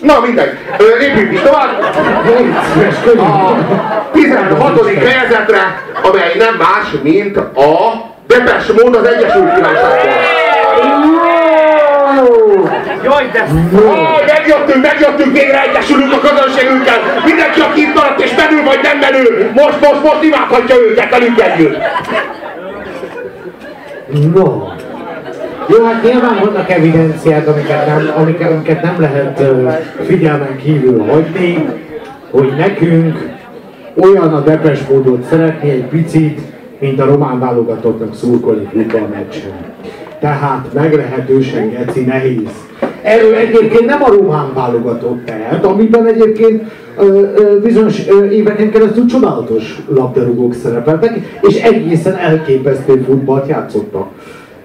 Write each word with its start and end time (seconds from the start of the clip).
Na 0.00 0.20
mindegy, 0.20 0.58
lépjünk 0.98 1.32
is 1.32 1.40
tovább. 1.40 1.82
A 3.18 4.10
16. 4.12 4.80
fejezetre, 4.80 5.82
amely 6.02 6.32
nem 6.38 6.54
más, 6.54 6.86
mint 7.02 7.36
a 7.36 7.92
Depes 8.26 8.66
mód 8.66 8.94
az 8.94 9.06
Egyesült 9.06 9.54
Királyságban. 9.54 10.46
Jaj, 13.04 13.28
de 13.32 13.46
Ah, 13.76 14.26
megjöttünk, 14.26 14.82
megjöttünk, 14.82 15.32
végre 15.32 15.62
egyesülünk 15.62 16.12
a 16.12 16.18
közönségünkkel. 16.18 16.98
Mindenki, 17.24 17.60
aki 17.60 17.80
itt 17.80 17.94
maradt 17.94 18.20
és 18.20 18.30
menő 18.36 18.64
vagy 18.64 18.80
nem 18.82 18.98
menő, 18.98 19.50
most, 19.54 19.80
most, 19.80 20.02
most 20.02 20.22
imádhatja 20.22 20.76
őket 20.76 21.10
velünk 21.10 21.40
együtt. 21.40 21.76
No. 24.34 24.68
Jó, 25.70 25.84
hát 25.84 26.02
nyilván 26.02 26.38
vannak 26.44 26.70
evidenciák, 26.70 27.48
amiket 27.48 27.86
nem, 27.86 28.12
amiket, 28.16 28.50
amiket 28.50 28.82
nem 28.82 28.96
lehet 28.98 29.40
uh, 29.40 29.72
figyelmen 30.06 30.56
kívül 30.56 31.04
hagyni, 31.04 31.68
hogy 32.30 32.52
nekünk 32.56 33.36
olyan 33.96 34.34
a 34.34 34.40
depes 34.40 34.86
módot 34.90 35.22
szeretni 35.22 35.70
egy 35.70 35.84
picit, 35.84 36.40
mint 36.78 37.00
a 37.00 37.04
román 37.04 37.38
válogatottnak 37.38 38.14
szurkolni 38.14 38.68
futballmeccsen. 38.72 39.52
Tehát 40.20 40.72
meglehetősen 40.72 41.70
geci 41.70 42.04
nehéz. 42.04 42.50
Erről 43.02 43.34
egyébként 43.34 43.86
nem 43.86 44.02
a 44.02 44.10
román 44.10 44.50
válogatott 44.54 45.24
tehet, 45.24 45.64
amiben 45.64 46.06
egyébként 46.06 46.62
ö, 46.98 47.22
ö, 47.34 47.60
bizonyos 47.60 48.08
ö, 48.08 48.28
éveken 48.28 48.70
keresztül 48.70 49.06
csodálatos 49.06 49.82
labdarúgók 49.88 50.54
szerepeltek, 50.54 51.38
és 51.40 51.62
egészen 51.62 52.16
elképesztő 52.16 53.02
futballt 53.06 53.48
játszottak. 53.48 54.06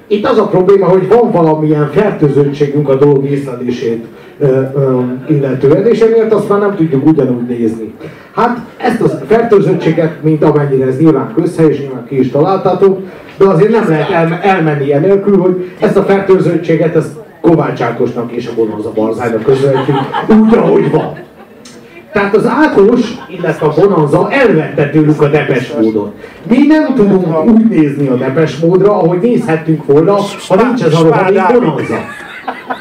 Itt 0.07 0.27
az 0.27 0.37
a 0.37 0.47
probléma, 0.47 0.85
hogy 0.85 1.07
van 1.07 1.31
valamilyen 1.31 1.89
fertőzöttségünk 1.91 2.89
a 2.89 2.95
dolg 2.95 3.25
észlelését 3.25 4.05
illetően, 5.29 5.85
és 5.85 5.99
emiatt 5.99 6.33
azt 6.33 6.49
már 6.49 6.59
nem 6.59 6.75
tudjuk 6.75 7.05
ugyanúgy 7.05 7.47
nézni. 7.47 7.93
Hát 8.35 8.57
ezt 8.77 9.01
a 9.01 9.07
fertőzöttséget, 9.07 10.23
mint 10.23 10.43
amennyire 10.43 10.85
ez 10.85 10.97
nyilván 10.97 11.33
közhely, 11.35 11.69
és 11.69 11.79
nyilván 11.79 12.05
ki 12.07 12.19
is 12.19 12.29
találtatok, 12.29 12.99
de 13.37 13.45
azért 13.45 13.71
nem 13.71 13.85
lehet 13.87 14.09
el, 14.09 14.39
elmenni 14.41 14.93
enélkül, 14.93 15.37
hogy 15.37 15.71
ezt 15.79 15.97
a 15.97 16.03
fertőzöttséget 16.03 16.95
ezt 16.95 17.11
Kovács 17.41 17.81
Ákosnak 17.81 18.31
és 18.31 18.47
a 18.47 18.51
Bonanza 18.55 18.91
Barzánynak 18.95 19.43
közvetjük 19.43 19.97
úgy, 20.27 20.53
ahogy 20.53 20.91
van. 20.91 21.13
Tehát 22.13 22.35
az 22.35 22.45
Ákos, 22.45 23.01
illetve 23.27 23.65
a 23.65 23.73
Bonanza 23.73 24.27
elvette 24.31 24.89
tőlük 24.89 25.21
a 25.21 25.27
depes 25.27 25.71
módot. 25.79 26.13
Mi 26.49 26.65
nem 26.67 26.93
tudunk 26.95 27.45
úgy 27.45 27.65
nézni 27.65 28.07
a 28.07 28.15
depes 28.15 28.57
módra, 28.57 28.91
ahogy 28.91 29.19
nézhettünk 29.19 29.85
volna, 29.85 30.15
ha 30.47 30.55
nincs 30.55 30.83
ez 30.83 30.93
a 30.93 31.03
rohadék 31.03 31.41
Bonanza. 31.53 31.97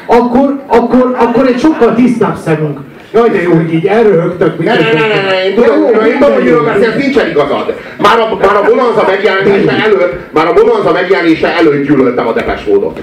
Akkor, 0.05 0.59
akkor, 0.67 1.15
akkor 1.17 1.47
egy 1.47 1.59
sokkal 1.59 1.95
tisztább 1.95 2.37
szemünk. 2.37 2.79
Jaj, 3.13 3.29
de 3.29 3.41
jó, 3.41 3.51
hogy 3.53 3.73
így 3.73 3.85
elröhögtök. 3.85 4.63
Ne, 4.63 4.73
ne, 4.73 4.79
ne, 4.79 5.07
ne, 5.07 5.21
ne, 5.21 5.45
én 5.45 5.55
tudom, 5.55 5.77
Jó, 5.77 5.87
én 5.87 6.17
tudom, 6.17 6.33
hogy 6.33 6.43
miről 6.43 6.63
beszélsz, 6.63 6.95
nincsen 6.95 7.29
igazad. 7.29 7.75
Már 8.01 8.19
a, 8.19 8.35
már 8.35 8.55
a 8.55 8.63
Bonanza 8.67 9.03
megjelenése 9.07 9.83
előtt, 9.83 10.33
már 10.33 10.47
a 10.47 10.53
Bonanza 10.53 10.91
megjelenése 10.91 11.57
előtt 11.57 11.87
gyűlöltem 11.87 12.27
a 12.27 12.33
Depes 12.33 12.63
módot. 12.63 12.99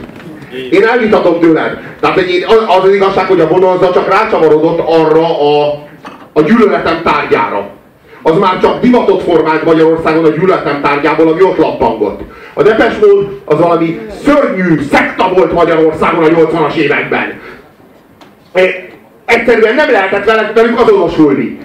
Én 0.70 0.84
elvitatom 0.84 1.40
tőled. 1.40 1.78
Tehát 2.00 2.18
én, 2.18 2.44
az 2.46 2.84
az 2.84 2.94
igazság, 2.94 3.26
hogy 3.26 3.40
a 3.40 3.48
Bonanza 3.48 3.90
csak 3.92 4.08
rácsavarodott 4.08 4.78
arra 4.78 5.40
a, 5.40 5.88
a 6.32 6.40
gyűlöletem 6.40 7.02
tárgyára. 7.02 7.68
Az 8.22 8.38
már 8.38 8.60
csak 8.60 8.80
divatot 8.80 9.22
formált 9.22 9.64
Magyarországon 9.64 10.24
a 10.24 10.28
gyűlöletem 10.28 10.80
tárgyából, 10.82 11.28
ami 11.28 11.42
ott 11.42 11.56
lappangott. 11.56 12.20
A 12.54 12.62
Depes 12.62 12.94
mód 12.98 13.40
az 13.44 13.58
valami 13.58 14.00
szörnyű 14.24 14.80
szekta 14.90 15.28
volt 15.34 15.52
Magyarországon 15.52 16.24
a 16.24 16.28
80-as 16.28 16.74
években. 16.74 17.40
Eh, 18.52 18.74
Egyszerűen 19.24 19.74
nem 19.74 19.90
lehetett 19.90 20.52
velük 20.54 20.80
azonosulni. 20.80 21.58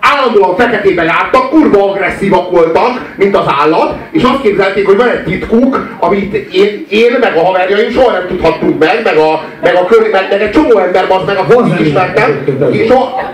Állandóan 0.00 0.56
feketébe 0.56 1.02
jártak, 1.02 1.50
kurva 1.50 1.90
agresszívak 1.90 2.50
voltak, 2.50 3.14
mint 3.16 3.36
az 3.36 3.44
állat, 3.60 3.94
és 4.12 4.22
azt 4.22 4.40
képzelték, 4.40 4.86
hogy 4.86 4.96
van 4.96 5.08
egy 5.08 5.22
titkuk, 5.22 5.96
amit 6.00 6.34
én, 6.34 6.86
én 6.88 7.16
meg 7.20 7.36
a 7.36 7.44
haverjaim 7.44 7.90
soha 7.90 8.10
nem 8.10 8.26
tudhattunk 8.28 8.78
meg, 8.78 9.00
meg, 9.04 9.16
a, 9.16 9.44
meg, 9.62 9.74
a 9.74 9.84
kör, 9.84 10.10
meg, 10.12 10.26
meg 10.30 10.42
egy 10.42 10.50
csomó 10.50 10.78
ember, 10.78 11.06
az 11.08 11.26
meg 11.26 11.36
a 11.36 11.44
focit 11.48 11.80
ismertem, 11.80 12.44
és 12.70 12.86
soha, 12.86 13.32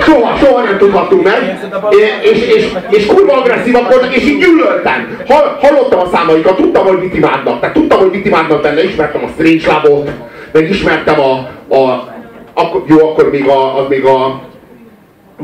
soha, 0.00 0.36
soha 0.36 0.62
nem 0.62 0.78
tudhattunk 0.78 1.22
meg, 1.22 1.58
és, 1.90 2.30
és, 2.30 2.54
és, 2.54 2.66
és 2.88 3.06
kurva 3.06 3.32
agresszívak 3.32 3.88
voltak, 3.88 4.16
és 4.16 4.22
így 4.22 4.38
gyűlöltem. 4.38 5.18
Hall, 5.28 5.58
hallottam 5.60 6.00
a 6.00 6.08
számaikat, 6.12 6.56
tudtam, 6.56 6.86
hogy 6.86 6.98
mit 6.98 7.14
imádnak, 7.14 7.60
tehát 7.60 7.74
tudtam, 7.74 7.98
hogy 7.98 8.10
mit 8.10 8.26
imádnak 8.26 8.62
benne, 8.62 8.84
ismertem 8.84 9.24
a 9.24 9.28
Strange 9.34 9.72
Labot, 9.72 10.10
meg 10.52 10.70
ismertem 10.70 11.20
a, 11.20 11.32
a 11.74 12.08
akkor, 12.54 12.82
jó, 12.86 13.08
akkor 13.08 13.30
még 13.30 13.48
a, 13.48 13.78
az 13.78 13.84
még 13.88 14.04
a 14.04 14.40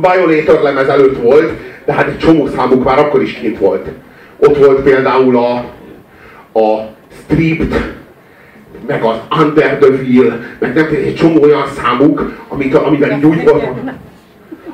Violator 0.01 0.63
lemez 0.63 0.89
előtt 0.89 1.23
volt, 1.23 1.53
de 1.85 1.93
hát 1.93 2.09
egy 2.09 2.19
csomó 2.19 2.47
számuk 2.47 2.85
már 2.85 2.99
akkor 2.99 3.23
is 3.23 3.33
kint 3.33 3.59
volt. 3.59 3.87
Ott 4.37 4.57
volt 4.57 4.81
például 4.81 5.37
a, 5.37 5.55
a 6.59 6.89
Stripped, 7.23 7.95
meg 8.87 9.03
az 9.03 9.17
Under 9.41 9.79
the 9.79 9.89
Wheel, 9.89 10.41
meg 10.59 10.75
nem 10.75 10.87
egy 10.91 11.15
csomó 11.15 11.43
olyan 11.43 11.67
számuk, 11.83 12.33
amik, 12.49 12.75
amivel 12.75 13.17
így 13.17 13.25
úgy 13.25 13.45
voltam, 13.45 13.91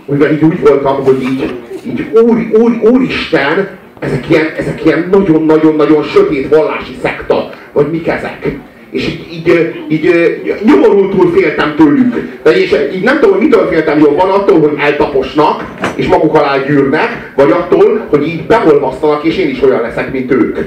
amivel 0.06 0.32
így 0.32 0.44
úgy 0.44 0.60
voltam, 0.60 1.04
hogy 1.04 1.22
így, 1.22 1.54
így 1.84 2.10
úr, 2.12 2.38
úr, 2.60 2.90
úristen, 2.90 3.68
ezek 3.98 4.30
ilyen, 4.30 4.46
ezek 4.56 4.84
ilyen 4.84 5.08
nagyon-nagyon-nagyon 5.10 6.02
sötét 6.02 6.48
vallási 6.48 6.96
szekta, 7.02 7.50
vagy 7.72 7.90
mik 7.90 8.08
ezek. 8.08 8.58
És 8.92 9.06
így, 9.06 9.26
így, 9.32 9.46
így 9.88 10.54
nyomorultul 10.64 11.32
féltem 11.32 11.74
tőlük. 11.76 12.40
De 12.42 12.50
és 12.50 12.74
így 12.94 13.02
nem 13.02 13.18
tudom, 13.18 13.34
hogy 13.34 13.42
mitől 13.42 13.66
féltem 13.66 13.98
jobban, 13.98 14.30
attól, 14.30 14.60
hogy 14.60 14.72
eltaposnak, 14.78 15.64
és 15.94 16.06
maguk 16.06 16.34
alá 16.34 16.56
gyűrnek, 16.66 17.32
vagy 17.36 17.50
attól, 17.50 18.06
hogy 18.10 18.26
így 18.26 18.46
beolvasztanak, 18.46 19.24
és 19.24 19.36
én 19.36 19.48
is 19.48 19.62
olyan 19.62 19.80
leszek, 19.80 20.12
mint 20.12 20.32
ők. 20.32 20.58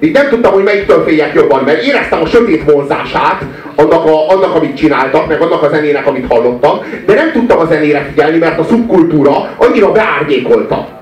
Így 0.00 0.12
nem 0.12 0.28
tudtam, 0.28 0.52
hogy 0.52 0.62
melyiktől 0.62 1.04
féljek 1.04 1.34
jobban, 1.34 1.64
mert 1.64 1.84
éreztem 1.84 2.20
a 2.22 2.26
sötét 2.26 2.64
vonzását 2.72 3.44
annak, 3.74 4.04
a, 4.06 4.30
annak, 4.30 4.54
amit 4.54 4.76
csináltak, 4.76 5.28
meg 5.28 5.42
annak 5.42 5.62
a 5.62 5.68
zenének, 5.68 6.06
amit 6.06 6.26
hallottam, 6.28 6.78
de 7.06 7.14
nem 7.14 7.32
tudtam 7.32 7.58
a 7.58 7.66
zenére 7.66 8.06
figyelni, 8.10 8.38
mert 8.38 8.58
a 8.58 8.64
szubkultúra 8.64 9.54
annyira 9.56 9.92
beárnyékolta. 9.92 10.93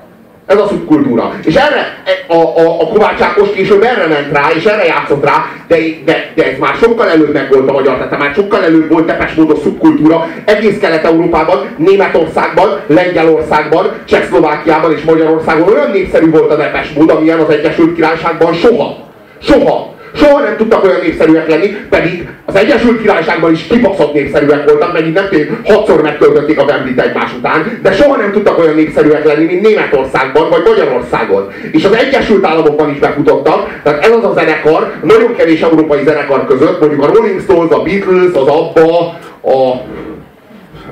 Ez 0.53 0.59
a 0.59 0.67
szubkultúra. 0.67 1.35
És 1.45 1.55
erre 1.55 2.03
a, 2.27 2.35
a, 2.35 2.81
a 2.81 2.87
Kovács 2.87 3.21
Ákos 3.21 3.51
később 3.55 3.83
erre 3.83 4.07
ment 4.07 4.33
rá, 4.33 4.51
és 4.57 4.65
erre 4.65 4.85
játszott 4.85 5.25
rá, 5.25 5.45
de, 5.69 5.77
de, 6.05 6.33
de 6.35 6.51
ez 6.53 6.59
már 6.59 6.75
sokkal 6.81 7.09
előbb 7.09 7.33
meg 7.33 7.49
volt 7.51 7.69
a 7.69 7.73
magyar, 7.73 7.97
tehát 7.97 8.19
már 8.19 8.33
sokkal 8.35 8.65
előbb 8.65 8.91
volt 8.91 9.07
tepes 9.07 9.35
módos 9.35 9.59
szubkultúra 9.59 10.27
egész 10.45 10.79
Kelet-Európában, 10.79 11.69
Németországban, 11.77 12.81
Lengyelországban, 12.87 13.93
Csehszlovákiában 14.05 14.93
és 14.93 15.03
Magyarországon 15.03 15.69
olyan 15.69 15.91
népszerű 15.91 16.31
volt 16.31 16.51
a 16.51 16.57
depes 16.57 16.93
mód, 16.93 17.11
amilyen 17.11 17.39
az 17.39 17.51
Egyesült 17.51 17.95
Királyságban 17.95 18.55
soha. 18.55 18.97
Soha. 19.43 19.92
Soha 20.15 20.41
nem 20.41 20.57
tudtak 20.57 20.85
olyan 20.85 21.01
népszerűek 21.03 21.49
lenni, 21.49 21.77
pedig 21.91 22.29
az 22.45 22.57
Egyesült 22.57 23.01
Királyságban 23.01 23.53
is 23.53 23.67
kibaszott 23.67 24.13
népszerűek 24.13 24.65
voltak, 24.65 24.93
megint 24.93 25.15
nem 25.15 25.29
tudom, 25.31 25.61
hatszor 25.65 26.03
megtöltötték 26.03 26.59
a 26.61 26.63
Wembley-t 26.63 27.01
egymás 27.01 27.31
után, 27.39 27.79
de 27.83 27.93
soha 27.93 28.17
nem 28.17 28.33
tudtak 28.33 28.59
olyan 28.59 28.75
népszerűek 28.75 29.25
lenni, 29.25 29.45
mint 29.45 29.61
Németországban 29.61 30.51
vagy 30.51 30.63
Magyarországon. 30.67 31.49
És 31.71 31.85
az 31.85 31.93
Egyesült 31.93 32.47
Államokban 32.47 32.91
is 32.91 32.99
befutottak, 32.99 33.81
tehát 33.83 34.05
ez 34.05 34.11
az 34.11 34.25
a 34.25 34.33
zenekar, 34.33 34.93
nagyon 35.03 35.35
kevés 35.37 35.61
európai 35.61 36.05
zenekar 36.05 36.47
között, 36.47 36.81
mondjuk 36.81 37.03
a 37.03 37.13
Rolling 37.15 37.41
Stones, 37.41 37.71
a 37.71 37.83
Beatles, 37.83 38.35
az 38.35 38.47
ABBA, 38.47 38.99
a, 39.41 39.71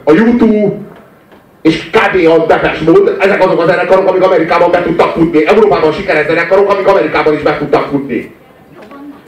a 0.04 0.12
U2, 0.12 0.72
és 1.62 1.90
kb. 1.90 2.28
a 2.28 2.46
Depeche 2.46 2.84
Mode, 2.86 3.12
ezek 3.18 3.44
azok 3.44 3.60
a 3.60 3.66
zenekarok, 3.66 4.08
amik 4.08 4.22
Amerikában 4.22 4.70
be 4.70 4.82
tudtak 4.82 5.12
futni. 5.12 5.46
Európában 5.46 5.92
sikeres 5.92 6.26
zenekarok, 6.26 6.70
amik 6.70 6.86
Amerikában 6.86 7.34
is 7.34 7.42
be 7.42 7.56
tudtak 7.58 7.88
futni. 7.90 8.38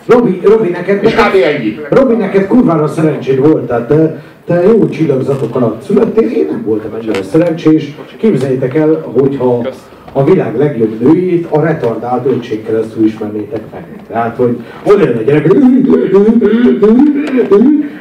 Robi, 0.07 0.41
Robi, 0.45 0.69
neked, 0.69 1.05
És 1.05 1.15
kb. 1.15 1.35
ennyi. 1.45 1.79
Robi, 1.91 2.15
neked 2.15 2.47
kurvára 2.47 2.87
szerencséd 2.87 3.39
volt, 3.39 3.67
tehát 3.67 3.89
te, 3.89 4.23
te 4.47 4.63
jó 4.63 4.89
csillagzatok 4.89 5.57
alatt 5.57 5.83
születtél, 5.83 6.31
én 6.31 6.47
nem 6.51 6.63
voltam 6.65 6.95
ennyire 6.95 7.23
szerencsés. 7.23 7.95
Képzeljétek 8.17 8.75
el, 8.75 9.13
hogyha 9.15 9.67
a 10.13 10.25
világ 10.25 10.57
legjobb 10.57 11.01
nőjét 11.01 11.47
a 11.51 11.61
retardált 11.61 12.27
öcsén 12.27 12.65
keresztül 12.65 13.05
ismernétek 13.05 13.61
meg. 13.73 13.85
Tehát, 14.09 14.37
hogy 14.37 14.59
oda 14.85 15.05
jön 15.05 15.17
a 15.17 15.23
gyerek, 15.23 15.53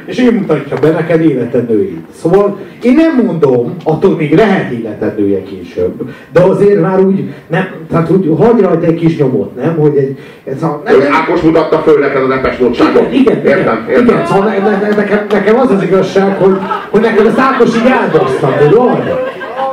és 0.04 0.18
én 0.18 0.32
mutatja 0.32 0.76
be 0.80 0.90
neked 0.90 1.20
életed 1.20 1.68
nőjét. 1.68 2.04
Szóval 2.20 2.58
én 2.82 2.94
nem 2.94 3.24
mondom, 3.24 3.76
attól 3.84 4.16
még 4.16 4.34
lehet 4.34 4.72
életed 4.72 5.18
nője 5.18 5.42
később, 5.42 6.10
de 6.32 6.40
azért 6.40 6.80
már 6.80 7.00
úgy, 7.04 7.34
nem, 7.46 7.68
tehát 7.90 8.10
úgy 8.10 8.28
hagy 8.38 8.60
rajta 8.60 8.86
egy 8.86 8.94
kis 8.94 9.16
nyomot, 9.16 9.56
nem? 9.56 9.76
Hogy 9.76 9.96
egy, 9.96 10.18
ez 10.44 10.62
a, 10.62 10.82
nem, 10.84 10.94
Hogy 10.94 11.08
Ákos 11.12 11.40
mutatta 11.40 11.78
föl 11.78 11.98
neked 11.98 12.22
a 12.22 12.26
Depes 12.26 12.58
Mode-ságot. 12.58 13.12
igen, 13.12 13.38
igen, 13.38 13.58
értem, 13.58 13.84
igen, 13.88 13.90
értem. 13.90 14.04
igen, 14.04 14.26
szóval 14.26 14.44
ne, 14.44 14.58
ne, 14.58 14.78
ne, 14.80 14.96
nekem, 14.96 15.26
nekem 15.30 15.58
az 15.58 15.70
az 15.70 15.82
igazság, 15.82 16.36
hogy, 16.36 16.56
hogy 16.90 17.00
nekem 17.00 17.26
az 17.26 17.38
Ákos 17.38 17.76
így 17.76 17.90
áldozta, 17.90 18.54
tudod? 18.58 19.30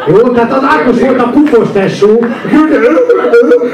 Jó, 0.09 0.29
tehát 0.29 0.53
az 0.53 0.63
Ákos 0.63 0.99
volt 0.99 1.19
a 1.21 1.29
pufos 1.29 1.67
tesó, 1.73 2.23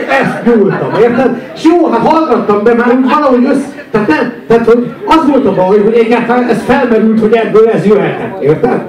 ezt 0.09 0.45
nyúltam, 0.45 0.93
érted? 1.01 1.41
És 1.55 1.63
jó, 1.63 1.87
hát 1.87 2.07
hallgattam, 2.07 2.63
de 2.63 2.73
már 2.73 2.95
úgy 2.97 3.09
valahogy 3.09 3.45
össze, 3.45 3.65
Tehát, 3.91 4.07
nem, 4.07 4.33
tehát 4.47 4.65
hogy 4.65 4.93
az 5.05 5.29
volt 5.29 5.45
a 5.45 5.53
baj, 5.53 5.79
hogy 5.83 5.93
egyáltalán 5.93 6.47
ez 6.47 6.61
felmerült, 6.65 7.19
hogy 7.19 7.33
ebből 7.33 7.69
ez 7.69 7.85
jöhetett, 7.85 8.41
érted? 8.41 8.81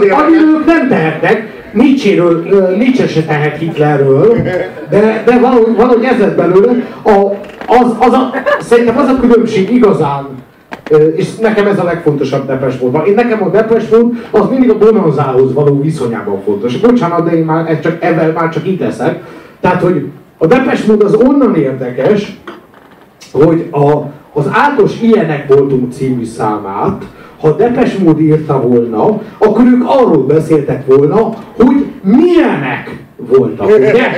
Amiről 0.00 0.48
ők 0.48 0.66
nem 0.66 0.88
tehetnek, 0.88 1.56
Nietzséről, 1.72 2.44
Nietzsche 2.76 3.06
se 3.06 3.22
tehet 3.22 3.58
Hitlerről, 3.58 4.36
de, 4.90 5.22
de 5.24 5.38
valahogy, 5.38 5.76
valahogy 5.76 6.04
ez 6.04 6.18
lett 6.18 6.36
belőle. 6.36 6.72
A, 7.04 7.10
az, 7.66 7.94
az 7.98 8.12
a, 8.12 8.30
szerintem 8.60 8.98
az 8.98 9.08
a 9.08 9.20
különbség 9.20 9.72
igazán, 9.72 10.26
és 11.16 11.36
nekem 11.36 11.66
ez 11.66 11.78
a 11.78 11.84
legfontosabb 11.84 12.46
Depes 12.46 12.78
volt. 12.78 13.06
Én 13.06 13.14
nekem 13.14 13.42
a 13.42 13.50
Depes 13.50 13.88
volt, 13.88 14.14
az 14.30 14.48
mindig 14.50 14.70
a 14.70 14.78
bonanzához 14.78 15.52
való 15.52 15.80
viszonyában 15.80 16.40
fontos. 16.44 16.76
Bocsánat, 16.76 17.24
de 17.24 17.36
én 17.36 17.44
már 17.44 17.80
csak, 17.80 17.96
ebben 18.04 18.32
már 18.32 18.48
csak 18.48 18.66
itt 18.66 18.80
leszek. 18.80 19.22
Tehát, 19.60 19.82
hogy 19.82 20.06
a 20.38 20.46
Depes 20.46 20.84
mód 20.84 21.02
az 21.02 21.14
onnan 21.14 21.54
érdekes, 21.54 22.40
hogy 23.32 23.68
a, 23.70 23.90
az 24.32 24.50
Ákos 24.52 25.00
Ilyenek 25.00 25.54
voltunk 25.54 25.92
című 25.92 26.24
számát, 26.24 27.04
ha 27.40 27.50
Depes 27.50 27.96
mód 27.96 28.20
írta 28.20 28.60
volna, 28.60 29.20
akkor 29.38 29.64
ők 29.64 29.82
arról 29.86 30.24
beszéltek 30.24 30.86
volna, 30.86 31.28
hogy 31.56 31.86
milyenek 32.02 32.97
voltak, 33.26 33.66
ugye? 33.66 34.10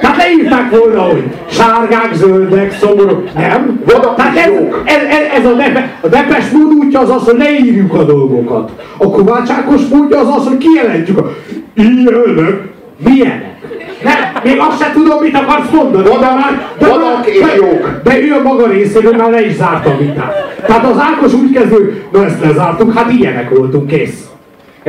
Tehát 0.00 0.16
leírták 0.16 0.70
volna, 0.70 1.00
hogy 1.00 1.24
sárgák, 1.50 2.14
zöldek, 2.14 2.72
szomorúk, 2.72 3.34
nem? 3.34 3.82
Tehát 4.16 4.36
ez, 4.36 4.50
ez, 4.84 5.02
ez, 5.02 5.38
ez 5.38 5.44
a, 5.44 5.54
depe, 5.54 5.98
a 6.00 6.08
Depes 6.08 6.50
mód 6.50 6.72
útja 6.72 7.00
az 7.00 7.10
az, 7.10 7.24
hogy 7.24 7.38
leírjuk 7.38 7.94
a 7.94 8.02
dolgokat. 8.04 8.70
A 8.96 9.10
Kovács 9.10 9.50
Ákos 9.50 9.80
módja 9.92 10.18
az 10.18 10.28
az, 10.28 10.46
hogy 10.46 10.58
kijelentjük 10.58 11.18
a 11.18 11.30
ilyenek, 11.74 12.62
milyenek. 13.04 13.56
Nem, 14.02 14.42
még 14.44 14.58
azt 14.58 14.82
sem 14.82 14.92
tudom, 14.92 15.22
mit 15.22 15.36
akarsz 15.36 15.70
mondani. 15.72 16.04
De 16.04 16.18
már, 16.18 16.68
de, 16.78 16.88
Vadak 16.88 17.26
és 17.26 17.40
de, 17.40 17.54
jók. 17.56 18.00
De 18.04 18.20
ő 18.20 18.32
a 18.32 18.42
maga 18.42 18.66
részéről 18.66 19.16
már 19.16 19.30
le 19.30 19.46
is 19.46 19.54
zárta 19.54 19.90
a 19.90 19.96
vitát. 19.96 20.56
Tehát 20.66 20.84
az 20.84 20.98
Ákos 20.98 21.32
úgy 21.32 21.52
kezdő, 21.52 22.02
na 22.12 22.24
ezt 22.24 22.44
lezártuk, 22.44 22.92
hát 22.92 23.12
ilyenek 23.12 23.50
voltunk, 23.50 23.86
kész. 23.86 24.28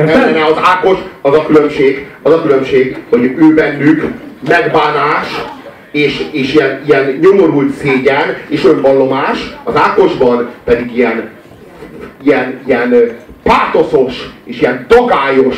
Ne, 0.04 0.44
az 0.44 0.56
Ákos, 0.62 0.98
az 1.22 1.34
a 1.34 1.46
különbség, 1.46 2.06
az 2.22 2.32
a 2.32 2.42
különbség, 2.42 2.96
hogy 3.10 3.22
ő 3.22 3.54
bennük 3.54 4.12
megbánás, 4.48 5.44
és, 5.90 6.26
és 6.30 6.54
ilyen, 6.54 6.80
ilyen 6.86 7.18
nyomorult 7.20 7.72
szégyen 7.72 8.36
és 8.48 8.64
önvallomás, 8.64 9.56
az 9.64 9.76
Ákosban 9.76 10.48
pedig 10.64 10.96
ilyen, 10.96 11.30
ilyen, 12.22 12.60
ilyen 12.66 13.18
pátoszos 13.42 14.28
és 14.44 14.60
ilyen 14.60 14.86
dagályos 14.88 15.56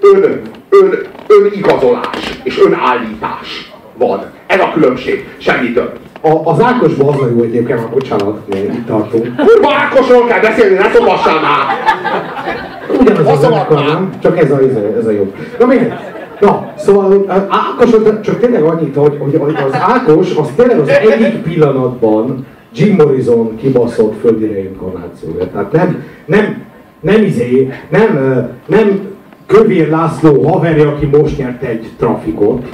ön, 0.00 0.40
ön, 0.68 0.98
önigazolás 1.26 2.40
és 2.42 2.60
önállítás 2.60 3.72
van. 3.94 4.30
Ez 4.46 4.60
a 4.60 4.70
különbség, 4.72 5.28
semmi 5.38 5.72
több. 5.72 5.98
A, 6.20 6.50
az 6.50 6.60
Ákosban 6.62 7.14
az 7.14 7.20
a 7.20 7.28
jó 7.28 7.42
egyébként, 7.42 7.78
már 7.78 7.90
bocsánat, 7.90 8.54
itt 8.54 8.86
tartunk. 8.86 9.36
Kurva 9.36 9.74
Ákosról 9.74 10.26
kell 10.26 10.40
beszélni, 10.40 10.74
ne 10.74 10.90
szobassál 10.90 11.40
már! 11.40 12.68
Ugyanaz 13.00 13.26
a 13.26 13.36
zenekar, 13.36 13.84
nem? 13.84 14.12
Csak 14.18 14.38
ez 14.38 14.50
a, 14.50 14.58
ez 14.58 14.76
a, 14.76 14.98
ez 14.98 15.06
a 15.06 15.10
jó. 15.10 15.32
Na 15.58 15.66
miért? 15.66 15.92
Na, 16.40 16.72
szóval 16.76 17.24
Ákos, 17.48 17.90
csak 18.20 18.40
tényleg 18.40 18.62
annyit, 18.62 18.96
hogy, 18.96 19.16
hogy 19.18 19.54
az 19.66 19.72
Ákos 19.72 20.36
az 20.36 20.48
tényleg 20.56 20.78
az 20.78 20.88
egyik 20.88 21.42
pillanatban 21.42 22.46
Jim 22.74 22.94
Morrison 22.94 23.56
kibaszott 23.56 24.20
földi 24.20 24.46
reinkarnációja. 24.46 25.50
Tehát 25.50 25.72
nem, 25.72 26.04
nem, 26.24 26.62
nem 27.00 27.22
izé, 27.22 27.72
nem, 27.88 28.18
nem 28.66 29.08
Kövér 29.46 29.88
László 29.88 30.42
haverja, 30.42 30.88
aki 30.88 31.06
most 31.06 31.38
nyert 31.38 31.62
egy 31.62 31.88
trafikot, 31.98 32.66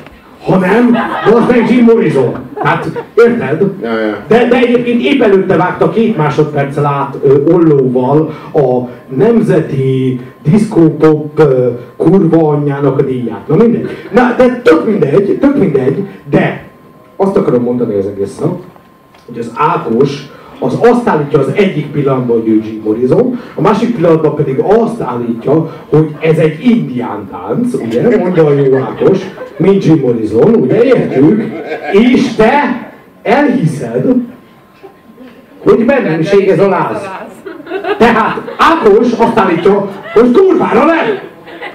hanem 0.46 0.96
az 1.34 1.42
meg 1.48 1.70
Jim 1.70 1.84
Morrison. 1.84 2.34
Hát, 2.62 3.04
érted? 3.14 3.64
De, 4.28 4.48
de 4.48 4.56
egyébként 4.56 5.02
épp 5.02 5.22
előtte 5.22 5.56
vágta 5.56 5.90
két 5.90 6.16
másodperccel 6.16 6.86
át 6.86 7.16
ö, 7.22 7.52
ollóval 7.52 8.30
a 8.52 8.88
nemzeti 9.16 10.20
diszkópop 10.42 11.42
kurva 11.96 12.48
anyjának 12.48 12.98
a 12.98 13.02
díját. 13.02 13.48
Na 13.48 13.56
mindegy. 13.56 13.88
Na, 14.12 14.34
de 14.36 14.60
tök 14.62 14.86
mindegy, 14.86 15.38
tök 15.40 15.58
mindegy, 15.58 16.06
de 16.30 16.64
azt 17.16 17.36
akarom 17.36 17.62
mondani 17.62 17.94
az 17.94 18.06
egészen, 18.06 18.48
hogy 19.26 19.38
az 19.38 19.52
Ákos 19.54 20.30
az 20.58 20.78
azt 20.82 21.08
állítja 21.08 21.38
az 21.38 21.50
egyik 21.54 21.86
pillanatban, 21.86 22.40
hogy 22.40 22.48
ő 22.48 22.62
Jim 22.64 22.82
a 23.54 23.60
másik 23.60 23.94
pillanatban 23.94 24.34
pedig 24.34 24.58
azt 24.58 25.00
állítja, 25.00 25.72
hogy 25.88 26.16
ez 26.20 26.38
egy 26.38 26.64
indián 26.64 27.28
tánc, 27.30 27.74
ugye, 27.74 28.18
mondja 28.18 28.46
a 28.46 28.52
jó 28.52 28.76
Ákos, 28.76 29.18
mint 29.56 29.84
Jim 29.84 30.00
Morrison, 30.00 30.54
ugye, 30.54 30.84
értjük, 30.84 31.42
és 31.92 32.34
te 32.34 32.90
elhiszed, 33.22 34.14
hogy 35.64 35.84
bennenség 35.84 36.48
ez 36.48 36.58
a 36.58 36.68
láz. 36.68 37.08
Tehát 37.98 38.54
Ákos 38.58 39.12
azt 39.12 39.38
állítja, 39.38 39.90
hogy 40.14 40.30
kurvára 40.30 40.84
nem. 40.84 41.18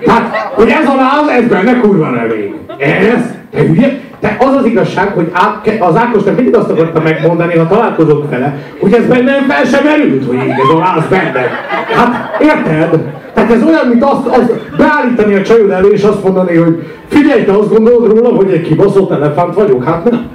Tehát, 0.03 0.35
hogy 0.35 0.69
ez 0.69 0.87
a 0.87 0.95
láz, 0.95 1.27
ez 1.41 1.47
benne 1.47 1.79
kurva 1.79 2.17
elég. 2.17 2.53
Ez, 2.77 3.21
te 3.51 3.61
hülye, 3.61 3.99
de 4.21 4.37
az 4.39 4.55
az 4.55 4.65
igazság, 4.65 5.13
hogy 5.13 5.31
az 5.79 5.95
Ákosnak 5.95 6.35
mindig 6.35 6.55
azt 6.55 6.69
akarta 6.69 7.01
megmondani, 7.01 7.57
ha 7.57 7.67
találkozok 7.67 8.29
vele, 8.29 8.57
hogy 8.79 8.93
ez 8.93 9.05
bennem 9.05 9.43
fel 9.47 9.63
sem 9.65 9.83
merült, 9.83 10.25
hogy 10.25 10.37
a 10.73 10.77
láz 10.77 11.03
benne. 11.09 11.49
Hát 11.95 12.41
érted? 12.41 12.99
Tehát 13.33 13.51
ez 13.51 13.63
olyan, 13.63 13.87
mint 13.87 14.03
azt, 14.03 14.27
azt 14.27 14.53
beállítani 14.77 15.35
a 15.35 15.41
csajod 15.41 15.69
elő, 15.69 15.91
és 15.91 16.03
azt 16.03 16.23
mondani, 16.23 16.55
hogy 16.55 16.87
figyelj, 17.07 17.43
te 17.43 17.51
azt 17.51 17.69
gondolod 17.69 18.17
róla, 18.17 18.35
hogy 18.35 18.51
egy 18.51 18.61
kibaszott 18.61 19.11
elefánt 19.11 19.55
vagyok? 19.55 19.83
Hát 19.83 20.09
nem. 20.11 20.29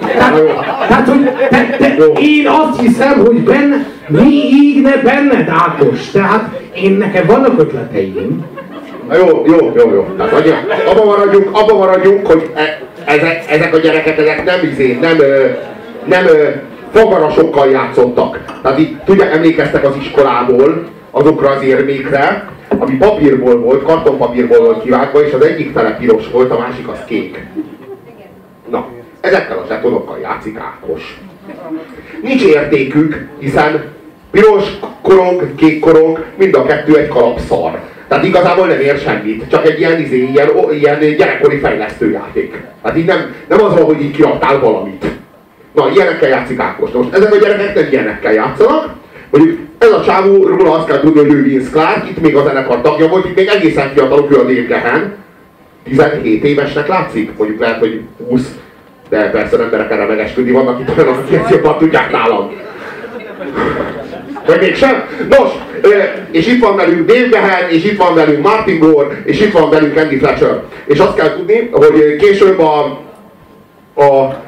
Tehát, 0.00 0.42
tehát 0.88 1.08
hogy 1.08 1.30
te, 1.50 1.76
te, 1.78 1.94
én 2.20 2.48
azt 2.48 2.80
hiszem, 2.80 3.24
hogy 3.24 3.40
benne, 3.40 3.86
mi 4.08 4.32
így 4.52 4.82
ne 4.82 4.96
benned, 4.96 5.48
Ákos. 5.48 6.10
Tehát 6.10 6.60
én 6.74 6.92
nekem 6.92 7.26
vannak 7.26 7.60
ötleteim, 7.60 8.44
Na 9.08 9.16
jó, 9.16 9.26
jó, 9.46 9.72
jó, 9.76 9.92
jó. 9.94 10.06
Tehát 10.16 10.32
abban 10.86 11.06
maradjunk, 11.06 11.48
abban 11.52 11.76
maradjunk, 11.76 12.26
hogy 12.26 12.50
e, 12.54 12.78
ezek, 13.04 13.44
ezek 13.50 13.74
a 13.74 13.78
gyerekek, 13.78 14.18
ezek 14.18 14.44
nem 14.44 14.60
izé, 14.72 14.98
nem, 15.00 15.16
nem 16.04 16.26
fogarasokkal 16.92 17.70
játszottak. 17.70 18.44
Tehát 18.62 18.78
így, 18.78 18.96
tudják, 19.04 19.32
emlékeztek 19.32 19.84
az 19.84 19.96
iskolából 20.00 20.88
azokra 21.10 21.50
az 21.50 21.62
érmékre, 21.62 22.48
ami 22.78 22.96
papírból 22.96 23.58
volt, 23.58 23.82
kartonpapírból 23.82 24.58
volt 24.58 24.82
kivágva, 24.82 25.26
és 25.26 25.32
az 25.32 25.44
egyik 25.44 25.72
fele 25.72 25.96
piros 25.96 26.30
volt, 26.30 26.50
a 26.50 26.58
másik 26.58 26.88
az 26.88 26.98
kék. 27.06 27.46
Na, 28.70 28.86
ezekkel 29.20 29.58
a 29.58 29.64
zsetonokkal 29.68 30.18
játszik 30.18 30.58
Ákos. 30.58 31.20
Nincs 32.22 32.42
értékük, 32.44 33.28
hiszen 33.38 33.84
piros 34.30 34.64
korong, 35.02 35.54
kék 35.54 35.80
korong, 35.80 36.24
mind 36.36 36.54
a 36.54 36.64
kettő 36.64 36.96
egy 36.98 37.08
kalap 37.08 37.38
szar. 37.38 37.80
Tehát 38.08 38.24
igazából 38.24 38.66
nem 38.66 38.80
ér 38.80 38.98
semmit, 38.98 39.44
csak 39.50 39.66
egy 39.66 39.78
ilyen, 39.78 40.00
izé, 40.00 40.28
ilyen, 40.32 40.50
ilyen 40.70 41.16
gyerekkori 41.16 41.58
fejlesztőjáték. 41.58 42.62
Hát 42.82 42.96
így 42.96 43.06
nem, 43.06 43.34
nem 43.48 43.62
az 43.62 43.72
van, 43.74 43.84
hogy 43.84 44.02
így 44.02 44.16
kiadtál 44.16 44.60
valamit. 44.60 45.04
Na, 45.74 45.90
ilyenekkel 45.94 46.28
játszik 46.28 46.58
Ákos. 46.58 46.90
Most 46.90 47.14
ezek 47.14 47.34
a 47.34 47.36
gyerekek 47.36 47.74
nem 47.74 47.86
ilyenekkel 47.90 48.32
játszanak, 48.32 48.94
Mondjuk 49.34 49.58
ez 49.78 49.90
a 49.90 50.02
csávó, 50.02 50.46
róla 50.46 50.72
azt 50.72 50.86
kell 50.86 51.00
tudni, 51.00 51.20
hogy 51.20 51.32
ő 51.32 51.42
Vince 51.42 51.70
Clark, 51.70 52.08
itt 52.10 52.20
még 52.20 52.36
a 52.36 52.42
zenekar 52.42 52.80
tagja 52.80 53.08
volt, 53.08 53.24
itt 53.24 53.36
még 53.36 53.48
egészen 53.48 53.92
fiatalok, 53.92 54.30
ő 54.30 54.34
a 54.34 54.42
Dave 54.42 54.60
Gehen. 54.60 55.14
17 55.84 56.44
évesnek 56.44 56.86
látszik, 56.86 57.36
mondjuk 57.36 57.60
lehet, 57.60 57.78
hogy 57.78 58.00
20, 58.28 58.54
de 59.08 59.30
persze 59.30 59.58
emberek 59.58 59.90
erre 59.90 60.06
megesküdni, 60.06 60.50
vannak 60.50 60.80
itt 60.80 60.96
olyanok, 60.96 61.18
akik 61.18 61.38
ezt 61.38 61.50
jobban 61.50 61.78
tudják 61.78 62.10
nálam. 62.10 62.52
Vagy 64.46 64.60
mégsem? 64.60 65.04
Nos, 65.28 65.48
és 66.30 66.46
itt 66.46 66.62
van 66.64 66.76
velünk 66.76 67.06
Dave 67.06 67.28
Gahan, 67.30 67.68
és 67.70 67.84
itt 67.84 67.96
van 67.98 68.14
velünk 68.14 68.42
Martin 68.42 68.78
Gore, 68.78 69.22
és 69.24 69.40
itt 69.40 69.52
van 69.52 69.70
velünk 69.70 69.96
Andy 69.96 70.18
Fletcher. 70.18 70.62
És 70.86 70.98
azt 70.98 71.14
kell 71.14 71.34
tudni, 71.34 71.68
hogy 71.72 72.16
később 72.16 72.58
a, 72.58 73.00
a 73.94 74.42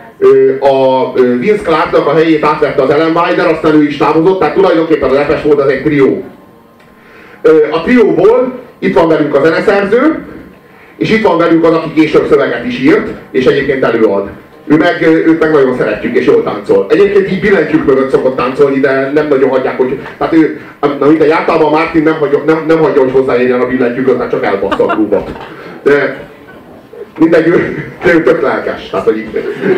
a 0.60 1.12
Vince 1.38 1.62
Clarknak 1.62 2.06
a 2.06 2.14
helyét 2.14 2.44
átvette 2.44 2.82
az 2.82 2.90
Ellen 2.90 3.16
Wilder, 3.16 3.46
aztán 3.46 3.74
ő 3.74 3.82
is 3.82 3.96
távozott, 3.96 4.38
tehát 4.38 4.54
tulajdonképpen 4.54 5.10
a 5.10 5.12
lepes 5.12 5.42
volt 5.42 5.60
az 5.60 5.68
egy 5.68 5.82
trió. 5.82 6.24
A 7.70 7.82
trióból 7.82 8.58
itt 8.78 8.94
van 8.94 9.08
velünk 9.08 9.34
a 9.34 9.44
zeneszerző, 9.44 10.24
és 10.96 11.10
itt 11.10 11.26
van 11.26 11.38
velünk 11.38 11.64
az, 11.64 11.74
aki 11.74 11.92
később 11.92 12.26
szöveget 12.30 12.64
is 12.64 12.78
írt, 12.78 13.08
és 13.30 13.46
egyébként 13.46 13.84
előad. 13.84 14.28
Ő 14.66 14.76
meg, 14.76 15.02
őt 15.02 15.40
meg 15.40 15.50
nagyon 15.50 15.76
szeretjük, 15.76 16.16
és 16.16 16.26
jól 16.26 16.42
táncol. 16.42 16.86
Egyébként 16.88 17.30
így 17.30 17.40
billentyűk 17.40 17.86
mögött 17.86 18.10
szokott 18.10 18.36
táncolni, 18.36 18.80
de 18.80 19.10
nem 19.14 19.28
nagyon 19.28 19.48
hagyják, 19.48 19.76
hogy... 19.76 19.98
Tehát 20.18 20.32
ő, 20.32 20.60
na 20.98 21.06
mindegy, 21.06 21.30
általában 21.30 21.70
Martin 21.70 22.02
nem 22.02 22.18
hagyja, 22.18 22.42
nem, 22.46 22.64
nem 22.66 22.78
hagyja 22.78 23.02
hogy 23.02 23.12
hozzáérjen 23.12 23.60
a 23.60 23.66
billentyűköt, 23.66 24.18
mert 24.18 24.30
csak 24.30 24.44
elbassza 24.44 24.86
a 24.86 24.94
grúvat. 24.94 25.30
De 25.82 26.26
mindegy, 27.18 27.46
ő, 27.46 27.84
ő 28.06 28.22
tök 28.22 28.42
lelkes, 28.42 28.90
tehát 28.90 29.04
hogy 29.04 29.26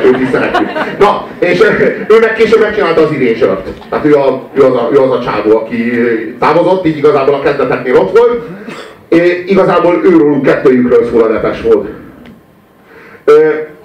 őt 0.05 0.21
is 0.21 0.29
szeretjük. 0.33 0.69
Na, 0.99 1.27
és 1.39 1.61
ő 2.09 2.19
meg 2.21 2.35
később 2.35 2.61
megcsinálta 2.61 3.03
az 3.03 3.13
idésört. 3.13 3.69
Tehát 3.91 4.05
ő, 4.05 4.15
a, 4.15 4.43
ő, 4.55 4.63
az 4.63 4.75
a, 4.75 4.89
ő 4.93 4.99
az 4.99 5.11
a 5.11 5.23
csávó, 5.23 5.57
aki 5.57 5.93
távozott, 6.39 6.87
így 6.87 6.97
igazából 6.97 7.35
a 7.35 7.41
kezdeteknél 7.41 7.97
ott 7.97 8.19
volt. 8.19 8.43
É, 9.09 9.45
igazából 9.47 10.01
őróluk 10.05 10.43
kettőjükről 10.43 11.09
szól 11.11 11.23
a 11.23 11.29
nepes 11.29 11.61
volt. 11.63 11.89
Azt 13.25 13.78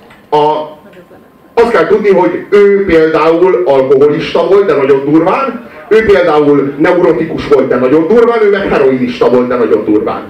kell 1.83 1.97
tudni, 1.97 2.09
hogy 2.09 2.45
ő 2.49 2.85
például 2.85 3.63
alkoholista 3.65 4.47
volt, 4.47 4.65
de 4.65 4.73
nagyon 4.73 5.05
durván, 5.05 5.69
ő 5.87 6.05
például 6.05 6.73
neurotikus 6.77 7.47
volt, 7.47 7.67
de 7.67 7.75
nagyon 7.75 8.07
durván, 8.07 8.41
ő 8.41 8.49
meg 8.49 8.69
heroinista 8.69 9.29
volt, 9.29 9.47
de 9.47 9.55
nagyon 9.55 9.85
durván. 9.85 10.21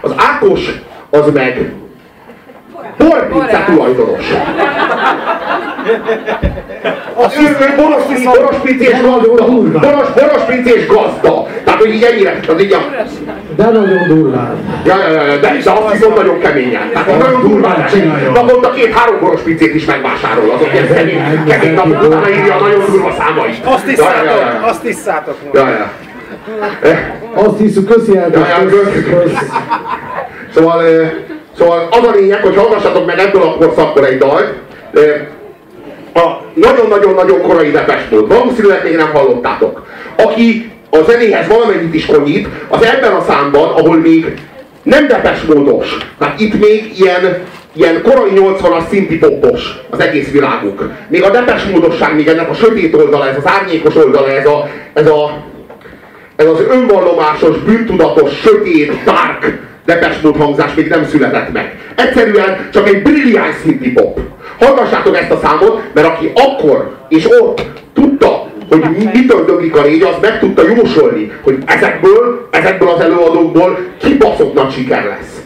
Az 0.00 0.12
Ákos 0.16 0.80
az 1.10 1.32
meg 1.32 1.72
borpizza 2.98 3.64
tulajdonos. 3.66 4.32
Az 7.14 7.36
ő, 7.40 7.56
ő 7.64 7.74
boros, 7.76 8.22
boros 8.24 8.56
pincés 8.62 9.00
gazda. 9.00 9.44
Boros, 9.72 10.08
boros 10.14 10.42
pincés 10.46 10.86
gazda. 10.86 11.46
Tehát, 11.64 11.80
hogy 11.80 11.94
így 11.94 12.02
ennyire, 12.02 12.40
az 12.48 12.62
így 12.62 12.72
a... 12.72 12.78
De 13.58 13.64
nagyon 13.70 14.08
durván. 14.08 14.56
Ja, 14.84 14.96
ja, 14.98 15.22
ja, 15.22 15.36
de, 15.36 15.56
de 15.64 15.70
azt 15.70 15.92
viszont 15.92 16.16
nagyon 16.16 16.38
keményen. 16.38 16.90
Tehát 16.92 17.18
nagyon 17.18 17.40
durván 17.40 17.86
csinálja. 17.86 18.30
Naponta 18.30 18.70
két-három 18.70 19.20
boros 19.20 19.40
pincét 19.40 19.74
is 19.74 19.84
megvásárol. 19.84 20.50
Azok 20.50 20.72
ilyen 20.72 20.86
kemény, 20.94 21.44
kemény 21.48 21.74
napok 21.74 22.02
utána 22.02 22.30
írja 22.30 22.54
a 22.54 22.60
nagyon 22.60 22.80
durva 22.90 23.14
számait. 23.18 23.64
Azt 23.64 23.84
tisszátok, 23.84 24.66
azt 24.68 24.80
tisszátok. 24.82 25.36
Ja, 25.52 25.68
ja. 25.68 25.90
Azt 27.34 27.58
hiszük, 27.58 27.88
köszi 27.88 28.12
Ja, 28.12 28.26
ja, 28.32 28.66
kösz. 28.66 29.32
Szóval, 30.54 30.84
eh, 30.84 31.10
szóval 31.58 31.88
az 31.90 32.06
a 32.06 32.10
lényeg, 32.10 32.42
hogy 32.42 32.56
hallgassatok 32.56 33.06
meg 33.06 33.18
ebből 33.18 33.42
a 33.42 33.54
korszakból 33.54 34.06
egy 34.06 34.18
dalt. 34.18 34.52
Eh, 34.94 36.22
A 36.22 36.42
nagyon-nagyon-nagyon 36.54 37.42
korai 37.42 37.70
Depesmód. 37.70 38.28
Valószínűleg 38.28 38.80
még 38.84 38.96
nem 38.96 39.10
hallottátok. 39.12 39.86
Aki 40.16 40.72
a 40.90 40.98
zenéhez 41.06 41.46
valamennyit 41.46 41.94
is 41.94 42.06
konyít, 42.06 42.48
az 42.68 42.84
ebben 42.84 43.12
a 43.12 43.24
számban, 43.28 43.68
ahol 43.68 43.96
még 43.96 44.34
nem 44.82 45.06
Depesmódos, 45.06 45.96
tehát 46.18 46.40
itt 46.40 46.60
még 46.60 46.92
ilyen, 46.98 47.42
ilyen 47.72 48.02
korai 48.02 48.30
80-as 48.34 48.88
szinti 48.88 49.18
poppos 49.18 49.76
az 49.90 50.00
egész 50.00 50.30
világuk. 50.30 50.90
Még 51.08 51.22
a 51.22 51.30
Depesmódosság, 51.30 52.14
még 52.14 52.28
ennek 52.28 52.50
a 52.50 52.54
sötét 52.54 52.94
oldala, 52.94 53.28
ez 53.28 53.36
az 53.36 53.46
árnyékos 53.46 53.96
oldala, 53.96 54.30
ez 54.30 54.46
a, 54.46 54.68
ez 54.92 55.06
a, 55.06 55.44
ez 56.36 56.46
az 56.46 56.60
önvallomásos, 56.70 57.56
bűntudatos, 57.56 58.40
sötét, 58.40 58.92
dark 59.04 59.66
Depeche 59.88 60.18
Mode 60.22 60.38
hangzás 60.38 60.74
még 60.74 60.88
nem 60.88 61.04
született 61.04 61.52
meg. 61.52 61.78
Egyszerűen 61.96 62.68
csak 62.72 62.88
egy 62.88 63.02
brilliáns 63.02 63.54
szinti 63.62 63.92
pop. 63.92 64.20
Hallgassátok 64.60 65.16
ezt 65.16 65.30
a 65.30 65.38
számot, 65.42 65.82
mert 65.92 66.06
aki 66.06 66.32
akkor 66.34 66.96
és 67.08 67.26
ott 67.40 67.62
tudta, 67.94 68.37
hogy 68.68 68.84
mi- 68.98 69.10
mitől 69.12 69.44
döglik 69.44 69.76
a 69.76 69.82
régy, 69.82 70.02
az 70.02 70.14
meg 70.20 70.38
tudta 70.38 70.62
jósolni, 70.68 71.32
hogy 71.42 71.58
ezekből, 71.66 72.48
ezekből 72.50 72.88
az 72.88 73.00
előadókból 73.00 73.78
kibaszott 73.98 74.54
nagy 74.54 74.72
siker 74.72 75.04
lesz. 75.04 75.37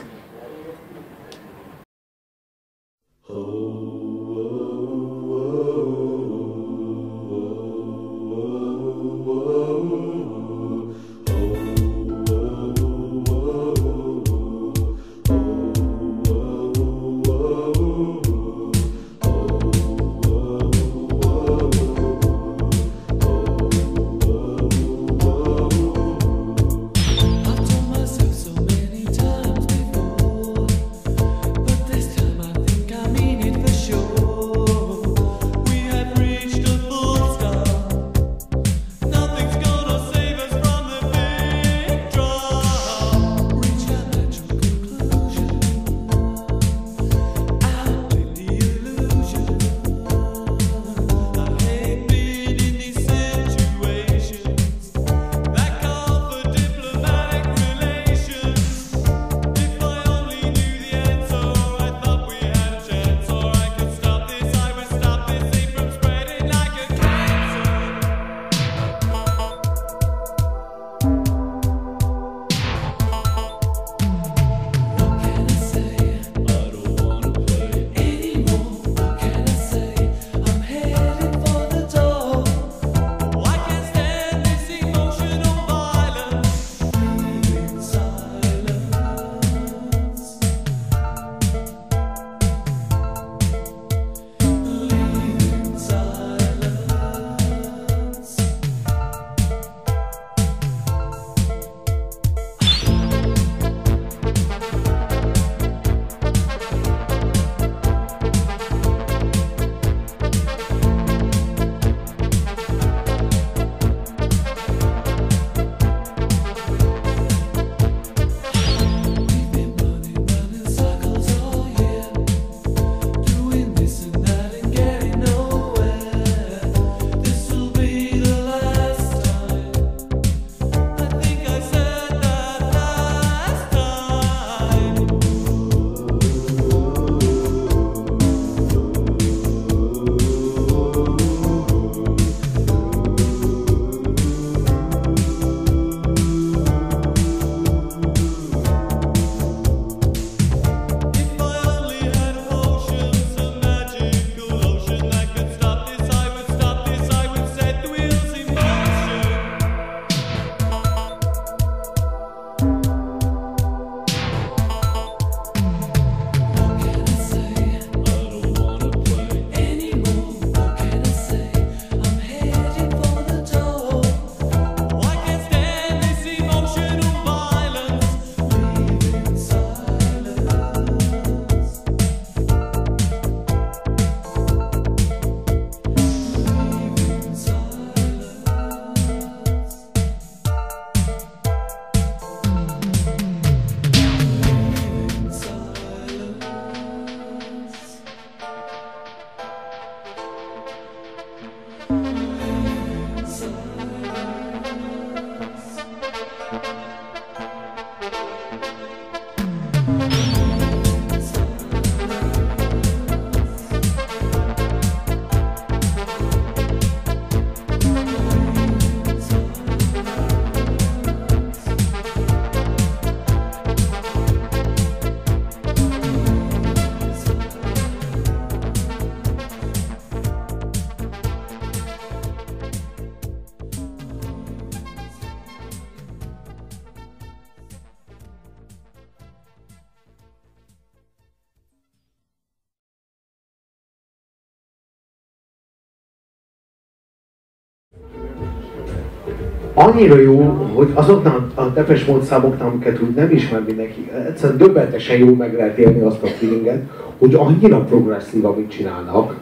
Annyira 249.82 250.20
jó, 250.20 250.40
hogy 250.74 250.88
azoknál 250.94 251.46
a 251.54 251.64
Depes 251.64 252.04
Mode 252.04 252.24
számoknál, 252.24 252.68
amiket 252.68 253.00
úgy 253.02 253.14
nem 253.14 253.30
ismer 253.30 253.62
mindenki, 253.66 254.10
egyszerűen 254.28 254.58
döbbenetesen 254.58 255.18
jó 255.18 255.34
meg 255.34 255.54
lehet 255.54 255.78
élni 255.78 256.00
azt 256.00 256.22
a 256.22 256.26
feelinget, 256.26 256.82
hogy 257.18 257.34
annyira 257.34 257.80
progresszív, 257.80 258.44
amit 258.44 258.70
csinálnak, 258.70 259.36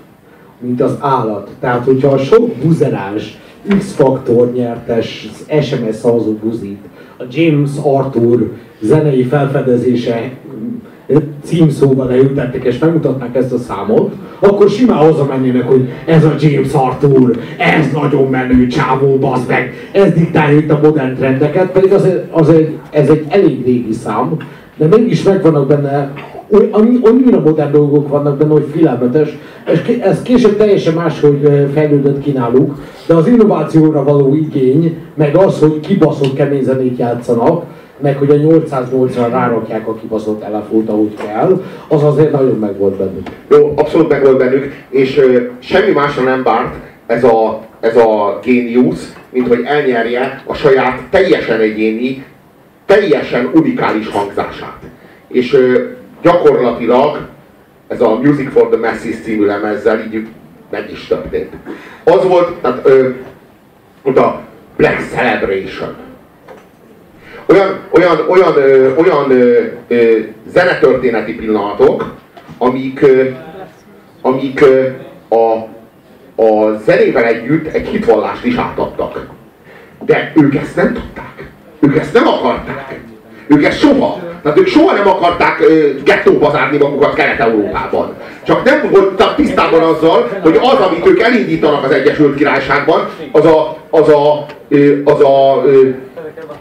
mint 0.60 0.82
az 0.82 0.96
állat. 1.00 1.50
Tehát, 1.60 1.84
hogyha 1.84 2.08
a 2.08 2.18
sok 2.18 2.48
buzerás, 2.48 3.38
X-faktor 3.78 4.52
nyertes, 4.52 5.28
SMS 5.62 5.94
szavazó 5.94 6.32
buzit, 6.32 6.80
a 7.18 7.24
James 7.30 7.70
Arthur 7.82 8.52
zenei 8.80 9.22
felfedezése 9.22 10.32
címszóval 11.42 12.06
leültettek 12.06 12.64
és 12.64 12.78
megmutatnák 12.78 13.36
ezt 13.36 13.52
a 13.52 13.58
számot, 13.58 14.12
akkor 14.38 14.68
simán 14.68 14.96
hazamennének, 14.96 15.68
hogy 15.68 15.88
ez 16.06 16.24
a 16.24 16.34
James 16.40 16.72
Arthur, 16.72 17.38
ez 17.58 17.92
nagyon 17.92 18.30
menő 18.30 18.66
csávó, 18.66 19.16
bazd 19.16 19.48
meg, 19.48 19.72
ez 19.92 20.12
diktálja 20.12 20.58
itt 20.58 20.70
a 20.70 20.80
modern 20.82 21.14
trendeket, 21.14 21.70
pedig 21.70 21.92
az, 21.92 22.08
az 22.30 22.48
egy, 22.48 22.78
ez 22.90 23.08
egy 23.08 23.26
elég 23.28 23.64
régi 23.64 23.92
szám, 23.92 24.36
de 24.76 24.86
mégis 24.86 25.22
megvannak 25.22 25.66
benne 25.66 26.12
annyira 27.02 27.40
modern 27.40 27.72
dolgok 27.72 28.08
vannak 28.08 28.36
benne, 28.36 28.52
hogy 28.52 28.66
félelmetes. 28.72 29.28
Ké- 29.84 30.02
ez 30.02 30.22
később 30.22 30.56
teljesen 30.56 30.94
máshogy 30.94 31.68
fejlődött 31.74 32.22
ki 32.22 32.30
náluk, 32.30 32.74
de 33.06 33.14
az 33.14 33.26
innovációra 33.26 34.04
való 34.04 34.34
igény, 34.34 34.96
meg 35.14 35.36
az, 35.36 35.58
hogy 35.58 35.80
kibaszott 35.80 36.34
kemény 36.34 36.62
zenét 36.62 36.98
játszanak, 36.98 37.64
meg 38.02 38.16
hogy 38.16 38.30
a 38.30 38.34
808-ra 38.34 39.26
rárakják 39.30 39.88
a 39.88 39.94
kibaszott 39.94 40.42
elefót, 40.42 40.88
ahogy 40.88 41.14
kell, 41.14 41.64
az 41.88 42.02
azért 42.02 42.32
nagyon 42.32 42.58
meg 42.58 42.78
volt 42.78 42.96
bennük. 42.96 43.28
Jó, 43.48 43.72
abszolút 43.76 44.08
meg 44.08 44.22
volt 44.22 44.38
bennük, 44.38 44.72
és 44.88 45.18
ö, 45.18 45.40
semmi 45.58 45.90
másra 45.90 46.22
nem 46.22 46.42
várt 46.42 46.74
ez 47.06 47.24
a, 47.24 47.60
ez 47.80 47.96
a 47.96 48.38
géniusz, 48.42 49.14
mint 49.30 49.48
hogy 49.48 49.62
elnyerje 49.64 50.42
a 50.46 50.54
saját 50.54 51.00
teljesen 51.10 51.60
egyéni, 51.60 52.24
teljesen 52.86 53.50
unikális 53.54 54.08
hangzását. 54.08 54.78
És 55.28 55.54
ö, 55.54 55.84
gyakorlatilag 56.22 57.28
ez 57.88 58.00
a 58.00 58.18
Music 58.22 58.52
for 58.52 58.68
the 58.68 58.78
Masses 58.78 59.20
című 59.22 59.44
lemezzel 59.44 60.00
így 60.12 60.26
meg 60.70 60.90
is 60.90 61.06
történt. 61.06 61.52
Az 62.04 62.24
volt, 62.24 62.60
tehát 62.60 62.80
ö, 62.84 63.08
a 64.04 64.40
Black 64.76 65.00
Celebration. 65.14 66.09
Olyan, 67.50 67.78
olyan, 67.90 68.26
olyan, 68.28 68.56
ö, 68.56 68.94
olyan 68.94 69.30
ö, 69.30 69.62
ö, 69.88 70.18
zenetörténeti 70.46 71.34
pillanatok, 71.34 72.14
amik, 72.58 73.02
ö, 73.02 73.24
amik 74.22 74.60
ö, 74.60 74.86
a, 75.28 75.68
a 76.42 76.78
zenével 76.84 77.24
együtt 77.24 77.66
egy 77.66 77.88
hitvallást 77.88 78.44
is 78.44 78.56
átadtak. 78.56 79.26
De 80.04 80.32
ők 80.34 80.54
ezt 80.54 80.76
nem 80.76 80.92
tudták. 80.92 81.50
Ők 81.80 81.96
ezt 81.96 82.12
nem 82.12 82.28
akarták. 82.28 83.00
Ők 83.46 83.64
ezt 83.64 83.78
soha. 83.78 84.18
Tehát 84.42 84.58
ők 84.58 84.66
soha 84.66 84.92
nem 84.92 85.08
akarták 85.08 85.62
gettóba 86.04 86.50
zárni 86.50 86.76
magukat 86.76 87.14
Kelet-Európában. 87.14 88.14
Csak 88.42 88.64
nem 88.64 88.90
voltak 88.90 89.34
tisztában 89.34 89.82
azzal, 89.82 90.28
hogy 90.42 90.58
az, 90.60 90.86
amit 90.86 91.06
ők 91.06 91.20
elindítanak 91.20 91.84
az 91.84 91.90
Egyesült 91.90 92.34
Királyságban, 92.34 93.08
az 93.32 93.44
a, 93.44 93.76
az 93.90 94.08
a, 94.08 94.46
az 95.04 95.20
a, 95.20 95.62
ö, 95.64 95.88
a 95.94 96.52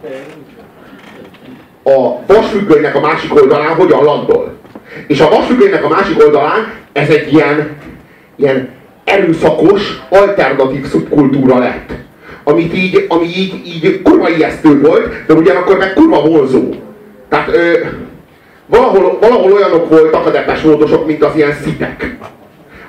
vasfüggönynek 2.27 2.95
a 2.95 2.99
másik 2.99 3.35
oldalán 3.35 3.75
hogyan 3.75 4.03
landol. 4.03 4.57
És 5.07 5.19
a 5.19 5.29
vasfüggönynek 5.29 5.83
a 5.83 5.89
másik 5.89 6.23
oldalán 6.23 6.73
ez 6.93 7.09
egy 7.09 7.33
ilyen, 7.33 7.77
ilyen 8.35 8.69
erőszakos, 9.03 10.01
alternatív 10.09 10.85
szubkultúra 10.85 11.59
lett. 11.59 11.89
Amit 12.43 12.73
így, 12.73 13.05
ami 13.07 13.25
így, 13.25 13.61
így 13.65 14.01
kurva 14.01 14.29
ijesztő 14.29 14.81
volt, 14.81 15.25
de 15.27 15.33
ugyanakkor 15.33 15.77
meg 15.77 15.93
kurva 15.93 16.21
vonzó. 16.21 16.69
Tehát 17.29 17.55
ö, 17.55 17.73
valahol, 18.65 19.17
valahol 19.21 19.51
olyanok 19.51 19.89
voltak 19.89 20.25
a 20.25 20.29
depes 20.29 20.61
módosok, 20.61 21.05
mint 21.05 21.23
az 21.23 21.35
ilyen 21.35 21.53
szitek. 21.63 22.17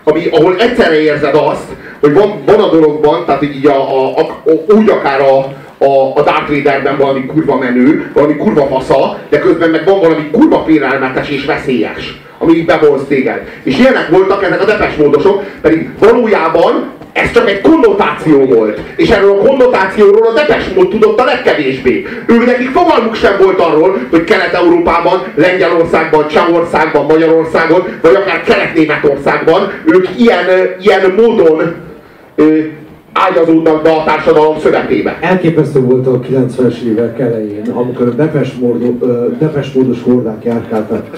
Ami, 0.05 0.27
ahol 0.31 0.57
egyszerre 0.59 1.01
érzed 1.01 1.35
azt, 1.35 1.69
hogy 2.01 2.13
van, 2.13 2.43
van 2.47 2.61
a 2.61 2.71
dologban, 2.71 3.25
tehát 3.25 3.43
így 3.43 3.67
a, 3.67 4.07
a, 4.07 4.19
a, 4.19 4.73
úgy 4.75 4.89
akár 4.89 5.21
a, 5.21 5.53
a, 5.81 6.19
a 6.19 6.23
Darth 6.23 6.49
Vaderben 6.49 6.97
valami 6.97 7.27
kurva 7.27 7.57
menő, 7.57 8.11
valami 8.15 8.37
kurva 8.37 8.67
fasza, 8.67 9.19
de 9.29 9.39
közben 9.39 9.71
meg 9.71 9.85
van 9.85 10.01
valami 10.01 10.31
kurva 10.33 10.65
félelmetes 10.67 11.29
és 11.29 11.45
veszélyes, 11.45 12.21
ami 12.39 12.63
bevonz 12.63 13.03
téged. 13.09 13.49
És 13.63 13.79
ilyenek 13.79 14.09
voltak 14.09 14.43
ezek 14.43 14.61
a 14.63 14.65
depes 14.65 14.95
módosok, 14.95 15.43
pedig 15.61 15.89
valójában 15.99 16.99
ez 17.13 17.33
csak 17.33 17.49
egy 17.49 17.61
konnotáció 17.61 18.45
volt. 18.45 18.81
És 18.97 19.11
erről 19.11 19.31
a 19.31 19.47
konnotációról 19.47 20.27
a 20.27 20.33
Depes 20.33 20.65
Mód 20.75 20.89
tudott 20.89 21.21
a 21.21 21.25
legkevésbé. 21.25 22.07
Ők 22.27 22.47
nekik 22.47 22.71
fogalmuk 22.71 23.15
sem 23.15 23.37
volt 23.41 23.61
arról, 23.61 23.99
hogy 24.11 24.25
Kelet-Európában, 24.25 25.23
Lengyelországban, 25.35 26.29
Csehországban, 26.29 27.05
Magyarországon, 27.05 27.87
vagy 28.01 28.15
akár 28.15 28.43
Kelet-Németországban 28.43 29.73
ők 29.85 30.07
ilyen, 30.17 30.47
ilyen 30.81 31.15
módon 31.17 31.75
ágyazódnak 33.13 33.83
be 33.83 33.93
a 33.93 34.05
társadalom 34.05 34.59
szövetébe. 34.59 35.19
Elképesztő 35.21 35.81
volt 35.81 36.07
a 36.07 36.21
90-es 36.21 36.81
évek 36.81 37.19
elején, 37.19 37.71
amikor 37.75 38.07
a 38.07 38.11
Depes, 38.11 38.55
módo, 38.55 39.07
ö, 39.07 39.27
Depes 39.39 39.73
módos 39.73 40.03
hordák 40.03 40.45
járkáltak, 40.45 41.11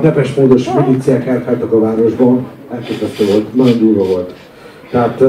Depes 0.00 0.34
módos 0.34 0.72
milíciák 0.72 1.24
járkáltak 1.24 1.72
a 1.72 1.80
városban, 1.80 2.46
elképesztő 2.74 3.24
volt, 3.24 3.54
nagyon 3.54 3.78
durva 3.78 4.04
volt. 4.04 4.34
Tehát 4.90 5.22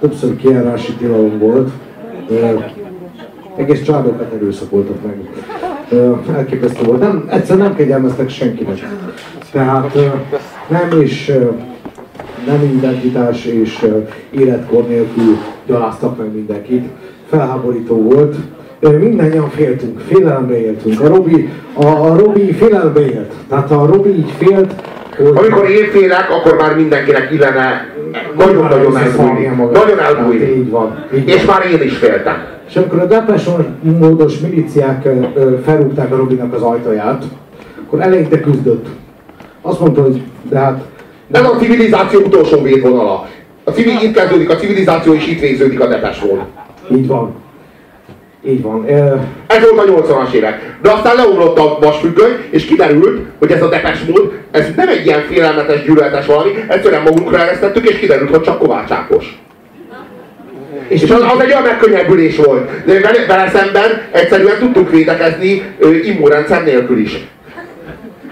többször 0.00 0.36
kiárási 0.36 0.92
tilalom 0.92 1.38
volt, 1.38 1.70
egész 3.56 3.82
családokat 3.82 4.32
erőszakoltak 4.32 4.96
meg. 5.02 5.28
Elképesztő 6.36 6.84
volt, 6.84 7.00
nem, 7.00 7.24
egyszer 7.30 7.56
nem 7.56 7.74
kegyelmeztek 7.74 8.28
senkinek. 8.30 8.88
Tehát 9.52 9.94
nem 10.68 11.00
is 11.00 11.30
nem 12.46 12.62
identitás 12.76 13.44
és 13.44 13.86
életkor 14.30 14.86
nélkül 14.88 15.36
gyaláztak 15.66 16.18
meg 16.18 16.32
mindenkit. 16.34 16.84
Felháborító 17.28 18.02
volt. 18.02 18.36
Ö, 18.80 18.98
Mindannyian 18.98 19.50
féltünk, 19.50 19.98
félelembe 20.00 20.60
éltünk. 20.60 21.00
A 21.00 21.06
Robi, 21.08 21.48
a, 21.74 21.84
a 21.86 22.16
Robi 22.16 22.52
félelembe 22.52 23.00
élt. 23.00 23.32
Tehát 23.48 23.70
a 23.70 23.86
Robi 23.86 24.08
így 24.08 24.30
félt, 24.38 24.74
hogy 25.16 25.26
Amikor 25.36 25.70
én 25.70 25.84
félek, 25.90 26.30
akkor 26.30 26.56
már 26.56 26.76
mindenkinek 26.76 27.30
illene 27.32 27.86
nagyon-nagyon 28.36 28.96
elbújni. 28.96 29.46
Nagyon 29.72 29.98
elbújni. 29.98 30.44
így 30.56 30.70
van. 30.70 31.04
Így 31.14 31.28
És 31.28 31.44
van. 31.44 31.56
már 31.56 31.70
én 31.70 31.82
is 31.82 31.96
féltem. 31.96 32.34
És 32.68 32.76
amikor 32.76 32.98
a 32.98 33.06
Depes 33.06 33.48
módos 33.82 34.38
miliciák 34.38 35.08
felrúgták 35.64 36.12
a 36.12 36.16
Robinak 36.16 36.54
az 36.54 36.62
ajtaját, 36.62 37.24
akkor 37.86 38.00
eleinte 38.00 38.40
küzdött. 38.40 38.86
Azt 39.62 39.80
mondta, 39.80 40.02
hogy 40.02 40.22
de 40.48 40.58
hát 40.58 40.84
Ez 41.32 41.44
a 41.44 41.56
civilizáció 41.58 42.20
utolsó 42.20 42.62
védvonala. 42.62 43.28
A 43.64 43.70
civil, 43.70 43.98
itt 44.02 44.14
kezdődik 44.14 44.50
a 44.50 44.56
civilizáció, 44.56 45.14
és 45.14 45.26
itt 45.26 45.40
végződik 45.40 45.80
a 45.80 45.86
depesról. 45.86 46.46
így 46.90 47.06
van. 47.06 47.34
Így 48.46 48.62
van. 48.62 48.86
Ez 49.46 49.60
volt 49.70 49.88
a 49.88 50.02
80-as 50.02 50.32
évek. 50.32 50.76
De 50.82 50.90
aztán 50.90 51.16
leomlott 51.16 51.58
a 51.58 51.78
vasfüggöny, 51.80 52.32
és 52.50 52.64
kiderült, 52.64 53.20
hogy 53.38 53.50
ez 53.50 53.62
a 53.62 53.68
depes 53.68 54.04
mód, 54.08 54.32
ez 54.50 54.66
nem 54.76 54.88
egy 54.88 55.06
ilyen 55.06 55.20
félelmetes, 55.20 55.82
gyűlöletes 55.82 56.26
valami, 56.26 56.50
egyszerűen 56.68 57.02
magunkra 57.02 57.38
eresztettük, 57.38 57.88
és 57.88 57.98
kiderült, 57.98 58.30
hogy 58.30 58.40
csak 58.40 58.58
Kovács 58.58 58.90
Ákos. 58.90 59.38
És 60.88 61.02
az, 61.02 61.20
az 61.20 61.40
egy 61.40 61.50
olyan 61.50 61.62
megkönnyebbülés 61.62 62.36
volt. 62.36 62.84
De 62.84 63.00
vele, 63.00 63.26
vele 63.26 63.50
szemben 63.54 64.02
egyszerűen 64.10 64.58
tudtunk 64.58 64.90
védekezni 64.90 65.62
immunrendszer 66.04 66.64
nélkül 66.64 66.98
is. 66.98 67.26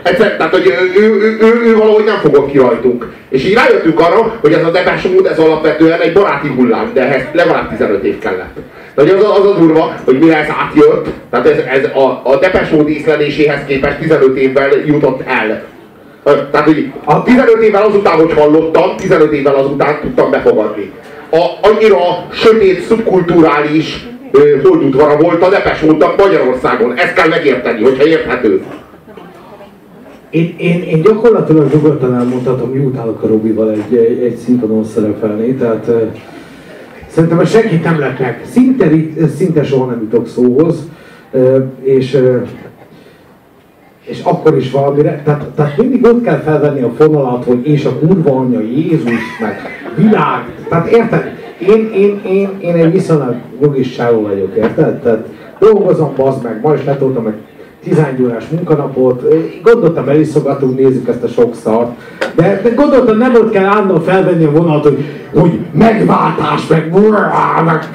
Egyszer, 0.03 0.37
tehát, 0.37 0.53
hogy 0.53 0.67
ő, 0.67 1.03
ő, 1.03 1.37
ő, 1.41 1.61
ő, 1.65 1.77
valahogy 1.77 2.05
nem 2.05 2.17
fogott 2.17 2.51
ki 2.51 2.59
rajtunk. 2.59 3.13
És 3.29 3.45
így 3.45 3.55
rájöttünk 3.55 4.01
arra, 4.01 4.39
hogy 4.41 4.53
ez 4.53 4.65
a 4.65 4.71
depes 4.71 5.03
mód, 5.03 5.27
ez 5.27 5.39
alapvetően 5.39 6.01
egy 6.01 6.13
baráti 6.13 6.49
hullám, 6.49 6.91
de 6.95 7.01
ehhez 7.01 7.23
legalább 7.33 7.69
15 7.69 8.05
év 8.05 8.19
kellett. 8.19 8.57
De 8.95 9.03
az, 9.03 9.39
az 9.39 9.47
a 9.47 9.55
durva, 9.59 9.95
hogy 10.05 10.19
mire 10.19 10.37
ez 10.37 10.49
átjött, 10.61 11.07
tehát 11.31 11.47
ez, 11.47 11.59
ez 11.59 11.85
a, 11.85 12.21
a 12.25 12.37
depes 12.41 12.69
mód 12.69 12.89
észleléséhez 12.89 13.61
képest 13.67 13.99
15 13.99 14.37
évvel 14.37 14.69
jutott 14.87 15.21
el. 15.27 15.63
Tehát, 16.51 16.67
hogy 16.67 16.93
a 17.05 17.23
15 17.23 17.63
évvel 17.63 17.83
azután, 17.83 18.15
hogy 18.15 18.33
hallottam, 18.33 18.97
15 18.97 19.33
évvel 19.33 19.55
azután 19.55 20.01
tudtam 20.01 20.31
befogadni. 20.31 20.93
A, 21.31 21.69
annyira 21.69 21.99
sötét, 22.33 22.81
szubkulturális 22.81 24.07
holdudvara 24.63 25.17
volt 25.17 25.43
a 25.43 25.49
Depes 25.49 25.81
Módnak 25.81 26.17
Magyarországon. 26.17 26.95
Ezt 26.97 27.15
kell 27.15 27.29
megérteni, 27.29 27.83
hogyha 27.83 28.07
érthető. 28.07 28.63
Én, 30.33 30.55
én, 30.57 30.83
én 30.83 31.03
gyakorlatilag 31.03 31.73
nyugodtan 31.73 32.15
elmondhatom, 32.15 32.71
hogy 32.71 32.85
utálok 32.85 33.23
a 33.23 33.27
Robival 33.27 33.71
egy, 33.71 33.97
egy, 33.97 34.23
egy 34.23 34.37
színpadon 34.37 34.85
szerepelni, 34.85 35.55
tehát 35.55 35.87
uh, 35.89 36.03
szerintem 37.07 37.39
ez 37.39 37.51
senkit 37.51 37.85
nem 37.85 37.99
meg. 37.99 38.43
Szinte, 38.51 38.89
szinte 39.37 39.65
soha 39.65 39.87
nem 39.87 40.01
jutok 40.01 40.27
szóhoz, 40.27 40.89
uh, 41.31 41.65
és, 41.83 42.15
uh, 42.15 42.49
és 44.05 44.21
akkor 44.23 44.57
is 44.57 44.71
valamire, 44.71 45.23
tehát, 45.25 45.45
tehát 45.55 45.77
mindig 45.77 46.05
ott 46.05 46.23
kell 46.23 46.39
felvenni 46.39 46.81
a 46.81 46.93
fonalat, 46.97 47.45
hogy 47.45 47.67
és 47.67 47.85
a 47.85 47.99
kurva 47.99 48.37
anyja, 48.37 48.61
Jézus, 48.61 49.39
meg 49.41 49.61
világ, 49.97 50.45
tehát 50.69 50.91
érted? 50.91 51.41
én, 51.69 51.91
én, 51.95 52.21
én, 52.27 52.49
én 52.61 52.75
egy 52.75 52.93
viszonylag 52.93 53.37
csávó 53.97 54.21
vagyok, 54.21 54.57
érted? 54.57 55.01
Tehát 55.01 55.27
dolgozom, 55.59 56.13
bazd 56.17 56.43
meg, 56.43 56.61
ma 56.63 56.75
is 56.75 56.85
letoltam 56.85 57.27
egy 57.27 57.35
11 57.85 58.23
órás 58.23 58.45
munkanapot, 58.49 59.23
gondoltam 59.63 60.09
eliszogatunk, 60.09 60.79
nézzük 60.79 61.09
ezt 61.09 61.23
a 61.23 61.29
sok 61.29 61.55
szart, 61.55 61.91
de, 62.35 62.61
de 62.63 62.69
gondoltam 62.69 63.17
nem 63.17 63.35
ott 63.35 63.51
kell 63.51 63.65
állandóan 63.65 64.03
felvenni 64.03 64.45
a 64.45 64.51
vonat, 64.51 64.83
hogy, 64.83 65.05
hogy 65.35 65.59
megváltás, 65.73 66.67
meg 66.67 66.91
meg 67.65 67.91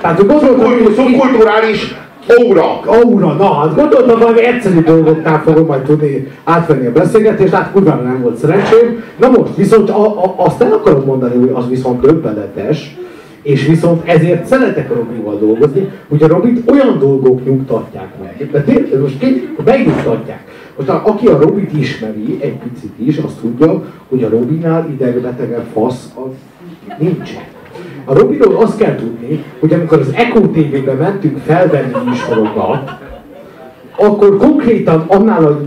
tehát 0.00 0.16
hogy 0.16 0.26
gondoltam, 0.26 0.66
hogy 0.66 0.94
Szubkulturális 0.94 1.94
óra. 2.40 2.80
Aura, 2.86 3.32
na 3.32 3.54
hát 3.54 3.74
gondoltam 3.74 4.18
valami 4.18 4.46
egyszerű 4.46 4.82
dolgoknál 4.82 5.42
fogom 5.42 5.66
majd 5.66 5.82
tudni 5.82 6.32
átvenni 6.44 6.86
a 6.86 6.92
beszélgetést, 6.92 7.52
hát 7.52 7.72
kurvára 7.72 8.02
nem 8.02 8.22
volt 8.22 8.36
szerencsém. 8.36 9.02
Na 9.16 9.28
most 9.28 9.56
viszont 9.56 9.90
a, 9.90 10.24
a, 10.24 10.34
azt 10.36 10.62
el 10.62 10.72
akarom 10.72 11.04
mondani, 11.04 11.38
hogy 11.38 11.50
az 11.54 11.68
viszont 11.68 12.00
döbbenetes, 12.00 12.96
és 13.42 13.66
viszont 13.66 14.08
ezért 14.08 14.46
szeretek 14.46 14.90
a 14.90 14.94
Robival 14.94 15.38
dolgozni, 15.38 15.88
hogy 16.08 16.22
a 16.22 16.26
Robit 16.26 16.70
olyan 16.70 16.98
dolgok 16.98 17.44
nyugtatják 17.44 18.12
meg. 18.22 18.50
De 18.50 18.62
tényleg, 18.62 19.00
most 19.00 19.18
két, 19.18 19.64
megnyugtatják. 19.64 20.44
Most 20.76 20.88
aki 20.88 21.26
a 21.26 21.38
Robit 21.38 21.72
ismeri 21.78 22.38
egy 22.40 22.56
picit 22.56 22.92
is, 22.96 23.16
azt 23.16 23.40
tudja, 23.40 23.84
hogy 24.08 24.22
a 24.22 24.28
Robinál 24.28 24.88
idegbetegen 24.92 25.64
fasz 25.72 26.12
az 26.14 26.32
nincsen. 26.98 27.42
A 28.04 28.14
Robiról 28.14 28.56
azt 28.56 28.78
kell 28.78 28.94
tudni, 28.94 29.44
hogy 29.60 29.72
amikor 29.72 29.98
az 29.98 30.12
Echo 30.14 30.40
TV-be 30.40 30.92
mentünk 30.92 31.38
felvenni 31.38 31.92
műsorokat, 32.06 32.90
akkor 33.96 34.36
konkrétan 34.36 35.04
annál 35.06 35.44
a, 35.44 35.60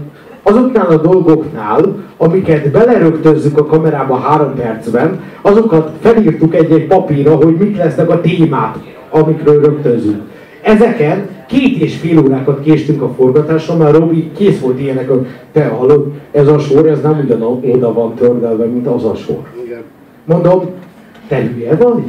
azoknál 0.48 0.88
a 0.88 0.98
dolgoknál, 0.98 2.04
amiket 2.18 2.72
belerögtözzük 2.72 3.58
a 3.58 3.66
kamerába 3.66 4.16
három 4.16 4.54
percben, 4.56 5.20
azokat 5.42 5.92
felírtuk 6.02 6.56
egy-egy 6.56 6.88
papírra, 6.88 7.36
hogy 7.36 7.56
mik 7.56 7.78
lesznek 7.78 8.10
a 8.10 8.22
témák, 8.22 8.76
amikről 9.10 9.62
rögtözünk. 9.62 10.22
Ezeken 10.62 11.28
két 11.48 11.82
és 11.82 11.96
fél 11.98 12.20
órákat 12.20 12.62
késtünk 12.64 13.02
a 13.02 13.14
forgatáson, 13.18 13.78
mert 13.78 13.98
Robi 13.98 14.32
kész 14.38 14.60
volt 14.60 14.80
ilyenek, 14.80 15.10
hogy 15.10 15.28
te 15.52 15.66
hallod, 15.66 16.12
ez 16.32 16.48
a 16.48 16.60
sor, 16.60 16.88
ez 16.88 17.02
nem 17.02 17.22
ugyan 17.24 17.42
oda 17.74 17.94
van 17.94 18.14
tördelve, 18.14 18.66
mint 18.66 18.88
az 18.88 19.04
a 19.04 19.16
sor. 19.16 19.42
Mondom, 20.26 20.62
te 21.28 21.42
hülye 21.42 21.76
vagy? 21.76 22.04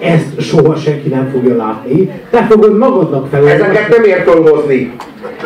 Ezt 0.00 0.40
soha 0.40 0.76
senki 0.76 1.08
nem 1.08 1.28
fogja 1.32 1.56
látni. 1.56 2.10
Te 2.30 2.42
fogod 2.42 2.78
magadnak 2.78 3.26
fel. 3.26 3.48
Ezeket 3.48 3.88
nem 3.88 4.04
ér 4.04 4.22
fölhozni. 4.22 4.92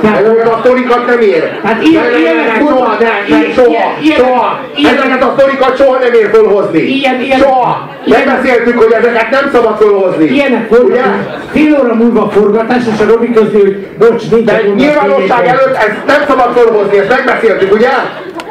Ezeket 0.02 0.48
a 0.48 0.58
sztorikat 0.60 1.06
nem 1.06 1.20
ér. 1.20 1.60
Hát 1.62 1.82
ilyen- 1.82 2.10
Nem, 2.10 2.20
ilyenek 2.20 2.56
soha, 2.58 2.96
nem, 3.00 3.10
nem, 3.28 3.44
soha, 3.54 4.16
soha. 4.16 4.60
Ezeket 4.76 5.22
a 5.22 5.34
sztorikat 5.36 5.76
soha 5.76 5.98
nem 5.98 6.12
ér 6.12 6.30
fölhozni. 6.32 6.78
Ilyen- 6.78 7.20
ilyen- 7.20 7.38
Soha. 7.40 7.88
Megbeszéltük, 8.06 8.78
hogy 8.82 8.92
ezeket 8.92 9.30
nem 9.30 9.50
szabad 9.52 9.76
fölhozni. 9.76 10.24
Ilyenek 10.24 10.70
Ugye? 10.84 11.02
fél 11.50 11.78
óra 11.82 11.94
múlva 11.94 12.28
forgatás, 12.30 12.82
és 12.94 13.00
a 13.00 13.08
Robi 13.10 13.30
közli, 13.32 13.60
hogy 13.60 13.86
bocs, 13.98 14.30
nincs 14.30 14.44
De 14.44 14.62
nyilvánosság 14.76 15.46
előtt 15.46 15.74
ezt 15.74 16.06
nem 16.06 16.22
szabad 16.28 16.56
fölhozni, 16.56 16.98
ezt 16.98 17.08
megbeszéltük, 17.08 17.72
ugye? 17.72 17.88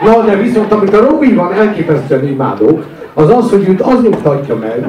Na, 0.01 0.21
de 0.21 0.35
viszont 0.35 0.71
amit 0.71 0.95
a 0.95 0.99
Robiban 1.09 1.53
elképesztően 1.53 2.27
imádok, 2.27 2.83
az 3.13 3.29
az, 3.37 3.49
hogy 3.49 3.67
őt 3.69 3.81
az 3.81 4.01
nyugtatja 4.01 4.55
meg, 4.55 4.85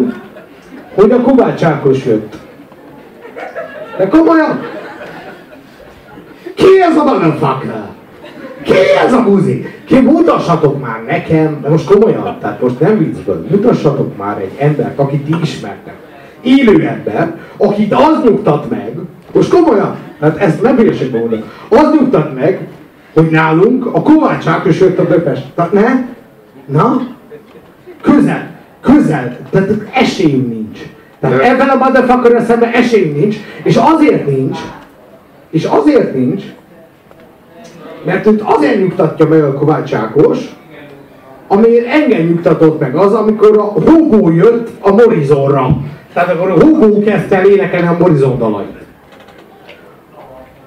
hogy 0.94 1.10
a 1.10 1.20
Kovács 1.20 1.62
Ákos 1.62 2.04
jött. 2.04 2.34
De 3.96 4.08
komolyan? 4.08 4.60
Ki 6.60 6.80
ez 6.80 6.96
a 6.96 7.04
motherfucker? 7.04 7.88
Ki 8.62 8.72
ez 9.04 9.12
a 9.12 9.22
buzi? 9.22 9.66
Ki 9.84 10.00
mutassatok 10.00 10.80
már 10.80 11.02
nekem, 11.06 11.58
de 11.62 11.68
most 11.68 11.90
komolyan, 11.90 12.36
tehát 12.40 12.60
most 12.60 12.80
nem 12.80 12.98
viccből, 12.98 13.46
mutassatok 13.50 14.16
már 14.16 14.38
egy 14.38 14.52
embert, 14.58 14.98
akit 14.98 15.24
ti 15.24 15.34
ismertek. 15.42 15.94
Élő 16.42 16.86
ember, 16.86 17.34
akit 17.56 17.92
az 17.92 18.22
nyugtat 18.24 18.70
meg, 18.70 18.98
most 19.32 19.50
komolyan, 19.50 19.96
tehát 20.18 20.36
ezt 20.36 20.62
nem 20.62 20.76
hülyeségben 20.76 21.20
mondom, 21.20 21.42
az 21.68 21.98
nyugtat 21.98 22.34
meg, 22.34 22.68
hogy 23.14 23.30
nálunk 23.30 23.86
a 23.86 24.02
Kovács 24.02 24.46
Ákos 24.46 24.80
jött 24.80 24.98
a 24.98 25.04
Böpes. 25.04 25.38
Tehát 25.54 25.72
ne? 25.72 25.88
Na? 26.64 27.02
Közel, 28.02 28.50
közel, 28.80 29.36
tehát 29.50 29.70
esélyünk 29.92 30.48
nincs. 30.48 30.78
Tehát 31.20 31.40
ebben 31.40 31.68
a 31.68 31.76
motherfucker 31.76 32.42
szemben 32.46 32.70
esélyünk 32.72 33.16
nincs, 33.16 33.36
és 33.62 33.76
azért 33.76 34.26
nincs, 34.26 34.58
és 35.50 35.64
azért 35.64 36.14
nincs, 36.14 36.44
mert 38.04 38.26
őt 38.26 38.40
azért 38.40 38.78
nyugtatja 38.78 39.28
meg 39.28 39.44
a 39.44 39.52
Kovács 39.52 39.94
Ákos, 39.94 40.38
amiért 41.48 41.86
engem 41.86 42.26
nyugtatott 42.26 42.80
meg 42.80 42.96
az, 42.96 43.12
amikor 43.12 43.58
a 43.58 43.62
Hugo 43.62 44.30
jött 44.30 44.68
a 44.80 44.92
Morizonra. 44.92 45.76
Tehát 46.12 46.34
akkor 46.34 46.50
a 46.50 46.60
Hugo 46.60 47.00
kezdte 47.00 47.36
el 47.36 47.46
énekelni 47.46 47.86
a 47.86 47.96
Morizon 47.98 48.38
dalait. 48.38 48.78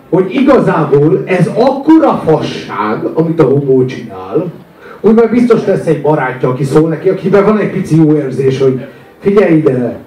Hogy 0.09 0.35
igazából 0.35 1.23
ez 1.25 1.49
akkora 1.55 2.21
fasság, 2.25 3.05
amit 3.13 3.39
a 3.39 3.43
Hugo 3.43 3.85
csinál, 3.85 4.51
hogy 5.01 5.13
majd 5.13 5.29
biztos 5.29 5.65
lesz 5.65 5.85
egy 5.85 6.01
barátja, 6.01 6.49
aki 6.49 6.63
szól 6.63 6.89
neki, 6.89 7.09
akiben 7.09 7.45
van 7.45 7.57
egy 7.57 7.71
pici 7.71 7.95
jó 7.95 8.15
érzés, 8.15 8.59
hogy 8.61 8.85
figyelj 9.19 9.55
ide, 9.55 9.97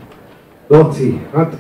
Laci, 0.69 1.21
hát 1.35 1.53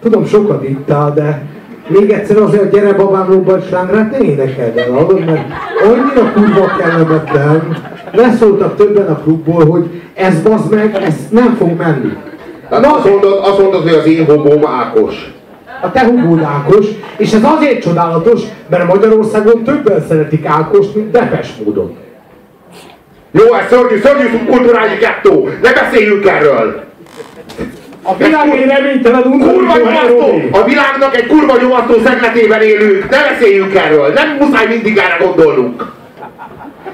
tudom 0.00 0.24
sokat 0.24 0.68
ittál, 0.68 1.12
de 1.14 1.46
még 1.86 2.10
egyszer 2.10 2.36
azért 2.36 2.62
a 2.62 2.66
gyere 2.66 2.92
babám 2.92 3.26
Robert 3.26 3.66
Slándrát 3.66 4.10
ne 4.10 4.18
énekeld 4.18 4.76
el, 4.76 4.90
hallod, 4.90 5.24
mert 5.24 5.46
annyira 5.84 6.32
kurva 6.32 6.76
kellemetlen, 6.78 7.76
leszóltak 8.12 8.76
többen 8.76 9.06
a 9.06 9.18
klubból, 9.18 9.66
hogy 9.66 10.02
ez 10.14 10.42
bazd 10.42 10.74
meg, 10.74 10.94
ez 10.94 11.14
nem 11.30 11.54
fog 11.54 11.78
menni. 11.78 12.12
Tehát 12.68 12.86
azt 12.86 13.08
mondod, 13.08 13.38
azt 13.42 13.58
mondod, 13.62 13.82
hogy 13.82 13.92
az 13.92 14.06
én 14.06 14.24
hobóm 14.24 14.66
Ákos. 14.66 15.34
A 15.82 15.90
te 15.92 16.04
hugód 16.04 16.42
Ákos, 16.42 16.86
és 17.16 17.32
ez 17.32 17.44
azért 17.44 17.82
csodálatos, 17.82 18.40
mert 18.68 18.86
Magyarországon 18.86 19.64
többen 19.64 20.04
szeretik 20.08 20.46
Ákost, 20.46 20.94
mint 20.94 21.10
Depes 21.10 21.54
módon. 21.64 21.96
Jó, 23.30 23.54
ez 23.54 23.68
szörnyű, 23.68 23.98
szörnyű 23.98 24.46
kulturális 24.46 24.98
gettó. 24.98 25.48
Ne 25.62 25.72
beszéljünk 25.72 26.26
erről. 26.26 26.85
A 28.08 28.16
világ 28.16 28.48
egy 28.48 28.66
reménytelen 28.66 29.22
Kurva 29.22 29.76
nyomasztó! 29.76 30.40
A 30.52 30.64
világnak 30.64 31.16
egy 31.16 31.26
kurva 31.26 31.56
nyomasztó 31.60 31.94
szegletében 32.04 32.62
élünk. 32.62 33.10
Ne 33.10 33.18
beszéljünk 33.30 33.74
erről. 33.74 34.12
Nem 34.12 34.36
muszáj 34.40 34.66
mindig 34.66 34.96
erre 34.96 35.16
gondolnunk. 35.24 35.84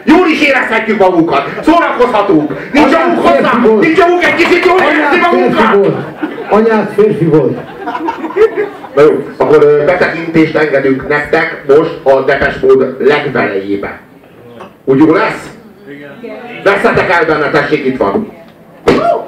Jól 0.05 0.27
is 0.27 0.41
érezhetjük 0.41 0.99
magunkat. 0.99 1.49
Szórakozhatunk. 1.63 2.53
Nincs 2.73 2.93
Anyád 2.93 3.09
jogunk 3.09 3.27
hozzá. 3.27 3.53
Nincs 3.81 3.99
jogunk 3.99 4.25
egy 4.25 4.35
kicsit 4.35 4.65
jól 4.65 4.79
érezni 4.81 5.19
magunkat. 5.31 5.97
Anyád 6.49 6.89
férfi 6.97 7.25
volt. 7.25 7.59
Na 8.95 9.03
jó, 9.03 9.25
akkor 9.37 9.59
betekintést 9.87 10.57
engedünk 10.57 11.09
nektek 11.09 11.65
most 11.67 11.99
a 12.03 12.21
Depes 12.21 12.59
Mód 12.59 12.97
legvelejébe. 12.99 14.01
Úgy 14.85 14.99
jó 14.99 15.13
lesz? 15.13 15.51
Veszetek 16.65 17.11
el 17.11 17.25
benne, 17.25 17.51
tessék, 17.51 17.85
itt 17.85 17.97
van. 17.97 18.33
There'll 18.87 19.23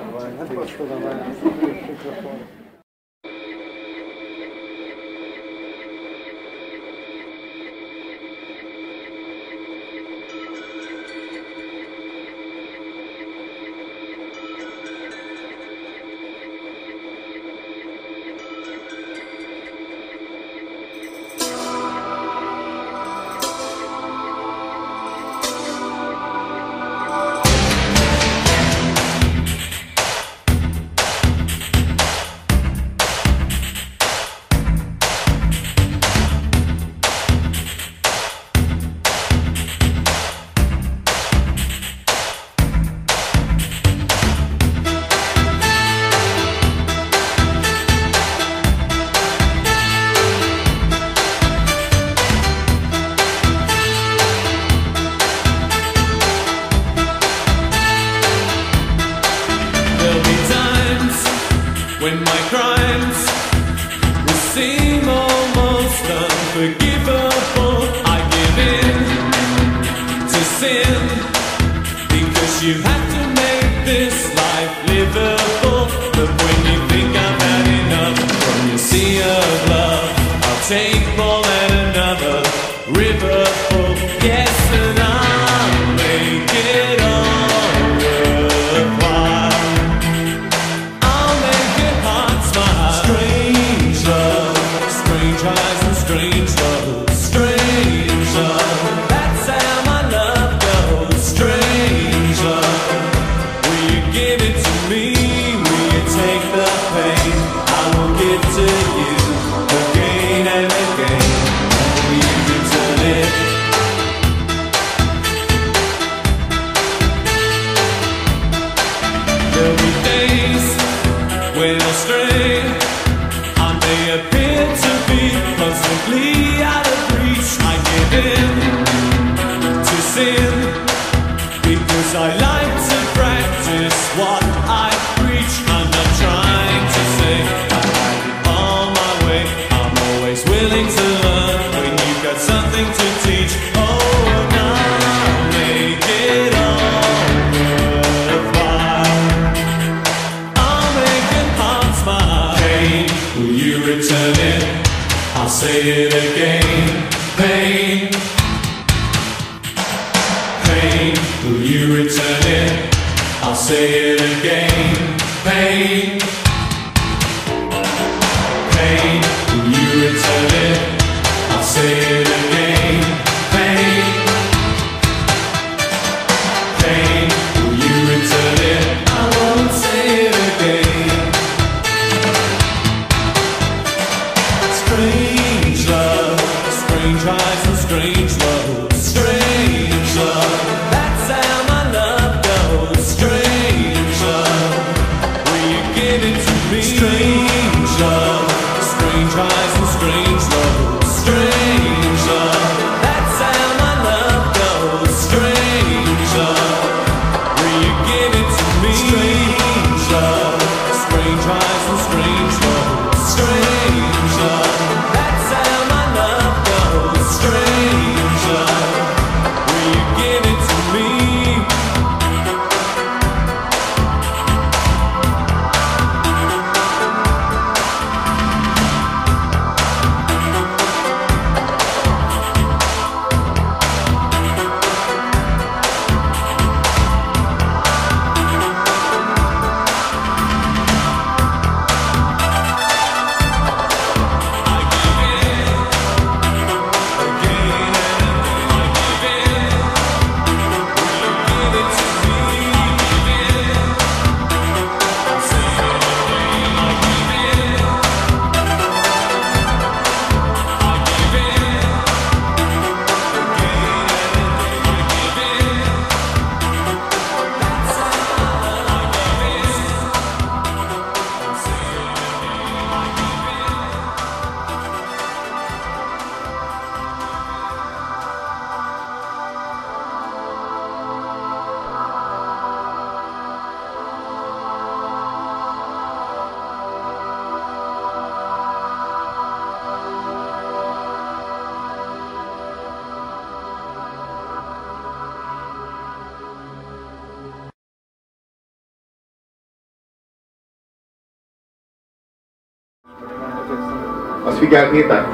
figyeltétek? 304.74 305.26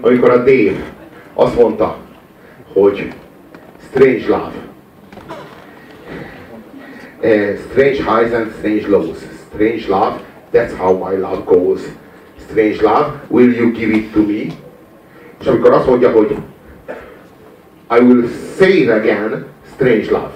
Amikor 0.00 0.30
a 0.30 0.36
Dave 0.36 0.92
azt 1.34 1.58
mondta, 1.58 1.96
hogy 2.72 3.12
Strange 3.88 4.26
Love, 4.28 4.52
uh, 7.22 7.58
Strange 7.70 7.96
Highs 7.96 8.32
and 8.32 8.52
Strange 8.58 8.88
Lows, 8.88 9.16
Strange 9.48 9.82
Love, 9.88 10.20
That's 10.52 10.72
How 10.76 11.08
My 11.08 11.16
Love 11.16 11.42
Goes, 11.44 11.80
Strange 12.48 12.82
Love, 12.82 13.22
Will 13.28 13.52
You 13.52 13.70
Give 13.70 13.96
It 13.96 14.12
To 14.12 14.20
Me? 14.20 14.54
És 15.40 15.46
amikor 15.46 15.72
azt 15.72 15.86
mondja, 15.86 16.10
hogy 16.10 16.36
I 17.90 18.04
will 18.04 18.28
say 18.58 18.80
it 18.80 18.90
again, 18.90 19.46
Strange 19.74 20.10
Love. 20.10 20.32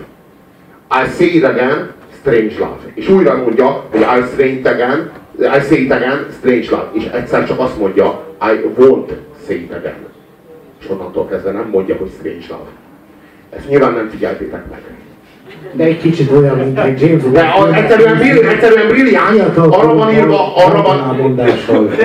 I 0.90 1.10
say 1.16 1.36
it 1.36 1.44
again, 1.44 1.92
Strange 2.20 2.54
Love. 2.58 2.92
És 2.94 3.08
újra 3.08 3.36
mondja, 3.36 3.84
hogy 3.90 4.00
I'll 4.00 4.36
say 4.36 4.48
it 4.48 4.66
again, 4.66 5.10
I 5.38 5.60
say 5.68 5.82
it 5.84 5.92
again, 5.92 6.26
strange 6.38 6.70
love. 6.70 6.88
És 6.92 7.04
egyszer 7.04 7.46
csak 7.46 7.58
azt 7.60 7.78
mondja, 7.78 8.22
I 8.40 8.68
won't 8.78 9.10
say 9.46 9.56
it 9.56 9.72
again. 9.72 10.06
És 10.80 10.88
onnantól 10.90 11.28
kezdve 11.28 11.50
nem 11.50 11.68
mondja, 11.72 11.96
hogy 11.96 12.10
strange 12.18 12.44
love. 12.48 12.70
Ezt 13.50 13.68
nyilván 13.68 13.92
nem 13.92 14.08
figyeltétek 14.08 14.70
meg. 14.70 14.80
De 15.72 15.84
egy 15.84 16.00
kicsit 16.00 16.30
olyan, 16.30 16.56
mint 16.58 16.78
egy 16.78 17.00
James 17.00 17.22
Bond. 17.22 17.34
De 17.34 17.52
az 17.58 17.72
egyszerűen, 17.72 18.16
brill, 18.16 18.48
egyszerűen 18.48 18.88
brilliáns, 18.88 19.38
arra 19.56 19.94
van 19.94 20.12
írva, 20.12 20.56
arra 20.56 20.82
van, 20.82 20.98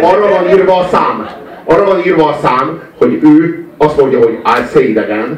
arra 0.02 0.30
van 0.30 0.50
írva 0.50 0.78
a 0.78 0.88
szám. 0.92 1.28
Arra 1.66 1.86
van 1.86 2.06
írva 2.06 2.28
a 2.28 2.38
szám, 2.42 2.82
hogy 2.98 3.20
ő 3.24 3.66
azt 3.78 4.00
mondja, 4.00 4.20
hogy 4.20 4.40
I 4.44 4.68
say 4.72 4.90
it 4.90 4.98
again, 4.98 5.38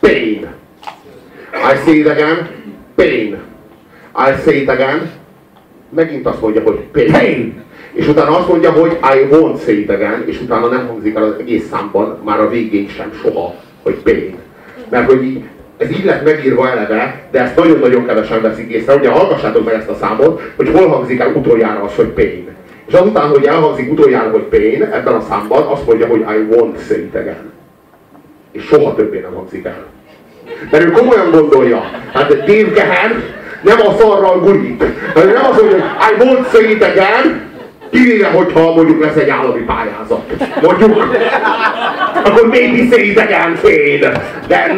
pain. 0.00 0.46
I 1.52 1.76
say 1.84 1.98
it 1.98 2.08
again, 2.08 2.48
pain. 2.94 3.36
I 4.14 4.42
say 4.44 4.60
it 4.60 4.68
again, 4.68 5.10
megint 5.88 6.26
azt 6.26 6.40
mondja, 6.40 6.62
hogy 6.62 6.78
pain, 6.92 7.62
és 7.92 8.08
utána 8.08 8.38
azt 8.38 8.48
mondja, 8.48 8.72
hogy 8.72 8.90
I 8.90 9.34
won't 9.34 9.64
say 9.64 9.80
it 9.80 9.90
again, 9.90 10.22
és 10.26 10.40
utána 10.40 10.66
nem 10.66 10.86
hangzik 10.86 11.16
el 11.16 11.22
az 11.22 11.34
egész 11.38 11.68
számban, 11.68 12.18
már 12.24 12.40
a 12.40 12.48
végén 12.48 12.88
sem 12.88 13.12
soha, 13.22 13.54
hogy 13.82 13.94
pain. 13.94 14.36
Mert 14.88 15.10
hogy 15.10 15.24
így, 15.24 15.44
ez 15.76 15.90
így 15.90 16.04
lett 16.04 16.24
megírva 16.24 16.70
eleve, 16.70 17.28
de 17.30 17.40
ezt 17.40 17.56
nagyon-nagyon 17.56 18.06
kevesen 18.06 18.42
veszik 18.42 18.70
észre. 18.70 18.94
Ugye 18.94 19.10
hallgassátok 19.10 19.64
meg 19.64 19.74
ezt 19.74 19.88
a 19.88 19.94
számot, 19.94 20.52
hogy 20.56 20.68
hol 20.68 20.88
hangzik 20.88 21.20
el 21.20 21.32
utoljára 21.34 21.82
az, 21.82 21.94
hogy 21.94 22.06
pain. 22.06 22.48
És 22.86 22.94
azután, 22.94 23.28
hogy 23.28 23.44
elhangzik 23.44 23.92
utoljára, 23.92 24.30
hogy 24.30 24.42
pain, 24.42 24.82
ebben 24.82 25.14
a 25.14 25.20
számban 25.20 25.62
azt 25.62 25.86
mondja, 25.86 26.06
hogy 26.06 26.20
I 26.20 26.46
won't 26.50 26.86
say 26.88 26.98
it 26.98 27.14
again. 27.14 27.52
És 28.52 28.62
soha 28.62 28.94
többé 28.94 29.18
nem 29.18 29.34
hangzik 29.34 29.64
el. 29.64 29.84
Mert 30.70 30.84
ő 30.84 30.90
komolyan 30.90 31.30
gondolja. 31.30 31.90
Hát 32.12 32.28
Dave 32.28 32.70
Gehen 32.74 33.22
nem 33.60 33.80
a 33.80 33.96
szarral 33.98 34.40
gurít. 34.40 34.84
Nem 35.14 35.44
az, 35.50 35.56
hogy 35.56 35.82
I 36.10 36.22
won't 36.22 36.50
say 36.52 36.70
it 36.70 36.82
again, 36.82 37.40
kivéve, 37.90 38.28
hogyha 38.28 38.74
mondjuk 38.74 39.04
lesz 39.04 39.16
egy 39.16 39.28
állami 39.28 39.60
pályázat. 39.60 40.22
Mondjuk. 40.62 41.16
Akkor 42.24 42.48
maybe 42.48 42.96
say 42.96 43.08
it 43.08 43.18
again, 43.18 43.58
pain. 43.62 44.00
De, 44.48 44.76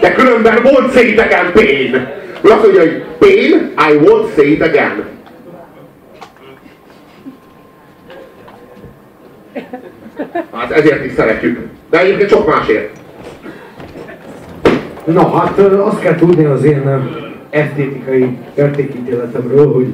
de 0.00 0.12
különben 0.12 0.58
won't 0.62 0.92
say 0.92 1.08
it 1.08 1.20
again, 1.20 1.52
pain. 1.52 2.06
Azt 2.42 2.62
mondja, 2.62 2.80
hogy 2.80 3.04
pain, 3.18 3.72
I 3.90 3.98
won't 4.04 4.34
say 4.34 4.50
it 4.50 4.62
again. 4.62 5.04
Hát 10.52 10.70
ezért 10.70 11.04
is 11.04 11.12
szeretjük. 11.12 11.58
De 11.90 11.98
egyébként 12.00 12.30
sok 12.30 12.54
másért. 12.54 12.90
Na 15.04 15.38
hát 15.38 15.58
azt 15.58 16.00
kell 16.00 16.14
tudni 16.14 16.44
az 16.44 16.64
én 16.64 16.82
esztétikai 17.54 18.38
értékítéletemről, 18.54 19.72
hogy 19.72 19.86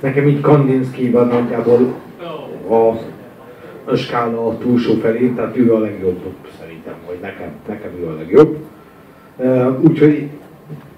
nekem 0.00 0.28
így 0.28 0.40
Kandinsky-ban 0.40 1.26
nagyjából 1.26 1.94
a, 2.68 2.98
a 3.90 3.94
skála 3.94 4.46
a 4.46 4.58
túlsó 4.58 4.94
felé, 4.94 5.28
tehát 5.28 5.56
ő 5.56 5.74
a 5.74 5.78
legjobb 5.78 6.18
szerintem, 6.60 6.94
vagy 7.06 7.18
nekem, 7.22 7.48
nekem 7.68 7.90
ő 8.00 8.06
a 8.06 8.14
legjobb. 8.14 8.56
Ö, 9.38 9.70
Úgyhogy 9.80 10.28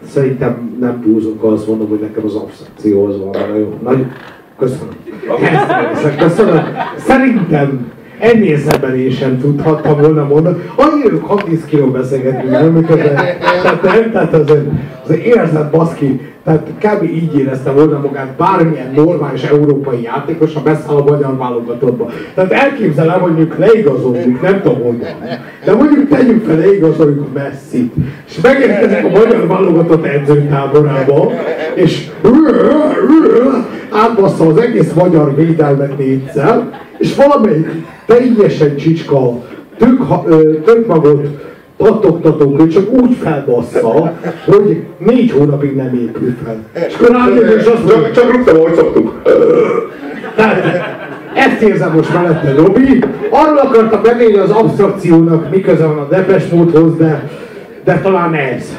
szerintem 0.06 0.76
nem 0.80 1.02
túlzok, 1.02 1.44
azt 1.44 1.66
mondom, 1.66 1.88
hogy 1.88 2.00
nekem 2.00 2.24
az 2.24 2.34
abstrakció 2.34 3.04
az 3.04 3.20
van 3.20 3.30
nagyon 3.48 3.78
nagy. 3.82 4.06
Köszönöm. 4.58 4.94
Ezt 5.92 6.16
köszönöm. 6.16 6.64
Szerintem 6.96 7.92
ennél 8.18 8.58
szembelésen 8.58 9.38
tudhattam 9.38 10.00
volna 10.00 10.24
mondani. 10.24 10.56
Annyira 10.76 11.18
Kandinskyról 11.18 11.90
beszélgetünk, 11.90 12.50
nem 12.50 12.72
miközben. 12.72 13.14
Tehát 13.62 13.82
nem, 13.82 14.12
tehát 14.12 14.34
azért, 14.34 14.66
azért 15.04 15.24
érzed 15.24 15.70
baszki. 15.70 16.20
Tehát 16.44 16.68
kb. 16.78 17.02
így 17.02 17.38
érezte 17.38 17.70
volna 17.70 18.00
magát 18.00 18.36
bármilyen 18.36 18.92
normális 18.94 19.42
európai 19.42 20.02
játékos, 20.02 20.54
ha 20.54 20.60
beszáll 20.60 20.96
a 20.96 21.04
magyar 21.04 21.36
válogatottba. 21.36 22.10
Tehát 22.34 22.52
elképzelem, 22.52 23.20
hogy 23.20 23.32
mondjuk 23.32 23.58
leigazoljuk, 23.58 24.42
nem 24.42 24.60
tudom 24.62 24.82
honnan. 24.82 25.08
De 25.64 25.74
mondjuk 25.74 26.08
tegyük 26.08 26.44
fel, 26.44 26.56
leigazoljuk 26.56 27.26
a 27.26 27.38
Messi-t. 27.38 27.92
És 28.28 28.40
megérkezik 28.42 29.04
a 29.04 29.18
magyar 29.18 29.46
válogatott 29.46 30.04
edzőtáborába, 30.04 31.32
és 31.74 32.08
átbassza 34.02 34.46
az 34.46 34.56
egész 34.56 34.92
magyar 34.92 35.34
védelmet 35.34 35.98
négyszer, 35.98 36.80
és 36.98 37.14
valamelyik 37.14 37.68
teljesen 38.06 38.76
csicska, 38.76 39.42
tök, 39.78 39.98
tök 40.64 40.86
magot 40.86 41.26
pattogtató 41.76 42.54
hogy 42.56 42.70
csak 42.70 42.92
úgy 42.92 43.16
felbassza, 43.22 44.12
hogy 44.46 44.82
négy 44.98 45.30
hónapig 45.30 45.74
nem 45.76 45.94
épül 45.94 46.34
fel. 46.44 46.86
És 46.86 46.94
akkor 46.94 47.16
rájön, 47.16 47.58
és 47.58 47.64
azt 47.64 47.84
mondja, 47.84 48.02
Csak, 48.02 48.12
csak 48.12 48.32
rúgtam, 48.32 48.56
ahogy 48.56 48.74
szoktuk. 48.74 49.22
tehát, 50.36 50.64
ezt 51.34 51.62
érzem 51.62 51.92
most 51.92 52.12
mellette, 52.12 52.54
Robi. 52.54 53.04
Arról 53.30 53.58
akartam 53.58 54.02
bevenni 54.02 54.36
az 54.36 54.50
abstrakciónak, 54.50 55.50
mi 55.50 55.60
köze 55.60 55.86
van 55.86 55.98
a 55.98 56.08
Depes 56.08 56.48
módhoz, 56.48 56.96
de, 56.96 57.28
de 57.84 58.00
talán 58.02 58.34
ez. 58.34 58.76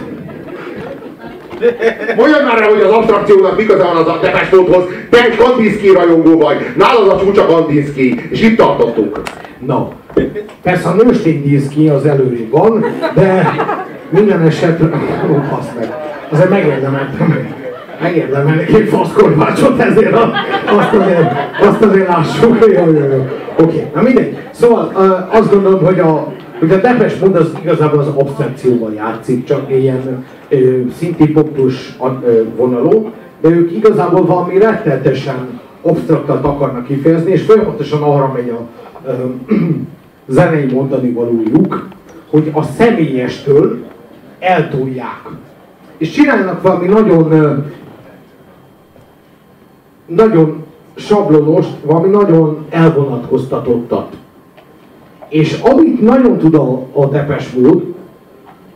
Mondjad 2.17 2.43
már 2.43 2.57
rá, 2.59 2.67
hogy 2.67 2.81
az 2.81 2.91
abstrakciónak 2.91 3.57
mi 3.57 3.65
köze 3.65 3.83
van 3.83 3.95
az 3.95 4.07
a 4.07 4.19
Depeche 4.21 4.55
Mode-hoz. 4.55 4.83
Te 5.09 5.23
egy 5.23 5.35
Kandinsky 5.37 5.89
rajongó 5.91 6.37
vagy. 6.39 6.57
Nálad 6.77 7.07
a 7.09 7.19
csúcs 7.19 7.37
a 7.37 7.45
Kandinsky. 7.45 8.21
És 8.29 8.41
itt 8.41 8.57
tartottunk. 8.57 9.21
Na, 9.65 9.89
persze 10.63 10.87
a 10.89 10.93
nőstény 10.93 11.89
az 11.89 12.05
előrébb 12.05 12.51
van, 12.51 12.85
de 13.15 13.53
minden 14.09 14.41
esetre... 14.41 14.85
Ó, 15.31 15.33
basz 15.33 15.69
meg. 15.79 15.93
Azért 16.31 16.49
megérdemeltem. 16.49 17.47
Megérdemelnék 18.01 18.73
egy 18.73 18.87
faszkorbácsot 18.89 19.79
ezért, 19.79 20.13
a- 20.13 20.31
azt 20.77 20.93
azért, 20.93 21.31
azt 21.61 21.81
azért 21.81 22.07
lássuk. 22.07 22.57
Jó, 22.59 22.85
jó, 22.85 22.91
jó. 22.93 23.25
Oké, 23.63 23.83
na 23.95 24.01
mindegy. 24.01 24.37
Szóval 24.51 24.91
azt 25.31 25.51
gondolom, 25.51 25.85
hogy 25.85 25.99
a, 25.99 26.33
hogy 26.59 26.71
a 26.71 26.77
Depes 26.77 27.19
Mode 27.19 27.39
az 27.39 27.51
igazából 27.61 27.99
az 27.99 28.07
abstrakcióval 28.07 28.93
játszik, 28.93 29.43
csak 29.43 29.71
ilyen 29.71 30.25
ö, 30.49 30.81
ö, 32.25 32.41
vonalú, 32.55 33.11
de 33.41 33.49
ők 33.49 33.71
igazából 33.71 34.25
valami 34.25 34.57
rettenetesen 34.57 35.59
absztraktat 35.81 36.45
akarnak 36.45 36.85
kifejezni, 36.85 37.31
és 37.31 37.41
folyamatosan 37.41 38.01
arra 38.01 38.31
megy 38.33 38.49
a 38.49 38.67
ö, 39.05 39.11
zenei 40.35 40.65
mondani 40.65 41.11
valójuk, 41.11 41.87
hogy 42.29 42.51
a 42.53 42.63
személyestől 42.63 43.77
eltolják. 44.39 45.21
És 45.97 46.11
csinálnak 46.11 46.61
valami 46.61 46.87
nagyon 46.87 47.31
ö, 47.31 47.53
nagyon 50.05 50.63
sablonos, 50.95 51.65
valami 51.83 52.09
nagyon 52.09 52.65
elvonatkoztatottat. 52.69 54.18
És 55.29 55.59
amit 55.61 56.01
nagyon 56.01 56.37
tud 56.37 56.55
a, 56.55 56.81
a 56.93 57.05
Depes 57.05 57.51
Mode, 57.51 57.83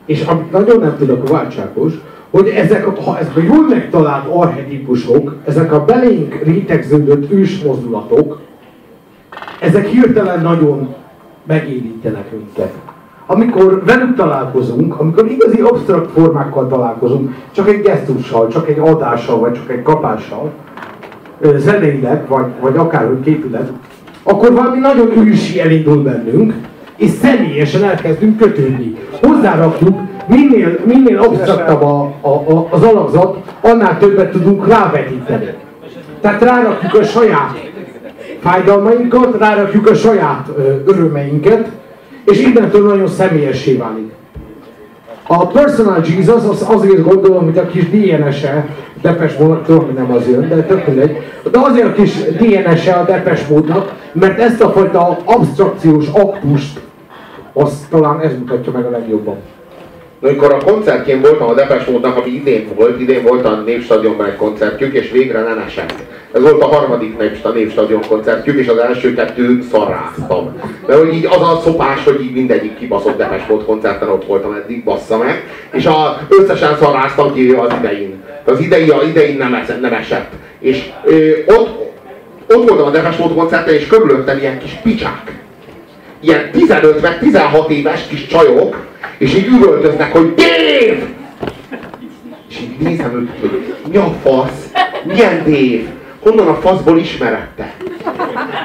és 0.05 0.25
amit 0.25 0.51
nagyon 0.51 0.79
nem 0.79 0.95
tud 0.97 1.09
a 1.09 1.17
Kovácsákos, 1.17 1.93
hogy 2.29 2.47
ezek, 2.47 2.87
a- 2.87 3.01
ha 3.01 3.17
ezek 3.19 3.35
a 3.35 3.41
jól 3.41 3.67
megtalált 3.69 4.27
arhetipusok, 4.27 5.35
ezek 5.45 5.73
a 5.73 5.85
belénk 5.85 6.41
rétegződött 6.43 7.31
ősmozdulatok, 7.31 8.39
ezek 9.61 9.87
hirtelen 9.87 10.41
nagyon 10.41 10.93
megérintenek 11.47 12.31
minket. 12.31 12.73
Amikor 13.25 13.83
velük 13.85 14.15
találkozunk, 14.15 14.99
amikor 14.99 15.25
igazi 15.31 15.59
absztrakt 15.61 16.11
formákkal 16.11 16.67
találkozunk, 16.67 17.35
csak 17.51 17.67
egy 17.69 17.81
gesztussal, 17.81 18.47
csak 18.47 18.69
egy 18.69 18.79
adással, 18.79 19.39
vagy 19.39 19.53
csak 19.53 19.71
egy 19.71 19.81
kapással, 19.81 20.51
zeneileg, 21.55 22.27
vagy, 22.27 22.45
vagy 22.61 22.77
akárhogy 22.77 23.19
képileg, 23.23 23.71
akkor 24.23 24.53
valami 24.53 24.79
nagyon 24.79 25.27
ősi 25.27 25.59
elindul 25.59 26.03
bennünk, 26.03 26.53
és 26.97 27.09
személyesen 27.09 27.83
elkezdünk 27.83 28.37
kötődni. 28.37 28.95
Hozzárakjuk, 29.21 29.99
minél, 30.27 30.79
minél 30.85 31.17
absztraktabb 31.17 31.81
a, 31.81 32.13
a, 32.21 32.29
a, 32.29 32.67
az 32.69 32.83
alakzat, 32.83 33.37
annál 33.61 33.97
többet 33.97 34.31
tudunk 34.31 34.67
rávetíteni. 34.67 35.49
Tehát 36.21 36.41
rárakjuk 36.41 36.93
a 36.93 37.03
saját 37.03 37.71
fájdalmainkat, 38.39 39.37
rárakjuk 39.37 39.87
a 39.89 39.95
saját 39.95 40.47
ö, 40.57 40.61
örömeinket, 40.85 41.69
és 42.25 42.41
innentől 42.41 42.87
nagyon 42.87 43.07
személyessé 43.07 43.75
válik. 43.75 44.11
A 45.27 45.47
Personal 45.47 46.01
Jesus 46.05 46.43
az 46.49 46.65
azért 46.67 47.03
gondolom, 47.03 47.43
hogy 47.43 47.57
a 47.57 47.67
kis 47.67 47.89
DNS-e, 47.89 48.65
Depes 49.01 49.37
Módnak, 49.37 49.65
tudom, 49.65 49.91
nem 49.95 50.11
az 50.11 50.27
jön, 50.27 50.47
de 50.47 50.63
tök 50.63 50.87
mindegy, 50.87 51.17
de 51.51 51.59
azért 51.59 51.87
a 51.87 51.93
kis 51.93 52.13
DNS-e 52.13 52.99
a 52.99 53.03
Depes 53.03 53.47
Módnak, 53.47 53.93
mert 54.11 54.39
ezt 54.39 54.61
a 54.61 54.71
fajta 54.71 55.17
abstrakciós 55.25 56.07
aktust, 56.07 56.79
azt 57.53 57.89
talán 57.89 58.21
ez 58.21 58.31
mutatja 58.37 58.71
meg 58.71 58.85
a 58.85 58.89
legjobban. 58.89 59.35
Amikor 60.21 60.53
a 60.53 60.63
koncertjén 60.65 61.21
voltam 61.21 61.47
a 61.47 61.53
Depeche 61.53 61.91
Mode-nak, 61.91 62.17
ami 62.17 62.29
idén 62.29 62.67
volt, 62.75 62.99
idén 62.99 63.23
volt 63.23 63.45
a 63.45 63.61
Népstadionban 63.65 64.25
egy 64.25 64.35
koncertjük, 64.35 64.93
és 64.93 65.11
végre 65.11 65.41
nem 65.41 65.63
esett. 65.67 65.93
Ez 66.33 66.41
volt 66.41 66.61
a 66.61 66.67
harmadik 66.67 67.17
Népstadion 67.53 68.01
koncertjük, 68.07 68.59
és 68.59 68.67
az 68.67 68.77
első 68.77 69.13
kettő 69.13 69.63
szarráztam. 69.71 70.55
Mert 70.87 70.99
hogy 70.99 71.13
így 71.13 71.25
az 71.25 71.41
a 71.41 71.61
szopás, 71.63 72.03
hogy 72.03 72.21
így 72.21 72.33
mindegyik 72.33 72.77
kibaszott 72.77 73.17
Depeche 73.17 73.45
Mode 73.49 73.63
koncerten 73.65 74.09
ott 74.09 74.25
voltam 74.25 74.53
eddig, 74.53 74.83
bassza 74.83 75.17
meg, 75.17 75.43
és 75.71 75.85
a, 75.85 76.17
összesen 76.29 76.77
szarráztam 76.77 77.33
ki 77.33 77.49
az 77.49 77.73
idején. 77.79 78.23
Az 78.45 78.59
idei, 78.59 78.89
a 78.89 79.01
idején 79.03 79.37
nem, 79.37 79.53
esz- 79.53 79.81
nem 79.81 79.93
esett. 79.93 80.31
És 80.59 80.89
ö, 81.03 81.29
ott, 81.45 81.91
ott 82.47 82.69
voltam 82.69 82.87
a 82.87 82.91
Depeche 82.91 83.21
Mode 83.23 83.33
koncerten, 83.33 83.73
és 83.73 83.87
körülöttem 83.87 84.37
ilyen 84.37 84.59
kis 84.59 84.79
picsák 84.83 85.41
ilyen 86.23 86.51
15 86.51 87.01
meg 87.01 87.19
16 87.19 87.69
éves 87.69 88.07
kis 88.07 88.25
csajok, 88.27 88.85
és 89.17 89.35
így 89.35 89.47
üvöltöznek, 89.47 90.11
hogy 90.11 90.33
Dave! 90.33 91.05
És 92.49 92.59
így 92.61 92.77
nézem 92.79 93.15
őket, 93.15 93.39
hogy 93.39 93.73
mi 93.91 93.97
a 93.97 94.13
fasz? 94.23 94.71
Milyen 95.03 95.43
Dave? 95.45 96.01
Honnan 96.23 96.47
a 96.47 96.53
faszból 96.53 96.97
ismered 96.97 97.47
te? 97.55 97.73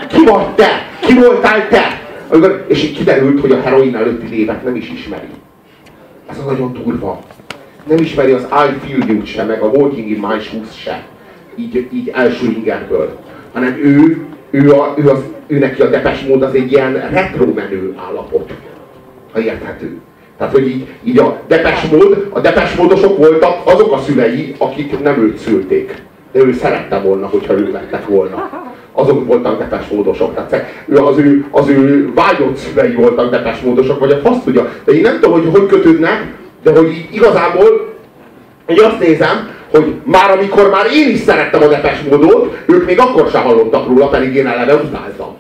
Ki 0.08 0.24
vagy 0.24 0.54
te? 0.54 0.68
Ki 1.00 1.14
voltál 1.14 1.68
te? 1.68 2.00
Amikor, 2.28 2.64
és 2.68 2.84
így 2.84 2.96
kiderült, 2.96 3.40
hogy 3.40 3.52
a 3.52 3.60
heroin 3.60 3.96
előtti 3.96 4.26
Dévet 4.26 4.64
nem 4.64 4.76
is 4.76 4.90
ismeri. 4.90 5.28
Ez 6.30 6.38
a 6.38 6.50
nagyon 6.50 6.72
durva. 6.72 7.20
Nem 7.88 7.98
ismeri 7.98 8.32
az 8.32 8.42
I 8.42 8.86
Feel 8.86 9.08
You 9.08 9.24
se, 9.24 9.44
meg 9.44 9.62
a 9.62 9.66
Walking 9.66 10.10
in 10.10 10.18
My 10.18 10.40
Shoes 10.40 10.80
se. 10.82 11.06
Így, 11.56 11.88
így 11.92 12.08
első 12.14 12.46
ingerből. 12.46 13.18
Hanem 13.52 13.78
ő, 13.82 14.24
ő, 14.50 14.72
a, 14.72 14.94
ő, 14.96 15.08
az, 15.08 15.18
ő 15.46 15.58
neki 15.58 15.82
a 15.82 15.90
depes 15.90 16.20
mód 16.20 16.42
az 16.42 16.54
egy 16.54 16.72
ilyen 16.72 16.92
retro 16.92 17.52
menő 17.54 17.94
állapot. 18.08 18.52
Ha 19.32 19.40
érthető. 19.40 20.00
Tehát, 20.38 20.52
hogy 20.52 20.66
így, 20.66 20.86
így 21.04 21.18
a 21.18 21.40
depesmód, 21.48 22.28
a 22.30 22.40
depesmódosok 22.40 23.16
voltak 23.16 23.60
azok 23.64 23.92
a 23.92 23.98
szülei, 23.98 24.54
akik 24.58 25.00
nem 25.00 25.22
őt 25.22 25.38
szülték. 25.38 26.06
De 26.32 26.40
ő 26.44 26.52
szerette 26.52 26.98
volna, 26.98 27.26
hogyha 27.26 27.52
ők 27.52 27.72
lettek 27.72 28.06
volna. 28.06 28.50
Azok 28.92 29.26
voltak 29.26 29.58
depesmódosok. 29.58 30.34
Tehát 30.34 30.84
ő, 30.86 30.96
az, 30.96 31.18
ő, 31.18 31.44
az 31.50 31.68
ő 31.68 32.12
vágyott 32.14 32.56
szülei 32.56 32.92
voltak 32.94 33.30
depesmódosok, 33.30 33.98
vagy 33.98 34.10
a 34.10 34.16
fasz 34.16 34.42
tudja. 34.44 34.72
De 34.84 34.92
én 34.92 35.00
nem 35.00 35.14
tudom, 35.20 35.32
hogy 35.32 35.48
hogy 35.52 35.66
kötődnek, 35.66 36.24
de 36.62 36.72
hogy 36.72 37.08
igazából 37.10 37.96
hogy 38.68 38.78
azt 38.78 38.98
nézem, 38.98 39.50
hogy 39.70 39.94
már 40.04 40.30
amikor 40.30 40.70
már 40.70 40.86
én 40.92 41.08
is 41.08 41.18
szerettem 41.18 41.62
a 41.62 41.66
depesmódot, 41.66 42.56
ők 42.66 42.86
még 42.86 42.98
akkor 43.00 43.28
sem 43.30 43.42
hallottak 43.42 43.86
róla, 43.86 44.08
pedig 44.08 44.34
én 44.34 44.46
eleve 44.46 44.74
utáltam. 44.74 45.36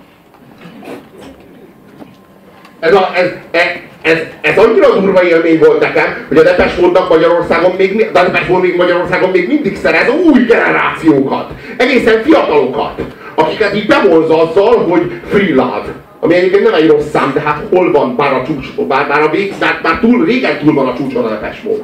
Ez, 2.80 2.94
a, 2.94 3.10
ez, 3.14 3.30
ez, 3.50 3.66
ez, 4.02 4.18
ez 4.40 4.58
annyira 4.58 5.00
durva 5.00 5.22
élmény 5.22 5.58
volt 5.58 5.80
nekem, 5.80 6.26
hogy 6.28 6.36
a 6.36 6.42
Depeche 6.42 6.80
Mode-nak 6.80 7.08
Magyarországon 7.08 7.74
még, 7.76 8.10
de 8.12 8.18
a 8.18 8.22
Depeche 8.22 8.52
Mode 8.52 8.66
még 8.66 8.76
Magyarországon 8.76 9.30
még 9.30 9.48
mindig 9.48 9.76
szerez 9.76 10.08
új 10.08 10.44
generációkat, 10.44 11.50
egészen 11.76 12.22
fiatalokat, 12.22 13.00
akiket 13.34 13.74
így 13.74 13.86
bevonza 13.86 14.42
azzal, 14.42 14.76
hogy 14.88 15.10
free 15.28 15.54
love. 15.54 15.94
Ami 16.20 16.34
egyébként 16.34 16.64
nem 16.64 16.74
egy 16.74 16.88
rossz 16.88 17.08
szám, 17.12 17.30
de 17.34 17.40
hát 17.40 17.62
hol 17.70 17.92
van 17.92 18.14
már 18.16 18.32
a 18.32 18.42
csúcs, 18.46 18.66
már, 18.88 19.06
már, 19.08 19.22
a 19.22 19.30
vég, 19.30 19.54
már, 19.60 19.80
már 19.82 19.98
túl, 19.98 20.24
régen 20.24 20.58
túl 20.58 20.74
van 20.74 20.86
a 20.86 20.94
csúcson 20.94 21.24
a 21.24 21.28
Depeche 21.28 21.60
Mode. 21.64 21.82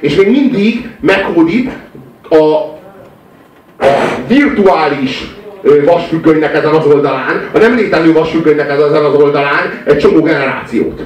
És 0.00 0.14
még 0.14 0.30
mindig 0.30 0.88
meghódít 1.00 1.70
a, 2.28 2.44
a 3.78 3.86
virtuális 4.26 5.26
vasfüggönynek 5.84 6.54
ezen 6.54 6.74
az 6.74 6.86
oldalán, 6.86 7.48
a 7.52 7.58
nem 7.58 7.74
létező 7.74 8.12
vasfüggönynek 8.12 8.70
ezen 8.70 9.04
az 9.04 9.14
oldalán 9.14 9.82
egy 9.84 9.98
csomó 9.98 10.22
generációt. 10.22 11.02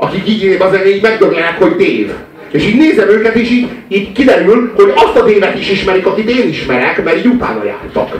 Akik 0.00 0.28
így, 0.28 0.56
azért 0.60 0.86
így 0.86 1.02
megdöglenek, 1.02 1.58
hogy 1.58 1.76
tév. 1.76 2.12
És 2.50 2.66
így 2.66 2.76
nézem 2.76 3.08
őket, 3.08 3.34
és 3.34 3.50
így, 3.50 3.68
így 3.88 4.12
kiderül, 4.12 4.72
hogy 4.76 4.92
azt 4.94 5.16
a 5.16 5.24
tévet 5.24 5.58
is 5.58 5.70
ismerik, 5.70 6.06
akit 6.06 6.30
én 6.30 6.48
ismerek, 6.48 7.04
mert 7.04 7.16
így 7.16 7.26
utána 7.26 7.64
jártak. 7.64 8.16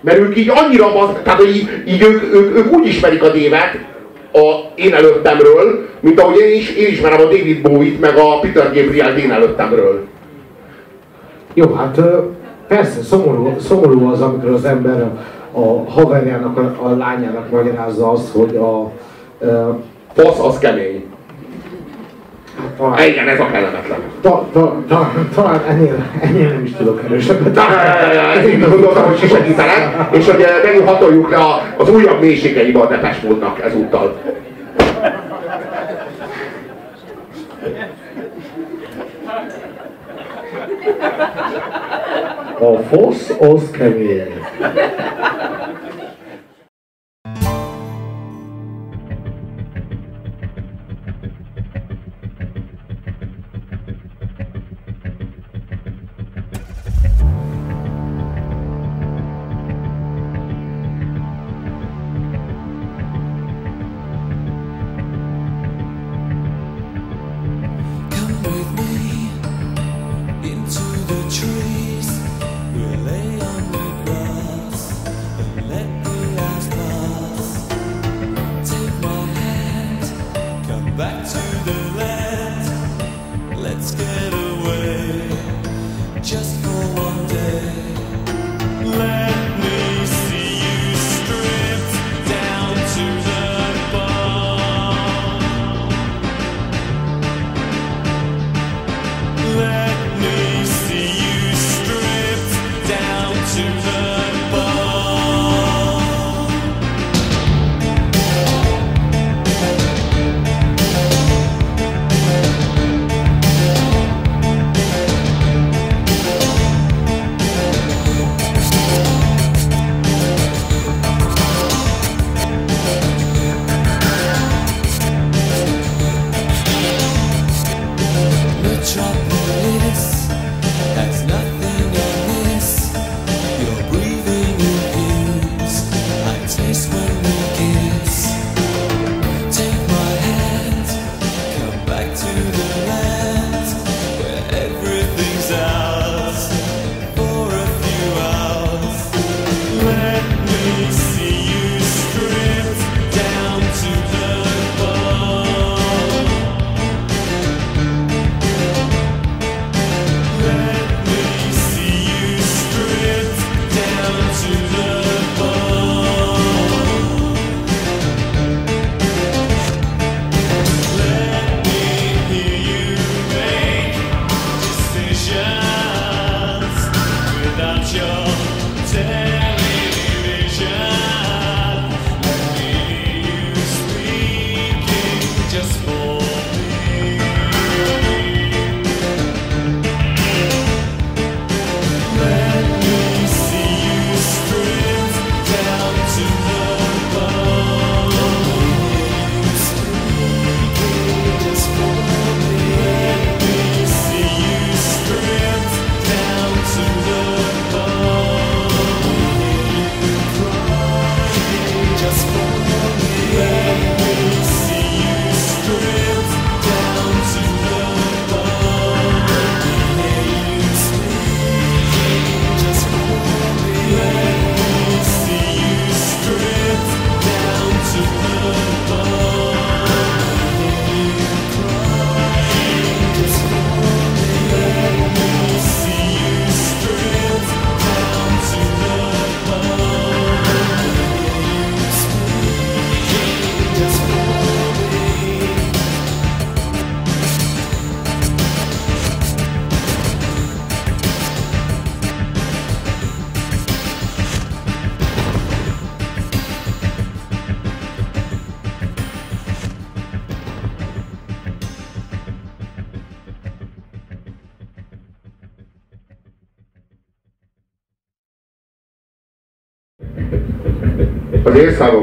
Mert 0.00 0.18
ők 0.18 0.36
így 0.36 0.52
annyira, 0.54 0.92
baz, 0.92 1.08
tehát 1.22 1.40
hogy 1.40 1.56
így, 1.56 1.68
így 1.86 2.02
ők, 2.02 2.34
ők, 2.34 2.56
ők, 2.56 2.72
úgy 2.72 2.86
ismerik 2.86 3.22
a 3.22 3.30
dévet 3.30 3.78
a 4.32 4.72
én 4.74 4.94
előttemről, 4.94 5.88
mint 6.00 6.20
ahogy 6.20 6.38
én 6.38 6.58
is 6.58 6.70
én 6.70 6.88
ismerem 6.88 7.20
a 7.20 7.22
David 7.22 7.62
Bowie-t, 7.62 8.00
meg 8.00 8.16
a 8.16 8.38
Peter 8.40 8.72
Gabriel 8.74 9.16
én 9.16 9.30
előttemről. 9.30 10.04
Jó, 11.54 11.72
hát 11.72 12.00
persze, 12.68 13.02
szomorú, 13.02 13.56
szomorú 13.60 14.10
az, 14.10 14.20
amikor 14.20 14.50
az 14.50 14.64
ember 14.64 15.02
a, 15.02 15.58
a 15.60 15.90
haverjának, 15.90 16.58
a, 16.58 16.86
a 16.86 16.96
lányának 16.96 17.50
magyarázza 17.50 18.10
azt, 18.10 18.32
hogy 18.32 18.56
a... 18.56 18.90
Ö, 19.38 19.68
Fasz, 20.16 20.38
az 20.38 20.58
kemény. 20.58 21.04
talán, 22.76 23.02
Igen, 23.08 23.28
ez 23.28 23.40
a 23.40 23.46
kellemetlen. 23.46 23.98
ta, 24.20 24.48
ta, 24.52 24.82
ta, 24.88 25.12
talán 25.34 25.60
ennél, 25.68 26.06
ennél 26.20 26.48
nem 26.48 26.64
is 26.64 26.72
tudok 26.72 27.02
erősebbet. 27.04 27.58
Én 28.46 28.60
gondoltam, 28.70 29.04
hogy 29.04 29.18
segítenek, 29.18 30.08
és 30.10 30.26
hogy 30.30 30.44
megint 30.64 30.88
hatoljuk 30.88 31.30
le 31.30 31.36
a- 31.36 31.62
az 31.76 31.88
újabb 31.88 32.20
mélységeibe 32.20 32.80
a 32.80 32.86
Depeche 32.86 33.28
Mode-nak 33.28 33.60
ezúttal. 33.64 34.16
A 42.58 42.78
fosz, 42.88 43.30
az 43.40 43.70
kemény. 43.70 44.42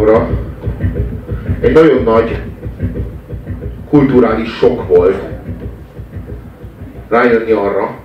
Számomra 0.05 0.27
egy 1.59 1.73
nagyon 1.73 2.03
nagy 2.03 2.41
kulturális 3.89 4.49
sok 4.49 4.87
volt 4.87 5.21
rájönni 7.09 7.51
arra, 7.51 7.97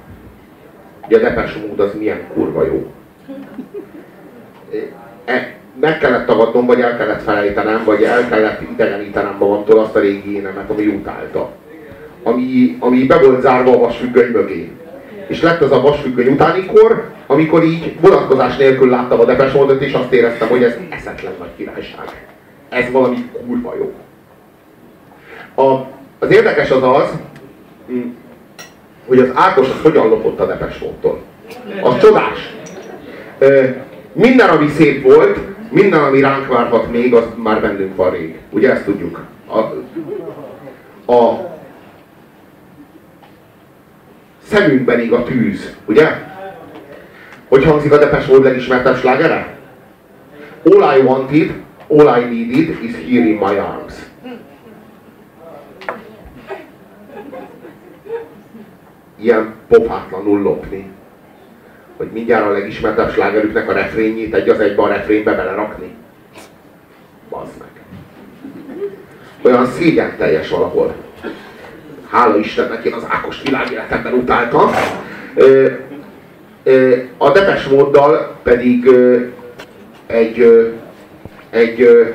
hogy 1.00 1.14
a 1.14 1.18
Depeche 1.18 1.58
Mode 1.68 1.82
az 1.82 1.94
milyen 1.98 2.20
kurva 2.34 2.64
jó. 2.64 2.92
E, 5.24 5.54
meg 5.80 5.98
kellett 5.98 6.26
tagadnom, 6.26 6.66
vagy 6.66 6.80
el 6.80 6.96
kellett 6.96 7.22
felejtenem, 7.22 7.82
vagy 7.84 8.02
el 8.02 8.28
kellett 8.28 8.60
idegenítenem 8.72 9.36
magamtól 9.38 9.78
azt 9.78 9.96
a 9.96 10.00
régi 10.00 10.36
énemet, 10.36 10.70
ami 10.70 10.86
utálta. 10.86 11.50
Ami, 12.22 12.76
ami 12.80 13.06
be 13.06 13.18
volt 13.18 13.40
zárva 13.40 13.72
a 13.72 13.78
vasfüggöny 13.78 14.30
mögé. 14.30 14.70
És 15.26 15.42
lett 15.42 15.60
az 15.60 15.72
a 15.72 15.80
vasfüggöny 15.80 16.26
utáni 16.26 16.66
kor, 16.66 17.10
amikor 17.26 17.64
így 17.64 18.00
vonatkozás 18.00 18.56
nélkül 18.56 18.90
láttam 18.90 19.20
a 19.20 19.24
Depeche 19.24 19.58
Mode-ot, 19.58 19.82
és 19.82 19.92
azt 19.92 20.12
éreztem, 20.12 20.48
hogy 20.48 20.62
ez 20.62 20.74
eszetlen 20.90 21.32
nagy 21.38 21.50
királyság. 21.56 22.26
Ez 22.68 22.90
valami 22.90 23.30
kurva 23.46 23.74
jó. 23.78 23.92
A, 25.64 25.86
az 26.18 26.30
érdekes 26.30 26.70
az 26.70 26.82
az, 26.82 27.12
mm, 27.92 28.10
hogy 29.06 29.18
az 29.18 29.30
Ákos 29.34 29.68
az 29.68 29.80
hogyan 29.82 30.08
lopott 30.08 30.40
a 30.40 30.46
Depeche 30.46 30.78
Mode-tól. 30.80 31.20
Az 31.82 31.98
csodás. 31.98 32.54
Minden, 34.12 34.48
ami 34.48 34.68
szép 34.68 35.02
volt, 35.02 35.38
minden, 35.70 36.02
ami 36.02 36.20
ránk 36.20 36.46
várhat 36.46 36.90
még, 36.90 37.14
az 37.14 37.24
már 37.36 37.60
bennünk 37.60 37.96
van 37.96 38.10
rég. 38.10 38.38
Ugye 38.50 38.72
ezt 38.72 38.84
tudjuk? 38.84 39.24
A, 39.46 39.58
a 41.12 41.55
szemünkben 44.48 45.00
ég 45.00 45.12
a 45.12 45.22
tűz, 45.22 45.76
ugye? 45.84 46.08
Hogy 47.48 47.64
hangzik 47.64 47.92
a 47.92 47.98
Depeche 47.98 48.32
Mode 48.32 48.48
legismertebb 48.48 48.96
slágere? 48.96 49.58
All 50.62 50.96
I 50.96 51.02
wanted, 51.02 51.52
all 51.88 52.20
I 52.20 52.24
needed 52.24 52.82
is 52.82 52.94
here 52.94 53.24
in 53.24 53.36
my 53.36 53.58
arms. 53.58 53.94
Ilyen 59.20 59.54
pofátlanul 59.68 60.42
lopni. 60.42 60.90
Hogy 61.96 62.08
mindjárt 62.12 62.46
a 62.46 62.50
legismertebb 62.50 63.12
slágerüknek 63.12 63.68
a 63.68 63.72
refrényét 63.72 64.34
egy 64.34 64.48
az 64.48 64.60
egybe 64.60 64.82
a 64.82 64.88
refrénybe 64.88 65.34
belerakni. 65.34 65.94
Bazd 67.28 67.52
meg. 67.58 67.68
Olyan 69.42 69.66
szégyen 69.66 70.16
teljes 70.16 70.48
valahol. 70.48 71.05
Hála 72.10 72.36
Istennek, 72.36 72.84
én 72.84 72.92
az 72.92 73.06
Ákost 73.08 73.42
világéletemben 73.42 74.12
utáltam. 74.12 74.70
A 77.18 77.30
Depes 77.30 77.68
móddal 77.68 78.36
pedig 78.42 78.90
egy, 80.06 80.70
egy 81.50 82.06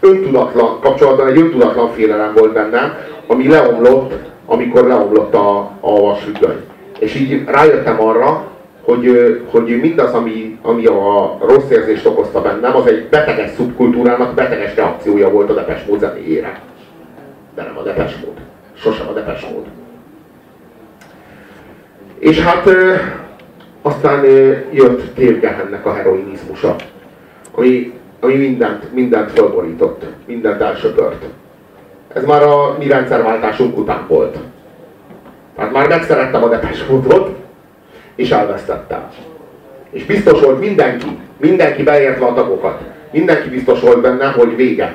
öntudatlan, 0.00 0.80
kapcsolatban 0.80 1.28
egy 1.28 1.38
öntudatlan 1.38 1.92
félelem 1.92 2.32
volt 2.34 2.52
bennem, 2.52 2.96
ami 3.26 3.48
leomlott, 3.48 4.12
amikor 4.46 4.86
leomlott 4.86 5.34
a, 5.34 5.58
a 5.80 6.00
vasfüggöny. 6.00 6.64
És 6.98 7.14
így 7.14 7.44
rájöttem 7.46 8.00
arra, 8.00 8.46
hogy, 8.82 9.40
hogy 9.50 9.80
mindaz, 9.80 10.12
ami, 10.12 10.58
ami 10.62 10.86
a 10.86 11.36
rossz 11.40 11.70
érzést 11.70 12.06
okozta 12.06 12.42
bennem, 12.42 12.76
az 12.76 12.86
egy 12.86 13.06
beteges 13.08 13.50
szubkultúrának 13.56 14.34
beteges 14.34 14.74
reakciója 14.74 15.30
volt 15.30 15.50
a 15.50 15.54
Depes 15.54 15.84
Mód 15.84 16.00
zenéjére. 16.00 16.60
De 17.54 17.62
nem 17.62 17.78
a 17.78 17.82
Depes 17.82 18.16
Mód. 18.24 18.53
Sosem 18.84 19.08
a 19.08 19.12
Depes 19.12 19.40
Mód. 19.40 19.64
És 22.18 22.40
hát 22.40 22.68
aztán 23.82 24.24
jött 24.72 25.14
Dave 25.16 25.38
Gehennek 25.38 25.86
a 25.86 25.94
heroinizmusa, 25.94 26.76
ami, 27.54 27.92
ami 28.20 28.34
mindent, 28.34 28.92
mindent 28.92 29.30
fölborított, 29.30 30.04
mindent 30.26 30.60
elsöpört. 30.60 31.24
Ez 32.12 32.24
már 32.24 32.42
a 32.42 32.76
mi 32.78 32.86
rendszerváltásunk 32.86 33.78
után 33.78 34.04
volt. 34.08 34.36
Tehát 35.56 35.72
már 35.72 35.88
megszerettem 35.88 36.42
a 36.42 36.48
Depes 36.48 36.84
Módot, 36.86 37.36
és 38.14 38.30
elvesztettem. 38.30 39.10
És 39.90 40.04
biztos 40.04 40.40
volt 40.40 40.60
mindenki, 40.60 41.18
mindenki 41.36 41.82
beértve 41.82 42.26
a 42.26 42.34
tagokat, 42.34 42.80
mindenki 43.12 43.48
biztos 43.48 43.80
volt 43.80 44.00
benne, 44.00 44.26
hogy 44.26 44.56
vége. 44.56 44.94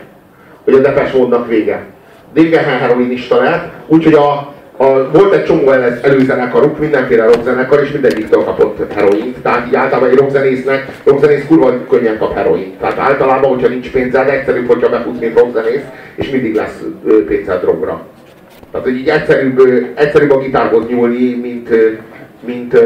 Hogy 0.63 0.73
a 0.73 0.79
Depes 0.79 1.11
Módnak 1.11 1.47
vége. 1.47 1.85
Dégehen 2.33 2.79
heroinista 2.79 3.41
lett, 3.41 3.71
úgyhogy 3.87 4.13
a, 4.13 4.53
a, 4.77 5.11
volt 5.11 5.33
egy 5.33 5.43
csomó 5.43 5.71
el, 5.71 5.99
előzenekaruk, 6.01 6.79
mindenféle 6.79 7.25
rockzenekar, 7.25 7.81
és 7.81 7.91
mindegyiktől 7.91 8.43
kapott 8.43 8.93
heroint. 8.93 9.37
Tehát 9.41 9.67
így 9.67 9.75
általában 9.75 10.09
egy 10.09 10.17
rockzenésznek, 10.17 10.87
rockzenész 11.03 11.45
kurva 11.47 11.73
könnyen 11.89 12.17
kap 12.17 12.33
heroint. 12.33 12.77
Tehát 12.79 12.97
általában, 12.97 13.49
hogyha 13.49 13.67
nincs 13.67 13.91
pénzed, 13.91 14.29
egyszerűbb, 14.29 14.67
hogyha 14.67 14.89
befutsz, 14.89 15.19
mint 15.19 15.39
rockzenész, 15.39 15.83
és 16.15 16.29
mindig 16.29 16.55
lesz 16.55 16.83
pénzed 17.27 17.61
drogra. 17.61 18.05
Tehát, 18.71 18.85
hogy 18.85 18.95
így 18.95 19.07
egyszerűbb, 19.07 19.61
egyszerűbb 19.95 20.31
a 20.31 20.39
gitárhoz 20.39 20.87
nyúlni, 20.87 21.35
mint, 21.35 21.69
mint, 22.45 22.79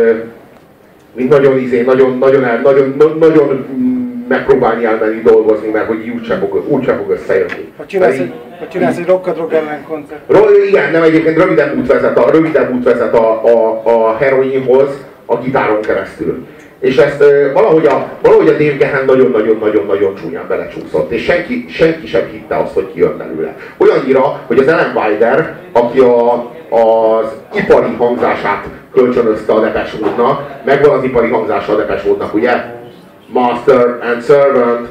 mint 1.15 1.29
nagyon 1.29 1.57
izé, 1.57 1.81
nagyon, 1.81 2.17
nagyon, 2.17 2.41
nagyon, 2.63 3.17
nagyon 3.19 3.65
mm, 3.73 3.92
megpróbálni 4.33 4.85
elmenni 4.85 5.21
dolgozni, 5.21 5.69
mert 5.69 5.87
hogy 5.87 5.99
így 6.05 6.09
úgysem 6.09 6.39
fog, 6.39 6.63
úgysem 6.67 6.97
fog 6.97 7.09
összejönni. 7.09 7.71
Ha 7.77 7.85
csinálsz, 7.85 8.17
egy, 8.17 8.33
ha 8.59 8.67
csinálsz 8.67 8.97
egy 8.97 9.05
rockadrog 9.05 9.53
ellen 9.53 9.83
koncert. 9.87 10.19
Ro- 10.27 10.65
igen, 10.67 10.91
nem 10.91 11.03
egyébként 11.03 11.37
röviden 11.37 11.77
út 11.77 11.87
vezet 11.87 12.17
a, 12.17 12.31
röviden 12.31 12.71
út 12.73 12.83
vezet 12.83 13.13
a, 13.13 13.43
a, 13.45 13.81
a 13.83 14.17
heroinhoz 14.17 14.89
a 15.25 15.37
gitáron 15.37 15.81
keresztül. 15.81 16.45
És 16.79 16.97
ezt 16.97 17.21
ö, 17.21 17.51
valahogy 17.53 17.85
a, 17.85 18.09
valahogy 18.21 18.47
a 18.47 18.51
Dave 18.51 18.75
Gehen 18.77 19.05
nagyon-nagyon-nagyon-nagyon 19.05 20.15
csúnyán 20.15 20.45
belecsúszott, 20.47 21.11
és 21.11 21.23
senki, 21.23 21.65
senki 21.69 22.07
sem 22.07 22.21
hitte 22.31 22.57
azt, 22.57 22.73
hogy 22.73 22.91
kijön 22.93 23.17
belőle. 23.17 23.55
Olyannyira, 23.77 24.41
hogy 24.47 24.57
az 24.57 24.67
Ellen 24.67 24.93
Wilder, 24.95 25.55
aki 25.71 25.99
a, 25.99 26.33
az 26.69 27.27
ipari 27.53 27.95
hangzását 27.97 28.65
kölcsönözte 28.93 29.53
a 29.53 29.59
Depeche 29.59 29.97
Mode-nak, 30.01 30.41
megvan 30.65 30.97
az 30.97 31.03
ipari 31.03 31.29
hangzása 31.29 31.73
a 31.73 31.75
Depeche 31.75 32.07
Mode-nak, 32.07 32.33
ugye? 32.33 32.51
Master 33.33 33.99
and 34.01 34.21
Servant. 34.21 34.87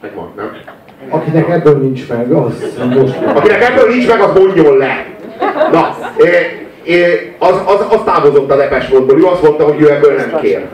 Megvan, 0.00 0.32
nem? 0.36 0.50
Akinek 1.08 1.48
ebből 1.48 1.78
nincs 1.78 2.08
meg, 2.08 2.30
az 2.32 2.78
most. 2.94 3.18
Akinek 3.34 3.62
ebből 3.62 3.88
nincs 3.88 4.08
meg, 4.08 4.20
az 4.20 4.38
mondjon 4.38 4.76
le. 4.76 5.06
Na, 5.72 5.96
é, 6.16 6.66
é, 6.82 7.34
az, 7.38 7.60
az, 7.66 7.86
az 7.90 8.00
távozott 8.04 8.50
a 8.50 8.56
Depes 8.56 8.88
Módból. 8.88 9.18
Ő 9.18 9.24
azt 9.24 9.42
mondta, 9.42 9.64
hogy 9.64 9.80
ő 9.80 9.90
ebből 9.90 10.16
nem 10.16 10.40
kér. 10.40 10.66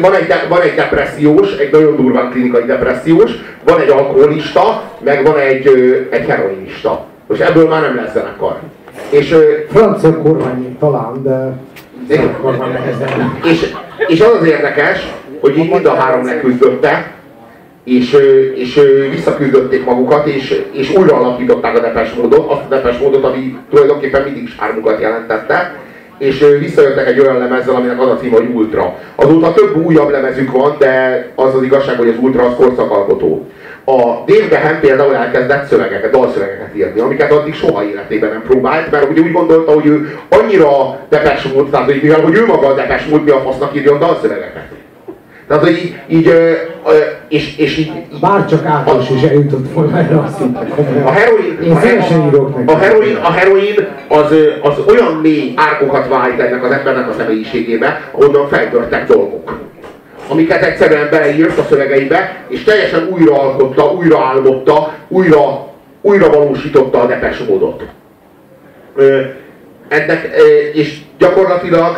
Van 0.00 0.14
egy, 0.14 0.26
de- 0.26 0.46
van 0.48 0.60
egy 0.60 0.74
depressziós, 0.74 1.56
egy 1.56 1.72
nagyon 1.72 1.96
durván 1.96 2.30
klinikai 2.30 2.64
depressziós, 2.64 3.30
van 3.64 3.80
egy 3.80 3.88
alkoholista, 3.88 4.82
meg 5.04 5.24
van 5.24 5.38
egy, 5.38 5.66
egy 6.10 6.26
heroinista. 6.26 7.04
Most 7.26 7.40
ebből 7.40 7.68
már 7.68 7.80
nem 7.80 7.96
lesz 7.96 8.12
zenekar. 8.12 8.58
És, 9.10 9.36
Francia 9.70 10.22
kormány 10.22 10.76
talán, 10.78 11.22
de 11.22 11.52
és, 13.44 13.74
és 14.06 14.20
az 14.20 14.36
az 14.40 14.46
érdekes, 14.46 15.08
hogy 15.40 15.58
így 15.58 15.70
mind 15.70 15.86
a 15.86 15.94
három 15.94 16.24
leküzdötte, 16.24 17.12
és, 17.84 18.16
és 18.54 18.80
visszaküldötték 19.10 19.84
magukat, 19.84 20.26
és, 20.26 20.62
és 20.72 20.94
újra 20.94 21.16
alapították 21.16 21.76
a 21.76 21.80
Depes 21.80 22.12
módot, 22.12 22.50
azt 22.50 22.64
a 22.64 22.68
Depes 22.68 22.98
módot, 22.98 23.24
ami 23.24 23.58
tulajdonképpen 23.70 24.22
mindig 24.22 24.48
sármukat 24.48 25.00
jelentette, 25.00 25.83
és 26.18 26.44
visszajöttek 26.58 27.06
egy 27.06 27.20
olyan 27.20 27.38
lemezzel, 27.38 27.74
aminek 27.74 28.00
az 28.00 28.08
a 28.08 28.16
cím, 28.16 28.30
hogy 28.30 28.48
Ultra. 28.54 28.98
Azóta 29.14 29.52
több 29.52 29.76
újabb 29.84 30.10
lemezük 30.10 30.52
van, 30.52 30.76
de 30.78 31.26
az 31.34 31.54
az 31.54 31.62
igazság, 31.62 31.96
hogy 31.96 32.08
az 32.08 32.18
Ultra 32.20 32.44
az 32.44 32.54
korszakalkotó. 32.56 33.46
A 33.86 34.24
Dave 34.26 34.48
Gahan 34.50 34.80
például 34.80 35.14
elkezdett 35.14 35.66
szövegeket, 35.66 36.10
dalszövegeket 36.10 36.76
írni, 36.76 37.00
amiket 37.00 37.32
addig 37.32 37.54
soha 37.54 37.84
életében 37.84 38.30
nem 38.30 38.42
próbált, 38.42 38.90
mert 38.90 39.10
ugye 39.10 39.20
úgy 39.20 39.32
gondolta, 39.32 39.72
hogy 39.72 39.86
ő 39.86 40.18
annyira 40.28 40.98
Depes 41.08 41.42
mód, 41.42 41.70
tehát 41.70 41.86
hogy 41.86 41.98
mivel 42.02 42.20
hogy 42.20 42.34
ő 42.34 42.46
maga 42.46 42.66
a 42.66 42.74
Depes 42.74 43.06
mód, 43.06 43.24
mi 43.24 43.30
a 43.30 43.40
fasznak 43.40 43.76
írjon 43.76 43.98
dalszövegeket. 43.98 44.73
Tehát, 45.48 45.62
hogy 45.62 45.72
így, 45.72 45.94
így 46.08 46.32
és, 47.28 47.56
és 47.58 47.76
így, 47.78 47.92
Bárcsak 48.20 48.64
Ákos 48.64 49.10
is 49.10 49.22
eljutott 49.22 49.72
volna 49.72 49.98
erre 49.98 50.16
a 50.16 50.28
szintre 50.38 50.66
a 51.04 51.10
heroin, 51.10 51.58
Én 51.62 51.72
a, 51.72 51.80
szívesen 51.80 52.20
heroin, 52.20 52.28
írok 52.28 52.56
neki. 52.56 52.72
a 52.72 52.78
heroin, 52.78 53.16
a 53.16 53.30
heroin 53.30 53.88
az, 54.08 54.34
az 54.62 54.78
olyan 54.88 55.14
mély 55.14 55.52
árkokat 55.56 56.08
vált 56.08 56.40
ennek 56.40 56.64
az 56.64 56.70
embernek 56.70 57.08
a 57.08 57.12
személyiségébe, 57.18 58.10
ahonnan 58.12 58.48
feltörtek 58.48 59.06
dolgok. 59.06 59.58
Amiket 60.28 60.62
egyszerűen 60.62 61.08
beleírt 61.10 61.58
a 61.58 61.64
szövegeibe, 61.68 62.44
és 62.48 62.64
teljesen 62.64 63.08
újra 63.10 63.40
alkotta, 63.40 63.90
újra 65.08 65.72
újra, 66.04 66.30
valósította 66.30 67.00
a 67.00 67.06
depes 67.06 67.38
módot. 67.38 67.82
Ennek, 69.88 70.30
és 70.72 70.98
gyakorlatilag 71.18 71.96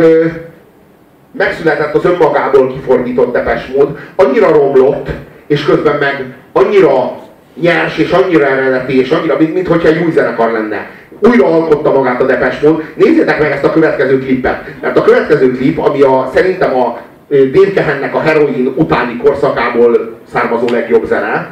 megszületett 1.37 1.95
az 1.95 2.05
önmagából 2.05 2.73
kifordított 2.73 3.33
Depes 3.33 3.67
mód, 3.67 3.99
annyira 4.17 4.53
romlott, 4.53 5.09
és 5.47 5.65
közben 5.65 5.97
meg 5.99 6.35
annyira 6.53 7.25
nyers, 7.61 7.99
és 7.99 8.11
annyira 8.11 8.47
eredeti, 8.47 9.01
és 9.01 9.11
annyira, 9.11 9.37
mint, 9.39 9.55
mint 9.55 9.69
hogyha 9.69 9.89
egy 9.89 10.03
új 10.05 10.11
zenekar 10.11 10.51
lenne. 10.51 10.91
Újra 11.21 11.47
alkotta 11.47 11.93
magát 11.93 12.21
a 12.21 12.27
Depes 12.27 12.61
mód. 12.61 12.83
Nézzétek 12.95 13.41
meg 13.41 13.51
ezt 13.51 13.65
a 13.65 13.73
következő 13.73 14.19
klipet. 14.19 14.65
Mert 14.81 14.99
a 14.99 15.03
következő 15.03 15.51
klip, 15.51 15.79
ami 15.79 16.03
a, 16.03 16.31
szerintem 16.35 16.75
a, 16.75 16.99
Dave 17.29 18.11
a 18.13 18.19
heroin 18.19 18.73
utáni 18.77 19.17
korszakából 19.17 20.19
származó 20.33 20.69
legjobb 20.71 21.07
zene, 21.07 21.51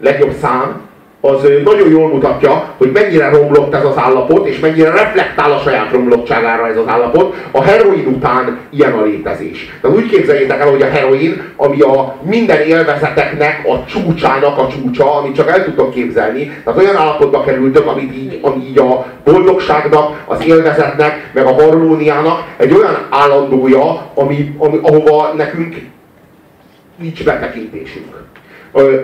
legjobb 0.00 0.32
szám, 0.40 0.87
az 1.20 1.46
nagyon 1.64 1.90
jól 1.90 2.08
mutatja, 2.08 2.74
hogy 2.76 2.90
mennyire 2.92 3.28
romlott 3.28 3.74
ez 3.74 3.84
az 3.84 3.96
állapot, 3.96 4.46
és 4.46 4.58
mennyire 4.58 4.90
reflektál 4.90 5.52
a 5.52 5.58
saját 5.58 5.92
romlottságára 5.92 6.68
ez 6.68 6.76
az 6.76 6.86
állapot. 6.86 7.34
A 7.50 7.62
heroin 7.62 8.06
után 8.06 8.58
ilyen 8.70 8.92
a 8.92 9.02
létezés. 9.02 9.78
Tehát 9.80 9.96
úgy 9.96 10.08
képzeljétek 10.08 10.60
el, 10.60 10.70
hogy 10.70 10.82
a 10.82 10.88
heroin, 10.88 11.42
ami 11.56 11.80
a 11.80 12.16
minden 12.22 12.60
élvezeteknek 12.60 13.66
a 13.66 13.84
csúcsának 13.84 14.58
a 14.58 14.66
csúcsa, 14.66 15.14
amit 15.14 15.34
csak 15.34 15.50
el 15.50 15.64
tudtok 15.64 15.94
képzelni, 15.94 16.60
tehát 16.64 16.80
olyan 16.80 16.96
állapotba 16.96 17.44
kerültök, 17.44 17.86
amit 17.86 18.14
így, 18.14 18.38
ami 18.42 18.64
így 18.68 18.78
a 18.78 19.06
boldogságnak, 19.24 20.22
az 20.26 20.46
élvezetnek, 20.46 21.30
meg 21.34 21.46
a 21.46 21.52
harmóniának 21.52 22.44
egy 22.56 22.72
olyan 22.72 23.06
állandója, 23.10 24.10
ami, 24.14 24.54
ami, 24.58 24.78
ahova 24.82 25.32
nekünk 25.36 25.76
nincs 26.96 27.24
betekintésünk. 27.24 28.06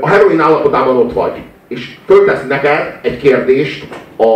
A 0.01 0.09
heroin 0.09 0.41
állapotában 0.41 0.97
ott 0.97 1.12
vagy, 1.12 1.43
és 1.69 1.97
föltesz 2.07 2.47
neked 2.49 2.99
egy 3.03 3.17
kérdést 3.17 3.87
a, 4.17 4.33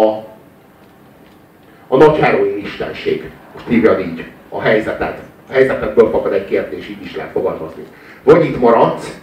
a 1.88 1.96
nagy 1.96 2.18
heroin 2.18 2.58
istenség. 2.58 3.30
Most 3.54 3.66
hívjad 3.68 4.00
így 4.00 4.24
a 4.48 4.60
helyzeted. 4.60 5.14
A 5.48 5.52
helyzetedből 5.52 6.10
fakad 6.10 6.32
egy 6.32 6.44
kérdés, 6.44 6.88
így 6.88 7.04
is 7.04 7.16
lehet 7.16 7.32
fogalmazni. 7.32 7.82
Vagy 8.22 8.44
itt 8.44 8.60
maradsz, 8.60 9.18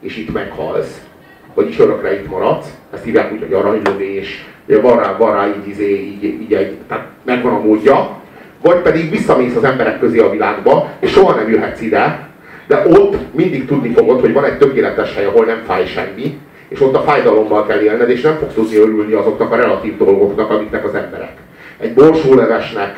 és 0.00 0.16
itt 0.16 0.32
meghalsz, 0.32 1.00
vagyis 1.54 1.78
örökre 1.78 2.20
itt 2.20 2.28
maradsz, 2.28 2.66
ezt 2.94 3.04
hívják 3.04 3.32
úgy, 3.32 3.40
hogy 3.40 3.52
aranylövés, 3.52 4.46
van 4.66 4.96
rá, 4.96 5.16
van 5.16 5.32
rá 5.32 5.46
így, 5.46 5.68
izé, 5.68 6.00
így, 6.00 6.24
így 6.24 6.54
egy, 6.54 6.78
tehát 6.88 7.06
megvan 7.24 7.54
a 7.54 7.58
módja, 7.58 8.20
vagy 8.62 8.76
pedig 8.76 9.10
visszamész 9.10 9.56
az 9.56 9.64
emberek 9.64 9.98
közé 9.98 10.18
a 10.18 10.30
világba, 10.30 10.88
és 11.00 11.10
soha 11.10 11.34
nem 11.34 11.50
jöhetsz 11.50 11.80
ide, 11.80 12.28
de 12.66 12.88
ott 12.88 13.16
mindig 13.34 13.66
tudni 13.66 13.92
fogod, 13.92 14.20
hogy 14.20 14.32
van 14.32 14.44
egy 14.44 14.58
tökéletes 14.58 15.14
hely, 15.14 15.24
ahol 15.24 15.44
nem 15.44 15.62
fáj 15.66 15.86
semmi, 15.86 16.38
és 16.72 16.80
ott 16.80 16.94
a 16.94 17.02
fájdalommal 17.02 17.66
kell 17.66 17.80
élned, 17.80 18.10
és 18.10 18.20
nem 18.20 18.36
fogsz 18.36 18.54
tudni 18.54 18.76
örülni 18.76 19.12
azoknak 19.12 19.52
a 19.52 19.56
relatív 19.56 19.96
dolgoknak, 19.96 20.50
amiknek 20.50 20.84
az 20.84 20.94
emberek. 20.94 21.32
Egy 21.78 21.94
borsólevesnek, 21.94 22.96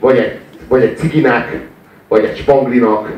vagy 0.00 0.16
egy, 0.16 0.38
vagy 0.68 0.82
egy 0.82 0.96
ciginek, 0.96 1.60
vagy 2.08 2.24
egy 2.24 2.36
spanglinak, 2.36 3.10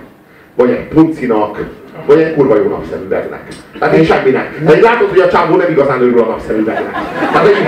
vagy 0.55 0.71
egy 0.71 0.89
puncinak, 0.89 1.67
vagy 2.07 2.21
egy 2.21 2.35
kurva 2.35 2.57
jó 2.57 2.69
napszemüvegnek. 2.69 3.43
Tehát 3.79 3.95
egy 3.95 4.07
semminek. 4.07 4.65
De 4.65 4.77
így 4.77 4.83
látod, 4.83 5.09
hogy 5.09 5.19
a 5.19 5.29
csávó 5.29 5.57
nem 5.57 5.71
igazán 5.71 6.01
örül 6.01 6.21
a 6.21 6.27
napszemüvegnek. 6.27 6.93
Tehát 7.33 7.49
így, 7.49 7.59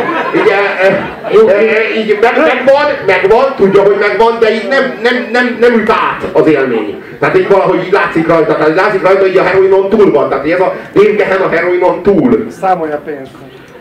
így, 0.40 0.48
e, 0.48 0.86
e, 0.86 1.12
e, 1.52 1.98
így 1.98 2.18
meg, 2.20 2.32
megvan, 2.36 2.84
megvan, 3.06 3.54
tudja, 3.56 3.82
hogy 3.82 3.96
megvan, 4.00 4.38
de 4.40 4.54
így 4.54 4.68
nem, 4.68 4.98
nem, 5.02 5.28
nem, 5.32 5.56
nem 5.60 5.72
üt 5.72 5.90
át 5.90 6.22
az 6.32 6.46
élmény. 6.46 7.02
Tehát 7.18 7.38
így 7.38 7.48
valahogy 7.48 7.84
így 7.86 7.92
látszik 7.92 8.26
rajta, 8.26 8.56
tehát 8.56 8.74
látszik 8.74 9.02
rajta, 9.02 9.20
hogy 9.20 9.36
a 9.36 9.42
heroinon 9.42 9.88
túl 9.88 10.12
van. 10.12 10.28
Tehát 10.28 10.50
ez 10.50 10.60
a 10.60 10.72
Dave 10.92 11.44
a 11.44 11.48
heroinon 11.48 12.02
túl. 12.02 12.46
Számolja 12.60 13.00
pénzt. 13.04 13.30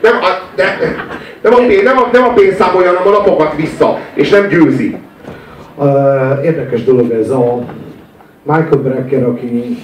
Nem 0.02 0.14
a, 0.22 0.28
de, 0.56 0.78
nem, 1.42 1.54
a 1.54 1.58
pénz, 1.58 1.84
nem, 1.84 1.98
a, 1.98 2.10
nem 2.12 2.24
a 2.24 2.34
pénz 2.34 2.56
számolja, 2.56 2.88
hanem 2.88 3.14
a 3.14 3.18
napokat 3.18 3.56
vissza. 3.56 4.00
És 4.14 4.30
nem 4.30 4.48
győzi. 4.48 4.98
Uh, 5.76 6.44
érdekes 6.44 6.84
dolog 6.84 7.12
ez 7.12 7.30
a 7.30 7.64
Michael 8.44 8.82
Brecker, 8.82 9.24
aki 9.24 9.78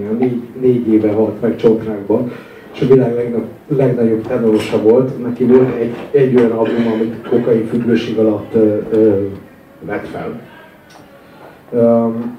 olyan 0.00 0.16
négy, 0.16 0.42
négy 0.60 0.92
éve 0.92 1.12
halt 1.12 1.40
meg 1.40 1.56
Csontrákban, 1.56 2.30
és 2.74 2.80
a 2.80 2.86
világ 2.86 3.14
legnagyobb, 3.14 3.48
legnagyobb 3.66 4.26
tenorosa 4.26 4.82
volt. 4.82 5.22
Neki 5.22 5.44
volt 5.44 5.74
egy, 5.80 5.94
egy 6.10 6.36
olyan 6.36 6.50
album, 6.50 6.92
amit 6.92 7.28
kokain 7.28 7.66
függőség 7.66 8.18
alatt 8.18 8.54
ö, 8.54 8.78
ö, 8.90 9.26
vett 9.80 10.06
fel. 10.06 10.40
Um, 11.72 12.38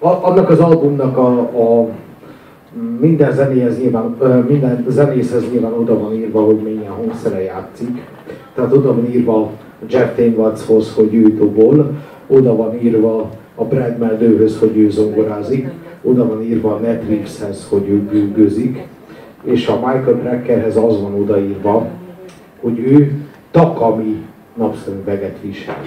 annak 0.00 0.50
az 0.50 0.58
albumnak 0.58 1.16
a, 1.16 1.38
a 1.38 1.88
minden 3.00 3.32
zenéhez 3.32 3.78
nyilván, 3.78 4.16
minden 4.48 4.84
zenészhez 4.88 5.50
nyilván 5.50 5.72
oda 5.72 5.98
van 5.98 6.14
írva, 6.14 6.40
hogy 6.40 6.56
milyen 6.56 6.92
hangszere 6.92 7.42
játszik. 7.42 8.02
Tehát 8.54 8.72
oda 8.72 8.94
van 8.94 9.10
írva 9.10 9.50
Jeff 9.88 10.16
Tainwatzhoz, 10.16 10.94
hogy 10.94 11.14
ő 11.14 11.52
oda 12.26 12.56
van 12.56 12.74
írva 12.82 13.30
a 13.54 13.64
Brad 13.64 13.98
Meldőhöz, 13.98 14.58
hogy 14.58 14.76
ő 14.76 14.90
zongorázik, 14.90 15.68
oda 16.02 16.26
van 16.26 16.42
írva 16.42 16.74
a 16.74 16.80
Matt 16.80 17.08
Reeveshez, 17.08 17.66
hogy 17.70 17.88
ő 17.88 18.02
bűgözik, 18.02 18.86
és 19.42 19.66
a 19.66 19.74
Michael 19.74 20.14
Breckerhez 20.22 20.76
az 20.76 21.00
van 21.02 21.14
odaírva, 21.14 21.86
hogy 22.60 22.78
ő 22.78 23.12
takami 23.50 24.24
napszemüveget 24.54 25.36
visel. 25.42 25.82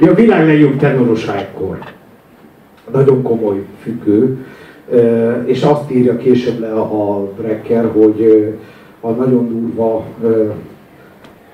Ő 0.00 0.10
a 0.10 0.14
világ 0.14 0.46
legjobb 0.46 0.76
tenoros 0.76 1.26
ekkor. 1.28 1.78
Nagyon 2.92 3.22
komoly 3.22 3.64
függő, 3.80 4.46
és 5.44 5.62
azt 5.62 5.90
írja 5.90 6.16
később 6.16 6.60
le 6.60 6.72
a 6.72 7.28
Brecker, 7.36 7.90
hogy 7.92 8.54
a 9.00 9.10
nagyon 9.10 9.48
durva 9.48 10.04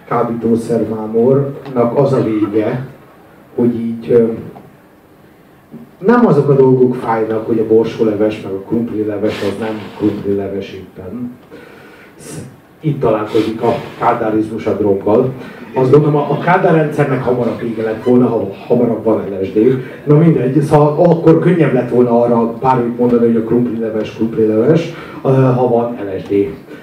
kábítószermámornak 0.08 1.98
az 1.98 2.12
a 2.12 2.22
vége, 2.22 2.86
hogy 3.54 3.80
így 3.80 4.28
nem 6.06 6.26
azok 6.26 6.48
a 6.48 6.54
dolgok 6.54 6.94
fájnak, 6.94 7.46
hogy 7.46 7.58
a 7.58 7.66
borsóleves 7.66 8.40
meg 8.42 8.52
a 8.52 8.60
krumplileves 8.68 9.42
az 9.42 9.58
nem 9.58 9.80
krumplileves 9.96 10.72
éppen. 10.72 11.32
Itt 12.80 13.00
találkozik 13.00 13.62
a 13.62 13.74
kádárizmus 13.98 14.66
a 14.66 14.72
droggal. 14.72 15.32
Azt 15.74 15.90
gondolom, 15.90 16.16
a 16.16 16.38
kádár 16.38 16.74
rendszernek 16.74 17.22
hamarabb 17.22 17.60
vége 17.60 17.82
lett 17.82 18.04
volna, 18.04 18.26
ha 18.26 18.48
hamarabb 18.66 19.04
van 19.04 19.22
LSD. 19.40 19.82
Na 20.04 20.18
mindegy, 20.18 20.62
szóval 20.62 21.04
akkor 21.06 21.38
könnyebb 21.38 21.72
lett 21.72 21.90
volna 21.90 22.22
arra 22.22 22.54
bármit 22.60 22.98
mondani, 22.98 23.26
hogy 23.26 23.36
a 23.36 23.44
krumplileves, 23.44 24.14
krumplileves, 24.14 24.92
ha 25.22 25.68
van 25.68 25.98
LSD. 26.14 26.34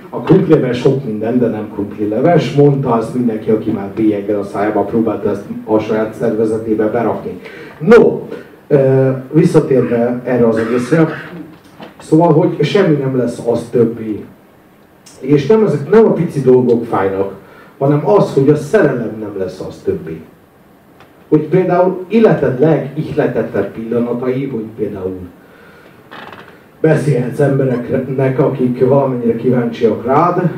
A 0.10 0.20
krumplileves 0.20 0.78
sok 0.78 1.06
minden, 1.06 1.40
de 1.40 1.48
nem 1.48 1.70
krumplileves, 1.74 2.54
mondta 2.54 2.92
azt 2.92 3.14
mindenki, 3.14 3.50
aki 3.50 3.72
már 3.72 3.92
bélyeggel 3.96 4.40
a 4.40 4.44
szájába 4.44 4.82
próbálta 4.82 5.30
ezt 5.30 5.46
a 5.66 5.80
saját 5.80 6.14
szervezetébe 6.14 6.86
berakni. 6.86 7.40
No, 7.80 8.20
visszatérve 9.32 10.22
erre 10.24 10.48
az 10.48 10.58
egészre, 10.58 11.08
szóval, 12.00 12.34
hogy 12.34 12.64
semmi 12.64 12.96
nem 12.96 13.18
lesz 13.18 13.42
az 13.48 13.68
többé. 13.72 14.26
És 15.20 15.48
nem, 15.48 15.66
ezek, 15.66 15.90
nem 15.90 16.06
a 16.06 16.14
pici 16.14 16.42
dolgok 16.42 16.86
fájnak, 16.86 17.34
hanem 17.78 18.08
az, 18.08 18.34
hogy 18.34 18.50
a 18.50 18.56
szerelem 18.56 19.16
nem 19.20 19.38
lesz 19.38 19.60
az 19.68 19.82
többé. 19.84 20.22
Hogy 21.30 21.42
például 21.42 22.06
életed 22.08 22.60
legihletettebb 22.60 23.72
pillanatai, 23.72 24.48
hogy 24.48 24.66
például 24.78 25.18
beszélhetsz 26.82 27.40
embereknek, 27.40 28.40
akik 28.40 28.88
valamennyire 28.88 29.36
kíváncsiak 29.36 30.06
rád, 30.06 30.52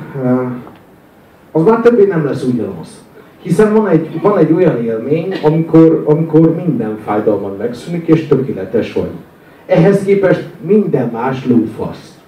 az 1.52 1.64
már 1.64 1.82
többé 1.82 2.06
nem 2.06 2.26
lesz 2.26 2.44
ugyanaz. 2.44 3.01
Hiszen 3.42 3.74
van 3.74 3.88
egy, 3.88 4.22
van 4.22 4.38
egy 4.38 4.52
olyan 4.52 4.84
élmény, 4.84 5.34
amikor, 5.44 6.04
amikor 6.06 6.56
minden 6.56 6.98
fájdalman 7.06 7.56
megszűnik, 7.58 8.08
és 8.08 8.28
tökéletes 8.28 8.94
vagy. 8.94 9.10
Ehhez 9.66 10.04
képest 10.04 10.46
minden 10.62 11.10
más 11.14 11.46
lófasz. 11.46 12.20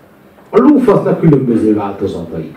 A 0.49 0.57
lófasznak 0.57 1.19
különböző 1.19 1.73
változatai. 1.75 2.51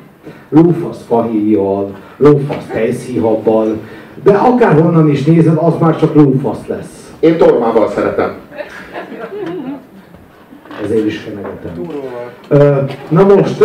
Lófasz 0.49 1.05
fahéjjal, 1.07 1.91
lófasz 2.17 2.67
tejszíhabbal, 2.73 3.77
de 4.23 4.33
akárhonnan 4.33 5.11
is 5.11 5.25
nézed, 5.25 5.57
az 5.57 5.75
már 5.81 5.99
csak 5.99 6.15
lófasz 6.15 6.67
lesz. 6.67 7.13
Én 7.21 7.37
tormával 7.37 7.89
szeretem. 7.89 8.35
Ezért 10.85 11.07
is 11.07 11.25
kenegetem. 11.25 11.87
Na 13.09 13.25
most, 13.25 13.65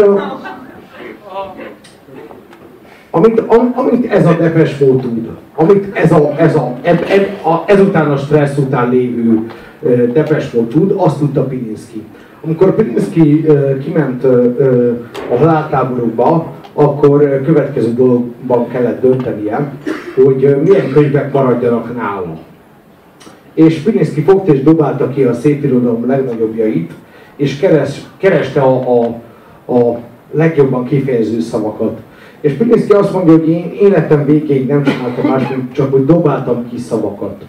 amit, 3.11 3.39
am, 3.47 3.73
amit 3.75 4.11
ez 4.11 4.25
a 4.25 4.33
depes 4.39 4.77
mód 4.77 5.01
tud, 5.01 5.29
amit 5.55 5.95
ez 5.95 6.11
a, 6.11 6.33
ez 6.37 6.55
a, 6.55 6.75
eb, 6.81 7.05
eb, 7.09 7.45
a 7.45 7.63
ezután 7.65 8.11
a 8.11 8.17
stressz 8.17 8.57
után 8.57 8.89
lévő 8.89 9.47
ö, 9.81 10.11
depes 10.11 10.49
tud, 10.69 10.93
azt 10.97 11.17
tudta 11.19 11.43
Pilinszki. 11.43 12.03
Amikor 12.43 12.75
Pilinszki 12.75 13.45
ö, 13.45 13.77
kiment 13.77 14.23
ö, 14.23 14.91
a 15.31 15.37
haláltáborokba, 15.37 16.53
akkor 16.73 17.41
következő 17.45 17.93
dologban 17.93 18.67
kellett 18.67 19.01
döntenie, 19.01 19.71
hogy 20.15 20.57
milyen 20.63 20.91
könyvek 20.93 21.33
maradjanak 21.33 21.95
nála. 21.95 22.37
És 23.53 23.79
Pilinszki 23.79 24.21
fogta 24.21 24.53
és 24.53 24.63
dobálta 24.63 25.09
ki 25.09 25.23
a 25.23 25.33
szépirodalom 25.33 26.07
legnagyobbjait, 26.07 26.91
és 27.35 27.59
keres, 27.59 28.01
kereste 28.17 28.61
a, 28.61 28.99
a, 28.99 29.05
a 29.73 29.99
legjobban 30.31 30.85
kifejező 30.85 31.39
szavakat. 31.39 31.99
És 32.41 32.53
Pilinszki 32.53 32.91
azt 32.91 33.13
mondja, 33.13 33.33
hogy 33.33 33.49
én 33.49 33.71
életem 33.79 34.25
végéig 34.25 34.67
nem 34.67 34.83
csináltam 34.83 35.29
más, 35.29 35.47
mint 35.49 35.73
csak 35.73 35.91
hogy 35.91 36.05
dobáltam 36.05 36.69
ki 36.69 36.77
szavakat, 36.77 37.45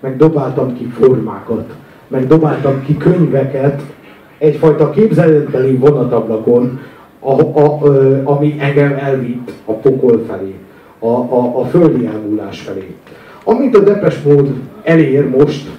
meg 0.00 0.16
dobáltam 0.16 0.74
ki 0.74 0.84
formákat, 0.84 1.74
meg 2.08 2.26
dobáltam 2.26 2.82
ki 2.84 2.96
könyveket 2.96 3.82
egyfajta 4.38 4.90
képzeletbeli 4.90 5.76
vonatablakon, 5.76 6.80
a, 7.20 7.40
a, 7.40 7.78
ö, 7.82 8.20
ami 8.24 8.56
engem 8.58 8.96
elvitt 9.00 9.52
a 9.64 9.72
pokol 9.72 10.24
felé, 10.28 10.54
a, 10.98 11.06
a, 11.08 11.60
a 11.60 11.64
földi 11.64 12.06
elmúlás 12.06 12.60
felé. 12.60 12.94
Amit 13.44 13.76
a 13.76 13.80
depes 13.80 14.22
mód 14.22 14.54
elér 14.82 15.28
most, 15.28 15.70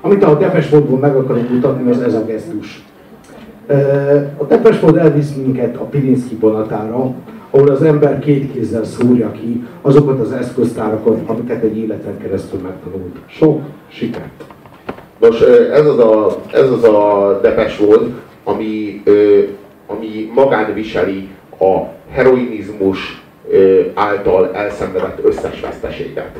amit 0.00 0.24
a 0.24 0.34
depes 0.34 0.68
módból 0.68 0.98
meg 0.98 1.16
akarok 1.16 1.50
mutatni, 1.50 1.90
az 1.90 2.00
ez 2.00 2.14
a 2.14 2.24
gesztus. 2.24 2.84
A 4.36 4.44
depes 4.44 4.80
mód 4.80 4.96
elvisz 4.96 5.34
minket 5.34 5.76
a 5.76 5.84
Pilinszki 5.84 6.36
vonatára, 6.40 7.14
ahol 7.50 7.68
az 7.68 7.82
ember 7.82 8.18
két 8.18 8.52
kézzel 8.52 8.84
szúrja 8.84 9.32
ki 9.32 9.64
azokat 9.82 10.20
az 10.20 10.32
eszköztárakat, 10.32 11.20
amiket 11.26 11.62
egy 11.62 11.76
életen 11.76 12.18
keresztül 12.18 12.60
megtanult. 12.60 13.16
Sok 13.26 13.62
sikert! 13.88 14.44
Nos, 15.20 15.40
ez 15.72 15.86
az 15.86 15.98
a, 15.98 16.40
ez 16.52 16.70
az 16.70 16.84
a 16.84 17.38
depes 17.42 17.78
volt, 17.78 18.10
ami, 18.44 19.02
ami 19.86 20.30
magán 20.34 20.74
viseli 20.74 21.28
a 21.58 21.80
heroinizmus 22.10 23.24
által 23.94 24.50
elszenvedett 24.54 25.24
összes 25.24 25.60
veszteséget. 25.60 26.38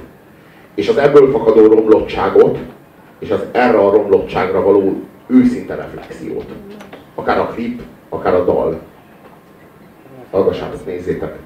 És 0.74 0.88
az 0.88 0.96
ebből 0.96 1.30
fakadó 1.30 1.66
romlottságot, 1.66 2.58
és 3.18 3.30
az 3.30 3.44
erre 3.52 3.78
a 3.78 3.90
romlottságra 3.90 4.62
való 4.62 4.94
őszinte 5.26 5.74
reflexiót. 5.74 6.44
Akár 7.14 7.38
a 7.38 7.46
klip, 7.46 7.80
akár 8.08 8.34
a 8.34 8.44
dal. 8.44 8.80
Hallgassátok, 10.36 10.86
nézzétek! 10.86 11.38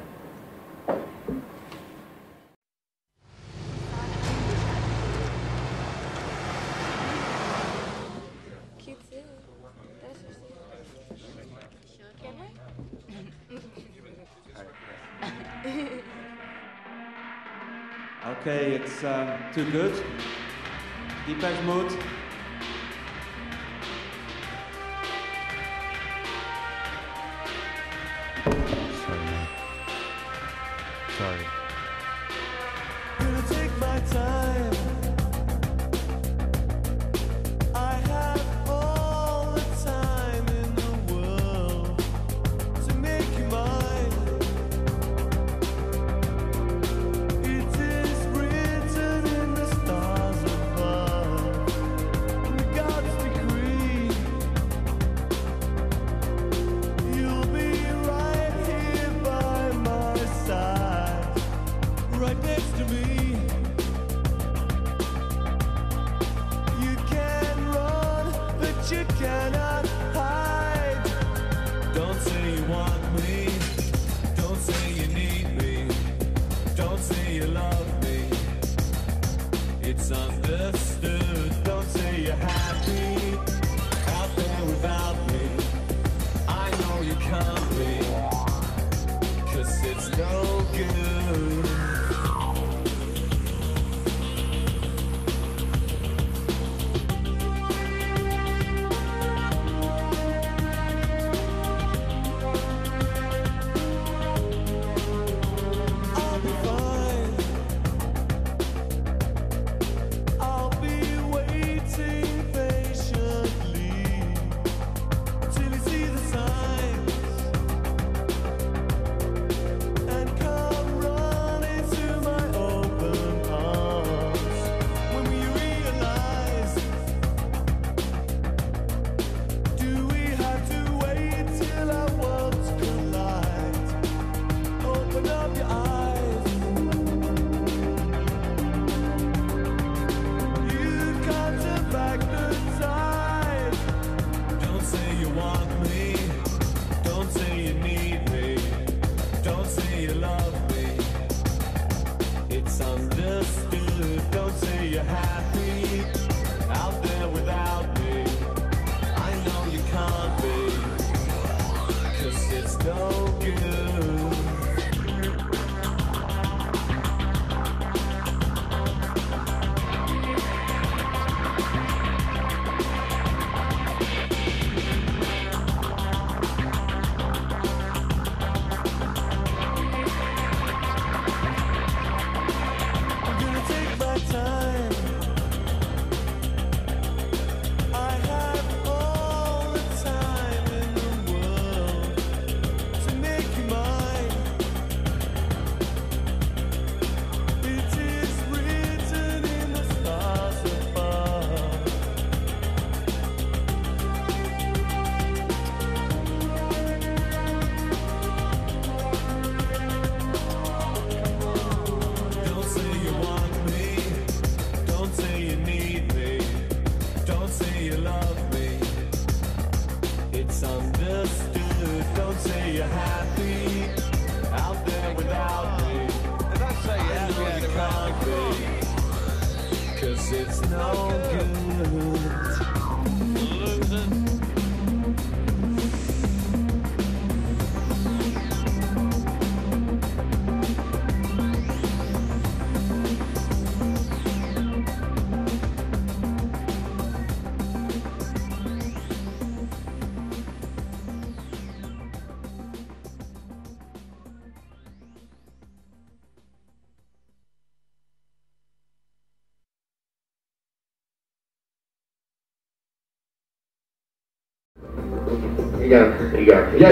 Okay, 18.30 18.74
it's 18.74 19.02
uh, 19.02 19.52
too 19.52 19.64
good. 19.70 19.92
Depeche 21.26 21.62
mode. 21.62 22.19
sorry. 31.20 31.59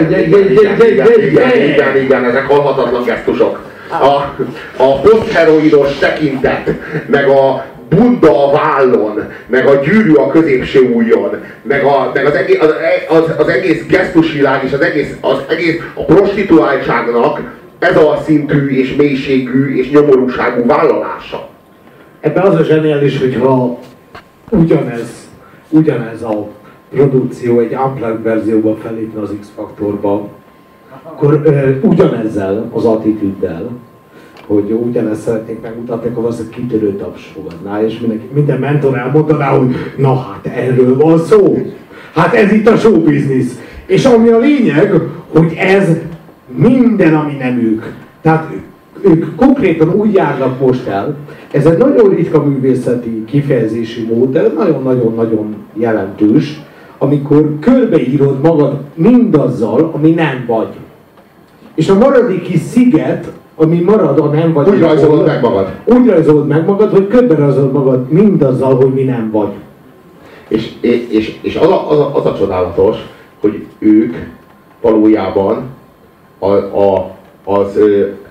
Igen. 0.00 0.20
Igen, 0.20 0.50
igen, 0.50 0.52
igen, 0.52 0.90
igen, 0.90 1.20
igen, 1.20 1.58
ja. 1.58 1.64
igen, 1.64 1.96
igen, 1.96 2.24
ezek 2.24 2.46
halhatatlan 2.46 3.04
gesztusok. 3.04 3.66
A, 3.90 4.44
a 4.82 5.00
posztheroidos 5.00 5.98
tekintet, 5.98 6.70
meg 7.06 7.28
a 7.28 7.64
bunda 7.88 8.48
a 8.48 8.52
vállon, 8.52 9.32
meg 9.46 9.66
a 9.66 9.80
gyűrű 9.84 10.12
a 10.12 10.28
középső 10.28 10.80
ujjon, 10.80 11.30
meg, 11.62 11.84
a, 11.84 12.10
meg 12.14 12.26
az, 12.26 12.34
egész, 12.34 12.58
az, 12.60 12.74
az, 13.08 13.32
az 13.38 13.48
egész 13.48 13.86
gesztusvilág 13.86 14.64
és 14.64 14.72
az 14.72 14.80
egész, 14.80 15.14
az 15.20 15.38
egész 15.48 15.80
a 15.94 16.04
prostituáltságnak 16.04 17.40
ez 17.78 17.96
a 17.96 18.22
szintű 18.24 18.68
és 18.68 18.94
mélységű 18.94 19.76
és 19.76 19.90
nyomorúságú 19.90 20.66
vállalása. 20.66 21.48
Ebben 22.20 22.42
az 22.42 22.54
a 22.54 22.64
zseniális, 22.64 23.18
hogyha 23.18 23.78
ugyanez, 24.50 25.28
ugyanez 25.68 26.22
a 26.22 26.48
produkció 26.90 27.58
egy 27.58 27.74
unplugged 27.74 28.22
verzióban 28.22 28.76
felépne 28.76 29.20
az 29.20 29.34
X-faktorba, 29.40 30.28
akkor 31.02 31.40
ö, 31.44 31.86
ugyanezzel 31.88 32.70
az 32.72 32.84
attitűddel, 32.84 33.70
hogy 34.46 34.72
ugyanezt 34.72 35.20
szeretnék 35.20 35.60
megmutatni, 35.60 36.08
akkor 36.08 36.24
a 36.24 36.48
kitörő 36.50 36.96
taps 36.96 37.32
fogadná, 37.34 37.82
és 37.82 38.00
mindenki, 38.00 38.26
minden 38.32 38.58
mentor 38.58 38.98
elmondaná, 38.98 39.48
hogy 39.48 39.74
na 39.96 40.14
hát 40.14 40.46
erről 40.46 40.96
van 40.96 41.18
szó. 41.18 41.58
Hát 42.14 42.34
ez 42.34 42.52
itt 42.52 42.68
a 42.68 42.76
show 42.76 43.02
business. 43.02 43.46
És 43.86 44.04
ami 44.04 44.28
a 44.28 44.38
lényeg, 44.38 44.92
hogy 45.32 45.54
ez 45.58 45.88
minden, 46.46 47.14
ami 47.14 47.32
nem 47.32 47.58
ők. 47.58 47.82
Tehát 48.20 48.52
ők 49.02 49.34
konkrétan 49.34 49.94
úgy 49.94 50.14
járnak 50.14 50.60
most 50.60 50.86
el, 50.86 51.16
ez 51.50 51.66
egy 51.66 51.78
nagyon 51.78 52.14
ritka 52.14 52.44
művészeti 52.44 53.24
kifejezési 53.24 54.06
mód, 54.12 54.32
de 54.32 54.42
nagyon-nagyon-nagyon 54.56 55.56
jelentős, 55.74 56.60
amikor 56.98 57.58
körbeírod 57.60 58.40
magad 58.40 58.78
mindazzal, 58.94 59.90
ami 59.94 60.10
nem 60.10 60.44
vagy. 60.46 60.68
És 61.74 61.88
a 61.88 61.98
maradék 61.98 62.42
kis 62.42 62.60
sziget, 62.60 63.32
ami 63.56 63.80
marad 63.80 64.18
a 64.18 64.26
nem 64.26 64.52
vagy. 64.52 64.68
Úgy 64.68 64.80
rajzolod 64.80 65.26
meg 65.26 65.40
magad. 65.40 65.70
Úgy 65.84 66.06
rajzolod 66.06 66.46
meg 66.46 66.66
magad, 66.66 66.90
hogy 66.90 67.08
körbe 67.08 67.34
rajzolod 67.34 67.72
magad 67.72 68.10
mindazzal, 68.10 68.76
hogy 68.76 68.94
mi 68.94 69.02
nem 69.02 69.30
vagy. 69.30 69.52
És, 70.48 70.72
és, 71.10 71.38
és 71.42 71.56
az, 71.56 71.70
a, 71.70 71.90
az, 71.90 71.98
a, 71.98 72.16
az 72.16 72.26
a 72.26 72.34
csodálatos, 72.38 72.96
hogy 73.40 73.66
ők 73.78 74.16
valójában 74.80 75.62
a, 76.38 76.50
a, 76.52 77.16
az, 77.44 77.78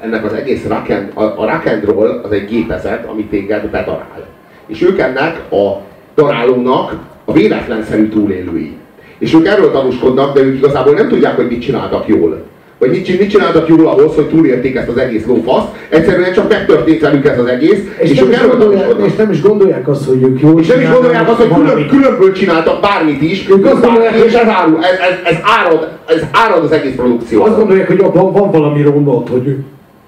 ennek 0.02 0.26
az 0.26 0.34
egész 0.34 0.68
rock 0.68 0.90
and, 0.90 1.12
a, 1.14 1.22
a 1.24 1.52
rock 1.52 1.66
and 1.66 1.84
roll 1.84 2.22
az 2.24 2.32
egy 2.32 2.48
gépezet, 2.48 3.10
ami 3.10 3.24
téged 3.24 3.70
bedarál. 3.70 4.26
És 4.66 4.82
ők 4.82 5.00
ennek 5.00 5.52
a 5.52 5.82
darálónak 6.16 6.96
a 7.30 7.34
véletlenszerű 7.34 8.10
túlélői. 8.10 8.76
És 9.20 9.34
ők 9.34 9.48
erről 9.48 9.72
tanúskodnak, 9.72 10.34
de 10.34 10.42
ők 10.42 10.58
igazából 10.58 10.94
nem 10.94 11.08
tudják, 11.08 11.36
hogy 11.36 11.48
mit 11.48 11.62
csináltak 11.62 12.08
jól. 12.08 12.44
Vagy 12.78 12.90
mit, 12.90 13.20
mit 13.20 13.30
csináltak 13.30 13.68
jól 13.68 13.88
ahhoz, 13.88 14.16
hogy 14.16 14.30
túlélték 14.30 14.76
ezt 14.76 14.88
az 14.88 14.98
egész 14.98 15.26
lófaszt. 15.26 15.68
Egyszerűen 15.90 16.34
csak 16.34 16.50
megtörtént 16.50 17.02
velük 17.02 17.26
ez 17.26 17.40
az 17.40 17.46
egész, 17.46 17.80
és, 18.00 18.10
És, 18.10 18.22
ők 18.22 18.34
erről 18.34 18.58
tanúskodnak. 18.58 19.08
és 19.08 19.16
nem 19.16 19.32
is 19.32 19.42
gondolják 19.42 19.88
azt, 19.88 20.06
hogy 20.06 20.24
ők 20.24 20.42
jól 20.42 20.60
És 20.60 20.68
nem 20.68 20.82
is 20.82 20.90
gondolják 20.90 21.30
azt, 21.30 21.38
hogy 21.38 21.54
külön, 21.54 21.88
különből 21.88 22.32
csináltak 22.32 22.82
bármit 22.82 23.22
is, 23.22 23.50
Ők 23.50 23.66
azt 23.66 23.82
gondolják, 23.82 24.16
és 24.16 24.34
ez, 24.34 24.48
árul, 24.48 24.78
ez, 24.84 24.98
ez, 25.10 25.34
ez, 25.34 25.38
árad, 25.44 25.90
ez 26.08 26.22
árad 26.32 26.64
az 26.64 26.72
egész 26.72 26.96
produkció. 26.96 27.44
Azt 27.44 27.58
gondolják, 27.58 27.88
hogy 27.88 28.00
abban 28.00 28.32
van 28.32 28.52
valami 28.52 28.82
romlott, 28.82 29.30
hogy 29.30 29.48
ők, 29.48 29.60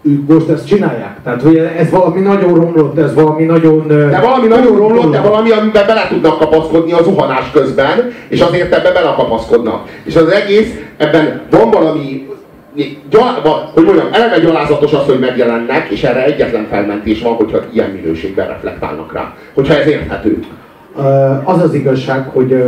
ők 0.01 0.27
most 0.27 0.49
ezt 0.49 0.67
csinálják. 0.67 1.17
Tehát, 1.23 1.41
hogy 1.41 1.57
ez 1.57 1.89
valami 1.89 2.19
nagyon 2.19 2.53
romlott, 2.53 2.97
ez 2.97 3.13
valami 3.13 3.43
nagyon... 3.43 3.87
De 3.87 4.19
valami 4.19 4.47
nagyon 4.47 4.77
romlott, 4.77 5.11
de 5.11 5.21
valami, 5.21 5.51
amiben 5.51 5.85
bele 5.87 6.07
tudnak 6.09 6.39
kapaszkodni 6.39 6.91
a 6.91 7.03
zuhanás 7.03 7.51
közben, 7.51 8.13
és 8.27 8.41
azért 8.41 8.73
ebbe 8.73 8.91
belekapaszkodnak. 8.91 9.87
És 10.03 10.15
az 10.15 10.27
egész, 10.27 10.73
ebben 10.97 11.41
van 11.49 11.71
valami, 11.71 12.27
gyal, 13.09 13.69
hogy 13.73 13.83
mondjam, 13.83 14.07
eleve 14.11 14.39
gyalázatos 14.39 14.93
az, 14.93 15.05
hogy 15.05 15.19
megjelennek, 15.19 15.89
és 15.89 16.03
erre 16.03 16.23
egyetlen 16.23 16.67
felmentés 16.69 17.21
van, 17.21 17.33
hogyha 17.33 17.59
ilyen 17.73 17.89
minőségben 17.89 18.47
reflektálnak 18.47 19.13
rá. 19.13 19.33
Hogyha 19.53 19.75
ez 19.75 19.87
érthető. 19.87 20.39
Az 21.43 21.61
az 21.61 21.73
igazság, 21.73 22.27
hogy, 22.27 22.63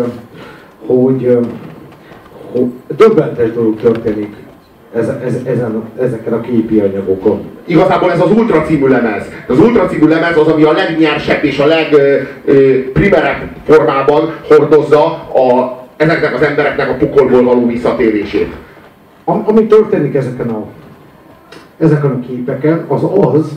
hogy, 0.86 1.38
hogy 2.51 2.65
döbbentes 2.95 3.51
dolog 3.53 3.79
történik 3.82 4.36
ez, 4.95 5.07
ez, 5.25 5.35
ezen, 5.45 5.83
ezeken 5.99 6.33
a 6.33 6.41
képi 6.41 6.79
anyagokon. 6.79 7.41
Igazából 7.65 8.11
ez 8.11 8.21
az 8.21 8.31
Ultra 8.31 8.61
című 8.61 8.87
lemez. 8.87 9.25
Az 9.47 9.59
Ultra 9.59 9.85
című 9.85 10.07
lemez 10.07 10.37
az, 10.37 10.47
ami 10.47 10.63
a 10.63 10.71
legnyersebb 10.71 11.43
és 11.43 11.59
a 11.59 11.65
legprimerebb 11.65 13.41
formában 13.65 14.33
hordozza 14.47 15.05
a, 15.13 15.79
ezeknek 15.97 16.35
az 16.35 16.41
embereknek 16.41 16.89
a 16.89 16.93
pokolból 16.93 17.43
való 17.43 17.67
visszatérését. 17.67 18.55
Am, 19.25 19.43
ami 19.47 19.65
történik 19.65 20.15
ezeken 20.15 20.49
a, 20.49 20.65
ezeken 21.77 22.11
a 22.11 22.19
képeken, 22.27 22.85
az 22.87 23.01
az, 23.21 23.51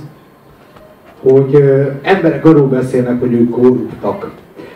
hogy 1.23 1.55
ö, 1.55 1.83
emberek 2.03 2.45
arról 2.45 2.67
beszélnek, 2.67 3.21
hogy 3.21 3.33
ők 3.33 3.51
korruptak. 3.51 4.31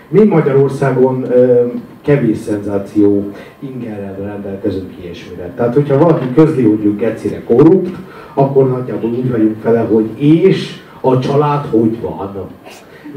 Mi 0.09 0.25
Magyarországon 0.25 1.25
ö, 1.31 1.63
kevés 2.09 2.39
szenzáció 2.39 3.31
ingerrel 3.59 4.17
rendelkezünk 4.23 4.93
ilyesmire. 5.03 5.53
Tehát, 5.57 5.75
hogyha 5.75 5.99
valaki 5.99 6.25
közli, 6.35 6.63
hogy 6.63 6.85
ő 6.85 6.97
gecire 6.97 7.43
korrupt, 7.45 7.97
akkor 8.35 8.69
nagyjából 8.69 9.11
úgy 9.11 9.31
vagyunk 9.31 9.57
fele, 9.63 9.81
hogy 9.81 10.23
és 10.23 10.81
a 11.01 11.19
család 11.19 11.67
hogy 11.71 12.01
van. 12.01 12.49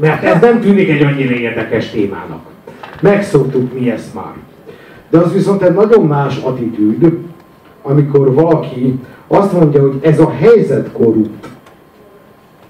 Mert 0.00 0.22
ez 0.22 0.40
nem 0.40 0.60
tűnik 0.60 0.88
egy 0.88 1.02
annyira 1.02 1.34
érdekes 1.34 1.90
témának. 1.90 2.40
Megszoktuk 3.00 3.80
mi 3.80 3.90
ezt 3.90 4.14
már. 4.14 4.34
De 5.10 5.18
az 5.18 5.32
viszont 5.32 5.62
egy 5.62 5.74
nagyon 5.74 6.06
más 6.06 6.36
attitűd, 6.36 7.18
amikor 7.82 8.34
valaki 8.34 9.00
azt 9.26 9.52
mondja, 9.52 9.80
hogy 9.82 9.98
ez 10.02 10.20
a 10.20 10.30
helyzet 10.30 10.92
korrupt, 10.92 11.48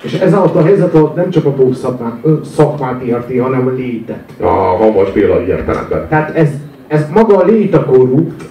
és 0.03 0.12
ez 0.12 0.34
alatt 0.34 0.55
a 0.55 0.62
helyzet 0.62 0.94
alatt 0.94 1.14
nem 1.14 1.30
csak 1.30 1.44
a 1.44 1.55
dolg 1.55 1.74
szakmát, 1.74 2.16
szakmát 2.55 3.03
érti, 3.03 3.36
hanem 3.36 3.66
a 3.66 3.70
létet. 3.70 4.24
A 4.40 4.78
Vamos 4.78 5.11
Béla 5.11 5.46
értelemben. 5.46 6.09
Tehát 6.09 6.36
ez, 6.36 6.48
ez 6.86 7.07
maga 7.14 7.36
a 7.36 7.44
lét 7.44 7.74
a 7.74 7.84
korrupt, 7.84 8.44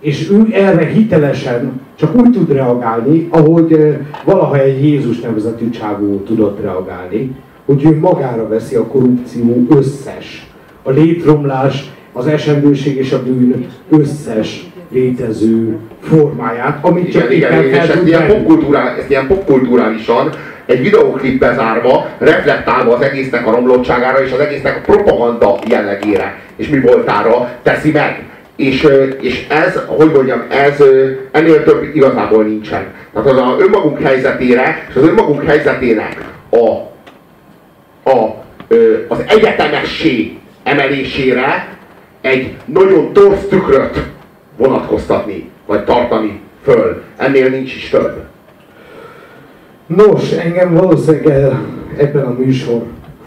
és 0.00 0.30
ő 0.30 0.46
erre 0.52 0.86
hitelesen 0.86 1.80
csak 1.94 2.14
úgy 2.16 2.30
tud 2.30 2.52
reagálni, 2.52 3.28
ahogy 3.30 3.96
valaha 4.24 4.58
egy 4.58 4.84
Jézus 4.84 5.20
nevezetű 5.20 5.70
csávó 5.70 6.16
tudott 6.16 6.60
reagálni, 6.60 7.36
hogy 7.64 7.84
ő 7.84 7.98
magára 7.98 8.48
veszi 8.48 8.74
a 8.74 8.86
korrupció 8.86 9.66
összes, 9.70 10.50
a 10.82 10.90
létromlás, 10.90 11.92
az 12.12 12.26
esendőség 12.26 12.96
és 12.96 13.12
a 13.12 13.22
bűn 13.22 13.66
összes 13.88 14.70
létező 14.88 15.78
formáját, 16.00 16.84
amit 16.84 17.12
csak 17.12 17.32
Igen, 17.32 17.52
igen, 17.52 17.64
éppen 17.64 17.82
és 17.82 17.88
ezt 17.88 18.06
ilyen, 18.06 18.26
popkulturál, 18.26 18.96
ezt 18.96 19.10
ilyen 19.10 19.26
popkulturálisan 19.26 20.30
egy 20.66 20.82
videóklipbe 20.82 21.54
zárva, 21.54 22.06
reflektálva 22.18 22.94
az 22.94 23.02
egésznek 23.02 23.46
a 23.46 23.50
romlottságára 23.50 24.24
és 24.24 24.32
az 24.32 24.38
egésznek 24.38 24.76
a 24.76 24.92
propaganda 24.92 25.58
jellegére 25.68 26.38
és 26.56 26.68
mi 26.68 26.80
voltára 26.80 27.50
teszi 27.62 27.90
meg. 27.90 28.22
És, 28.56 28.88
és 29.20 29.46
ez, 29.48 29.80
hogy 29.86 30.10
mondjam, 30.12 30.42
ez 30.48 30.82
ennél 31.30 31.64
több 31.64 31.90
igazából 31.94 32.42
nincsen. 32.44 32.84
Tehát 33.12 33.28
az 33.28 33.36
a 33.36 33.56
önmagunk 33.58 34.00
helyzetére 34.00 34.86
és 34.88 34.94
az 34.94 35.02
önmagunk 35.02 35.44
helyzetének 35.44 36.16
a, 36.50 36.68
a, 38.10 38.44
az 39.08 39.18
egyetemessé 39.26 40.38
emelésére 40.62 41.68
egy 42.20 42.56
nagyon 42.64 43.12
torz 43.12 43.46
tükröt 43.48 44.02
vonatkoztatni, 44.56 45.50
vagy 45.66 45.84
tartani 45.84 46.40
föl. 46.64 47.02
Ennél 47.16 47.48
nincs 47.48 47.74
is 47.74 47.88
több. 47.88 48.22
Nos, 49.86 50.32
engem 50.32 50.74
valószínűleg 50.74 51.26
eh, 51.26 51.58
ebben 51.96 52.24
a 52.24 52.34
műsor 52.38 52.82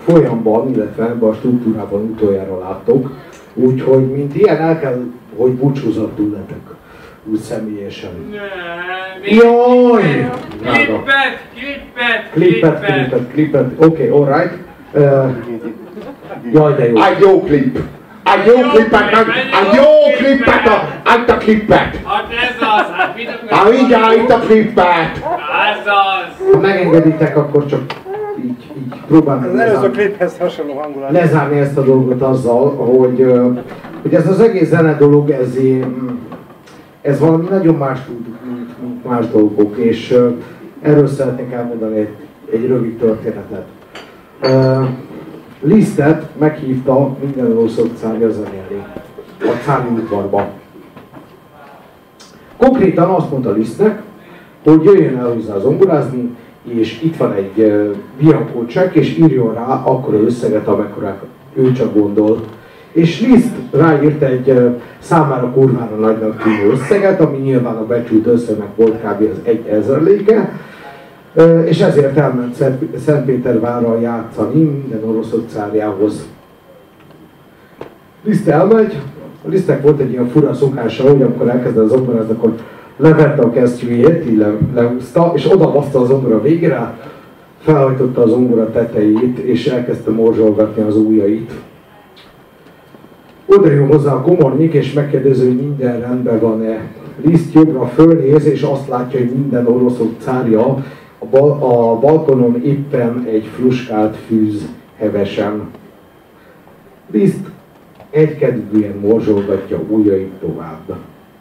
folyamban, 0.06 0.74
illetve 0.74 1.04
ebben 1.04 1.30
a 1.30 1.34
struktúrában 1.34 2.02
utoljára 2.02 2.60
láttok, 2.60 3.12
úgyhogy 3.54 4.12
mint 4.12 4.36
ilyen 4.36 4.58
el 4.58 4.80
kell, 4.80 5.04
hogy 5.36 5.52
búcsúzattul 5.52 6.32
letek, 6.32 6.76
úgy 7.24 7.40
személyesen. 7.40 8.10
Jaj! 9.24 10.30
Klippet, 10.62 11.42
klippet, 11.54 12.30
Klippet, 12.32 12.80
klippet, 12.80 13.32
klippet, 13.32 13.72
oké, 13.78 13.86
okay, 13.86 14.08
alright. 14.08 14.54
Uh, 14.94 15.32
jaj, 16.54 16.76
de 16.76 16.88
jó. 16.88 17.02
Egy 17.02 17.20
jó 17.20 17.44
klip! 17.44 17.80
Egy 18.36 18.46
jó 18.46 18.56
meg, 18.92 19.14
egy 19.62 19.76
jó 19.76 19.84
klippet, 20.18 20.68
a, 20.68 20.88
itt 21.18 21.30
a 21.30 21.38
klippet! 21.38 22.00
Hát 22.06 22.26
ez 22.32 22.56
az, 22.60 22.96
hát 22.98 23.16
mit 23.16 23.28
akarsz? 23.28 23.52
Hát 23.52 23.72
mindjárt 23.72 24.16
itt 24.16 24.30
a 24.30 24.40
klippet! 24.40 25.12
Ez 25.72 25.86
az! 25.86 26.52
Ha 26.54 26.60
megengeditek, 26.60 27.38
akkor 27.38 27.66
csak 27.66 27.82
így, 28.44 28.66
így 28.78 28.94
próbálom 29.08 29.44
Az 29.44 29.50
előző 29.50 29.74
lezárni, 29.74 29.96
kliphez 29.96 30.38
hasonló 30.38 30.74
hangulat. 30.74 31.12
lezárni 31.12 31.60
ezt 31.60 31.78
a 31.78 31.82
dolgot 31.82 32.22
azzal, 32.22 32.76
hogy, 32.76 33.34
hogy 34.02 34.14
ez 34.14 34.28
az 34.28 34.40
egész 34.40 34.68
zene 34.68 34.94
dolog, 34.94 35.30
ez, 35.30 35.58
ez 37.02 37.20
valami 37.20 37.48
nagyon 37.50 37.76
más 37.76 38.00
tud, 38.06 38.26
mint, 38.46 38.82
mint 38.82 39.06
más 39.06 39.26
dolgok, 39.32 39.78
és 39.78 40.18
erről 40.82 41.08
szeretnék 41.08 41.52
elmondani 41.52 42.00
egy, 42.00 42.16
egy 42.52 42.68
rövid 42.68 42.98
történetet. 42.98 43.66
Lisztet 45.62 46.30
meghívta 46.40 47.16
minden 47.24 47.58
ország 47.58 47.86
cárja 47.96 48.32
zenélni 48.32 48.86
a 49.40 49.64
cári 49.64 49.88
udvarba. 49.90 50.48
Konkrétan 52.58 53.10
azt 53.10 53.32
mondta 53.32 53.52
Lisztnek, 53.52 54.02
hogy 54.64 54.84
jöjjön 54.84 55.18
el 55.18 55.34
hozzá 55.34 55.60
zongorázni, 55.60 56.36
és 56.64 57.02
itt 57.02 57.18
van 57.18 57.34
egy 57.34 57.84
Bianco 58.20 58.66
csekk, 58.66 58.94
és 58.94 59.18
írjon 59.18 59.54
rá 59.54 59.82
akkora 59.84 60.18
összeget, 60.18 60.68
amekkora 60.68 61.22
ő 61.54 61.72
csak 61.72 61.94
gondol. 61.94 62.44
És 62.92 63.22
Liszt 63.22 63.56
ráírt 63.72 64.22
egy 64.22 64.78
számára 65.00 65.52
kurvára 65.52 65.96
nagynak 65.96 66.42
tűnő 66.44 66.72
összeget, 66.72 67.22
ami 67.22 67.38
nyilván 67.38 67.76
a 67.76 67.86
becsült 67.86 68.26
összegnek 68.26 68.76
volt 68.76 68.96
kb. 69.02 69.22
az 69.32 69.40
egy 69.44 69.68
ezerléke, 69.68 70.36
Ö, 70.36 70.77
és 71.66 71.80
ezért 71.80 72.18
elment 72.18 72.54
Szent- 72.54 72.98
Szentpétervárra 72.98 74.00
játszani 74.00 74.64
minden 74.64 75.10
orosz 75.10 75.34
cárjához. 75.48 76.28
Liszt 78.24 78.48
elmegy, 78.48 78.98
a 79.46 79.50
Lisztnek 79.50 79.82
volt 79.82 80.00
egy 80.00 80.12
ilyen 80.12 80.28
fura 80.28 80.54
szokása, 80.54 81.10
hogy 81.10 81.22
amikor 81.22 81.50
elkezdett 81.50 81.90
zongorázni, 81.90 82.34
akkor 82.34 82.54
levette 82.98 83.42
a 83.42 83.52
kesztyűjét, 83.52 84.26
így 84.26 84.38
le, 84.38 84.54
lehúzta, 84.74 85.32
és 85.36 85.52
oda 85.52 85.72
baszta 85.72 86.00
a 86.00 86.42
végére, 86.42 86.98
felhajtotta 87.60 88.22
a 88.22 88.28
zongora 88.28 88.72
tetejét, 88.72 89.38
és 89.38 89.68
elkezdte 89.68 90.12
morzsolgatni 90.12 90.84
az 90.84 90.98
ujjait. 90.98 91.52
Oda 93.46 93.72
jön 93.72 93.88
hozzá 93.88 94.14
a 94.14 94.22
komornyik, 94.22 94.74
és 94.74 94.94
megkérdezi, 94.94 95.46
hogy 95.46 95.56
minden 95.56 96.00
rendben 96.00 96.40
van-e. 96.40 96.82
Liszt 97.26 97.54
jobbra 97.54 97.86
fölnéz, 97.86 98.46
és 98.46 98.62
azt 98.62 98.88
látja, 98.88 99.20
hogy 99.20 99.30
minden 99.30 99.68
oroszok 99.68 100.10
cárja 100.20 100.84
a 101.32 102.00
balkonon 102.00 102.62
éppen 102.64 103.26
egy 103.30 103.46
fruskált 103.46 104.16
fűz 104.16 104.68
hevesen. 104.98 105.70
Liszt 107.12 107.50
egykedvűen 108.10 108.96
morzsolgatja 109.02 109.80
ujjait 109.90 110.32
tovább. 110.40 110.96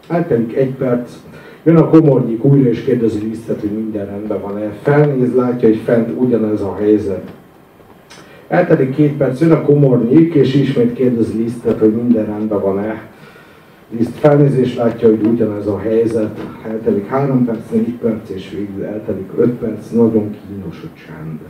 Eltelik 0.09 0.57
egy 0.57 0.71
perc, 0.71 1.13
jön 1.65 1.77
a 1.77 1.89
komornyik 1.89 2.45
újra 2.45 2.69
és 2.69 2.85
kérdezi 2.85 3.19
Lisztet, 3.29 3.61
hogy 3.61 3.73
minden 3.73 4.07
rendben 4.07 4.41
van-e. 4.41 4.73
Felnéz, 4.83 5.35
látja, 5.35 5.69
hogy 5.69 5.81
fent 5.85 6.21
ugyanez 6.21 6.61
a 6.61 6.77
helyzet. 6.79 7.31
Eltelik 8.49 8.95
két 8.95 9.13
perc, 9.13 9.41
jön 9.41 9.53
a 9.53 9.63
komornyik, 9.63 10.35
és 10.35 10.55
ismét 10.55 10.93
kérdezi 10.93 11.43
Lisztet, 11.43 11.79
hogy 11.79 11.93
minden 11.93 12.27
rendben 12.27 12.61
van-e. 12.61 13.03
Liszt 13.91 14.19
felnézés 14.19 14.75
látja, 14.75 15.09
hogy 15.09 15.23
ugyanez 15.23 15.67
a 15.67 15.79
helyzet. 15.79 16.41
Eltelik 16.65 17.07
három 17.07 17.45
perc, 17.45 17.71
négy 17.71 17.95
perc, 17.95 18.31
és 18.31 18.51
végül 18.51 18.85
eltelik 18.85 19.31
öt 19.37 19.53
perc, 19.53 19.91
nagyon 19.91 20.37
kínos 20.49 20.83
a 20.83 20.99
csend. 21.07 21.41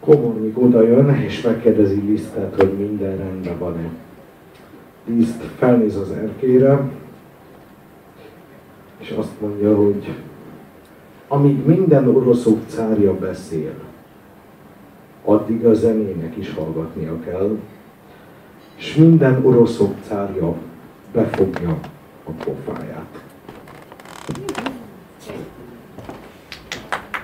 Komornyik 0.00 0.58
oda 0.58 0.82
jön, 0.82 1.08
és 1.14 1.42
megkérdezi 1.42 2.00
Lisztet, 2.00 2.54
hogy 2.54 2.72
minden 2.78 3.16
rendben 3.16 3.58
van-e. 3.58 3.88
Liszt 5.04 5.42
felnéz 5.56 5.96
az 5.96 6.10
erkére, 6.10 6.90
és 8.98 9.10
azt 9.10 9.40
mondja, 9.40 9.76
hogy 9.76 10.14
amíg 11.28 11.66
minden 11.66 12.08
oroszok 12.08 12.58
cárja 12.66 13.14
beszél, 13.14 13.72
addig 15.24 15.64
a 15.64 15.74
zenének 15.74 16.36
is 16.36 16.54
hallgatnia 16.54 17.20
kell, 17.20 17.58
és 18.80 18.94
minden 18.94 19.40
oroszok 19.44 19.94
cárja 20.08 20.54
befogja 21.12 21.78
a 22.24 22.30
pofáját. 22.30 23.22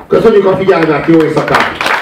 Köszönjük 0.07 0.45
a 0.45 0.57
figyelmet, 0.57 1.07
jó 1.07 1.23
éjszakát! 1.23 1.96